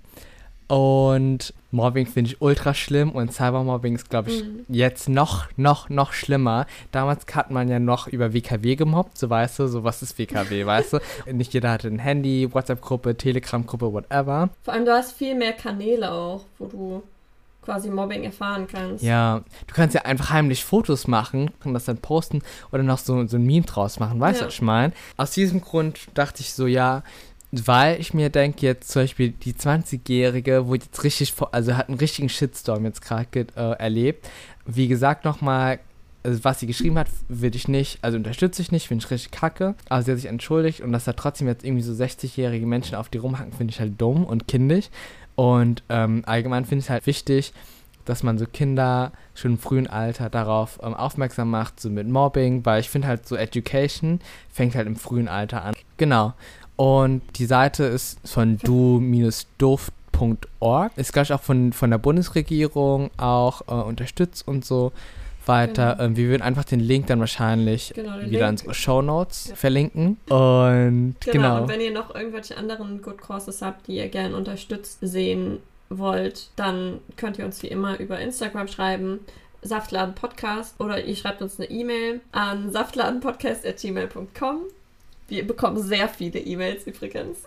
Und 0.69 1.53
Mobbing 1.73 2.07
finde 2.07 2.31
ich 2.31 2.41
ultra 2.43 2.75
schlimm 2.75 3.11
und 3.13 3.33
Cybermobbing 3.33 3.95
ist, 3.95 4.11
glaube 4.11 4.31
ich, 4.31 4.43
Mhm. 4.45 4.65
jetzt 4.69 5.09
noch, 5.09 5.47
noch, 5.57 5.89
noch 5.89 6.13
schlimmer. 6.13 6.67
Damals 6.93 7.25
hat 7.35 7.51
man 7.51 7.69
ja 7.69 7.79
noch 7.79 8.09
über 8.09 8.33
WKW 8.33 8.75
gemobbt, 8.77 9.17
so 9.19 9.31
weißt 9.31 9.61
du, 9.61 9.67
so 9.69 9.85
was 9.85 10.03
ist 10.03 10.19
WKW, 10.19 10.67
weißt 10.67 10.95
du? 10.95 10.99
Nicht 11.33 11.55
jeder 11.55 11.71
hatte 11.71 11.89
ein 11.89 11.99
Handy, 12.01 12.53
WhatsApp-Gruppe, 12.53 13.17
Telegram-Gruppe, 13.17 13.93
whatever. 13.93 14.49
Vor 14.65 14.75
allem, 14.75 14.85
du 14.85 14.93
hast 14.93 15.13
viel 15.13 15.35
mehr 15.35 15.53
Kanäle 15.53 16.11
auch, 16.11 16.43
wo 16.59 16.67
du 16.67 17.03
quasi 17.63 17.91
Mobbing 17.91 18.25
erfahren 18.25 18.67
kannst. 18.67 19.05
Ja, 19.05 19.43
du 19.67 19.75
kannst 19.75 19.95
ja 19.95 20.03
einfach 20.07 20.31
heimlich 20.31 20.65
Fotos 20.65 21.07
machen 21.07 21.51
und 21.63 21.75
das 21.75 21.85
dann 21.85 21.99
posten 21.99 22.41
oder 22.73 22.83
noch 22.83 22.97
so, 22.99 23.27
so 23.27 23.37
ein 23.37 23.45
Meme 23.45 23.67
draus 23.67 24.01
machen, 24.01 24.19
weißt 24.19 24.41
du, 24.41 24.45
Ja. 24.45 24.47
was 24.49 24.55
ich 24.55 24.63
meine? 24.63 24.93
Aus 25.19 25.33
diesem 25.33 25.61
Grund 25.61 26.09
dachte 26.15 26.41
ich 26.41 26.55
so, 26.55 26.67
ja, 26.67 27.03
weil 27.53 28.01
ich 28.01 28.15
mir 28.15 28.31
denke, 28.31 28.65
jetzt 28.65 28.91
zum 28.91 29.03
Beispiel 29.03 29.31
die 29.31 29.55
20-Jährige, 29.55 30.69
wo 30.69 30.75
jetzt 30.75 31.03
richtig, 31.03 31.35
also 31.51 31.77
hat 31.77 31.89
einen 31.89 31.99
richtigen 31.99 32.29
Shitstorm 32.29 32.85
jetzt 32.85 33.03
gerade 33.03 33.47
äh, 33.57 33.73
erlebt. 33.79 34.29
Wie 34.67 34.87
gesagt, 34.87 35.25
nochmal, 35.25 35.81
also 36.23 36.45
was 36.45 36.61
sie 36.61 36.67
geschrieben 36.69 36.99
hat, 36.99 37.09
würde 37.29 37.57
ich 37.57 37.67
nicht, 37.67 37.99
also 38.03 38.17
unterstütze 38.17 38.63
ich 38.63 38.71
nicht, 38.71 38.87
finde 38.87 39.05
ich 39.05 39.11
richtig 39.11 39.33
kacke. 39.33 39.75
Aber 39.89 40.03
sie 40.03 40.13
hat 40.13 40.19
sich 40.19 40.29
entschuldigt 40.29 40.81
und 40.81 40.93
dass 40.93 41.05
da 41.05 41.13
trotzdem 41.13 41.49
jetzt 41.49 41.65
irgendwie 41.65 41.83
so 41.83 41.93
60-jährige 41.93 42.67
Menschen 42.67 42.95
auf 42.95 43.09
die 43.09 43.19
rumhacken, 43.19 43.53
finde 43.53 43.73
ich 43.73 43.81
halt 43.81 44.01
dumm 44.01 44.25
und 44.25 44.47
kindisch. 44.47 44.89
Und 45.35 45.83
ähm, 45.89 46.23
allgemein 46.27 46.67
finde 46.67 46.81
ich 46.81 46.87
es 46.87 46.91
halt 46.91 47.07
wichtig, 47.07 47.53
dass 48.05 48.23
man 48.23 48.39
so 48.39 48.47
Kinder 48.47 49.13
schon 49.35 49.53
im 49.53 49.59
frühen 49.59 49.87
Alter 49.87 50.31
darauf 50.31 50.79
ähm, 50.83 50.95
aufmerksam 50.95 51.51
macht, 51.51 51.81
so 51.81 51.91
mit 51.91 52.09
Mobbing, 52.09 52.65
weil 52.65 52.81
ich 52.81 52.91
finde 52.91 53.09
halt 53.09 53.27
so 53.27 53.37
Education 53.37 54.21
fängt 54.53 54.75
halt 54.75 54.87
im 54.87 54.97
frühen 54.97 55.29
Alter 55.29 55.65
an. 55.65 55.75
Genau. 55.97 56.35
Und 56.81 57.21
die 57.37 57.45
Seite 57.45 57.85
ist 57.85 58.19
von 58.27 58.57
du-duft.org. 58.57 60.93
Ist 60.97 61.13
gleich 61.13 61.31
auch 61.31 61.43
von, 61.43 61.75
von 61.75 61.91
der 61.91 61.99
Bundesregierung 61.99 63.11
auch 63.19 63.61
äh, 63.69 63.73
unterstützt 63.73 64.49
und 64.49 64.65
so 64.65 64.91
weiter. 65.45 65.97
Genau. 65.97 66.05
Ähm, 66.05 66.17
wir 66.17 66.29
würden 66.29 66.41
einfach 66.41 66.65
den 66.65 66.81
Link 66.81 67.07
dann 67.09 67.21
wahrscheinlich 67.21 67.93
Genau, 67.95 68.13
wieder 68.15 68.23
in 68.25 68.31
Link. 68.31 68.49
unsere 68.49 68.73
Shownotes 68.73 69.49
Ja. 69.51 69.57
verlinken. 69.57 70.17
Und 70.31 71.17
Genau, 71.21 71.33
genau. 71.33 71.61
und 71.63 71.69
wenn 71.69 71.83
ihr 71.83 71.93
noch 71.93 72.15
irgendwelche 72.15 72.57
anderen 72.57 73.03
Good 73.03 73.21
Causes 73.21 73.61
habt, 73.61 73.87
die 73.87 73.97
ihr 73.97 74.09
gerne 74.09 74.35
unterstützt 74.35 75.01
sehen 75.03 75.59
wollt, 75.91 76.49
dann 76.57 77.01
könnt 77.19 77.39
ihr 77.39 77.45
uns 77.45 77.63
wie 77.63 77.69
immer 77.69 78.01
über 78.01 78.19
Instagram 78.21 78.69
schreiben, 78.69 79.19
Saftladen 79.61 80.15
Podcast, 80.15 80.81
oder 80.81 81.05
ihr 81.05 81.15
schreibt 81.15 81.43
uns 81.43 81.59
eine 81.61 81.69
E-Mail 81.69 82.23
an 82.33 82.73
saftladenpodcast.gmail.com. 82.73 84.61
Wir 85.31 85.47
bekommen 85.47 85.79
sehr 85.79 86.09
viele 86.09 86.41
E-Mails 86.41 86.87
übrigens. 86.87 87.39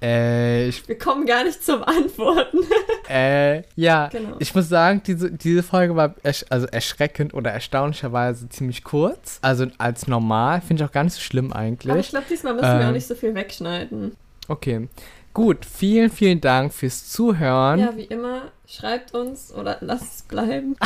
Äh, 0.00 0.68
ich, 0.68 0.86
Wir 0.88 0.96
kommen 0.96 1.26
gar 1.26 1.44
nicht 1.44 1.64
zum 1.64 1.82
Antworten. 1.82 2.58
äh, 3.10 3.62
ja. 3.76 4.08
genau. 4.08 4.36
Ich 4.38 4.54
muss 4.54 4.68
sagen, 4.68 5.02
diese, 5.06 5.30
diese 5.30 5.62
Folge 5.62 5.94
war 5.96 6.14
ersch 6.22 6.44
also 6.50 6.66
erschreckend 6.68 7.34
oder 7.34 7.50
erstaunlicherweise 7.50 8.48
ziemlich 8.48 8.84
kurz. 8.84 9.38
Also 9.42 9.66
als 9.78 10.06
normal 10.06 10.60
finde 10.60 10.82
ich 10.82 10.88
auch 10.88 10.92
gar 10.92 11.04
nicht 11.04 11.14
so 11.14 11.20
schlimm 11.20 11.52
Aber 11.52 11.62
ich 11.62 11.66
eigentlich. 11.66 12.08
glaube, 12.10 12.26
diesmal 12.30 12.54
müssen 12.54 12.66
wir 12.66 12.80
Ähm, 12.80 12.88
auch 12.88 12.92
nicht 12.92 13.06
so 13.06 13.14
viel 13.14 13.34
wegschneiden. 13.34 14.16
Okay. 14.48 14.88
Gut, 15.34 15.64
vielen, 15.64 16.10
vielen 16.10 16.40
Dank 16.40 16.72
fürs 16.74 17.08
Zuhören. 17.08 17.80
Ja, 17.80 17.96
wie 17.96 18.04
immer, 18.04 18.42
schreibt 18.68 19.14
uns 19.14 19.52
oder 19.52 19.78
lasst 19.80 20.14
es 20.14 20.22
bleiben. 20.22 20.76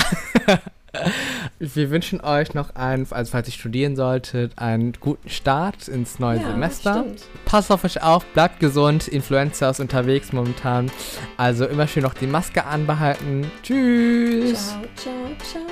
Wir 1.58 1.90
wünschen 1.90 2.20
euch 2.20 2.54
noch 2.54 2.74
einen, 2.74 3.06
also 3.10 3.30
falls 3.32 3.48
ihr 3.48 3.54
studieren 3.54 3.96
solltet, 3.96 4.58
einen 4.58 4.92
guten 5.00 5.28
Start 5.28 5.88
ins 5.88 6.18
neue 6.18 6.40
ja, 6.40 6.50
Semester. 6.50 7.00
Stimmt. 7.00 7.24
Passt 7.44 7.70
auf 7.70 7.84
euch 7.84 8.02
auf, 8.02 8.24
bleibt 8.26 8.60
gesund. 8.60 9.08
Influencer 9.08 9.70
ist 9.70 9.80
unterwegs 9.80 10.32
momentan. 10.32 10.90
Also 11.36 11.66
immer 11.66 11.86
schön 11.86 12.02
noch 12.02 12.14
die 12.14 12.26
Maske 12.26 12.64
anbehalten. 12.64 13.50
Tschüss. 13.62 14.74
Ciao, 14.96 15.26
ciao, 15.44 15.62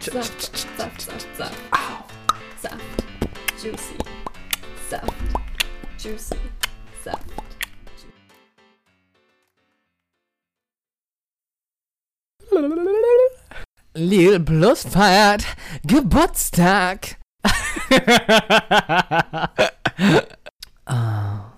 ciao. 0.00 0.20
Saft, 0.22 0.56
Saft, 0.76 1.00
Saft, 1.00 1.36
Saft. 1.36 1.54
Saft. 2.60 2.76
Juicy. 3.62 3.94
Saft. 4.88 5.12
Juicy. 5.98 6.36
Saft. 7.04 7.42
Lil 13.94 14.40
Plus 14.40 14.84
feiert 14.84 15.44
Geburtstag. 15.84 17.18
ah. 20.86 21.51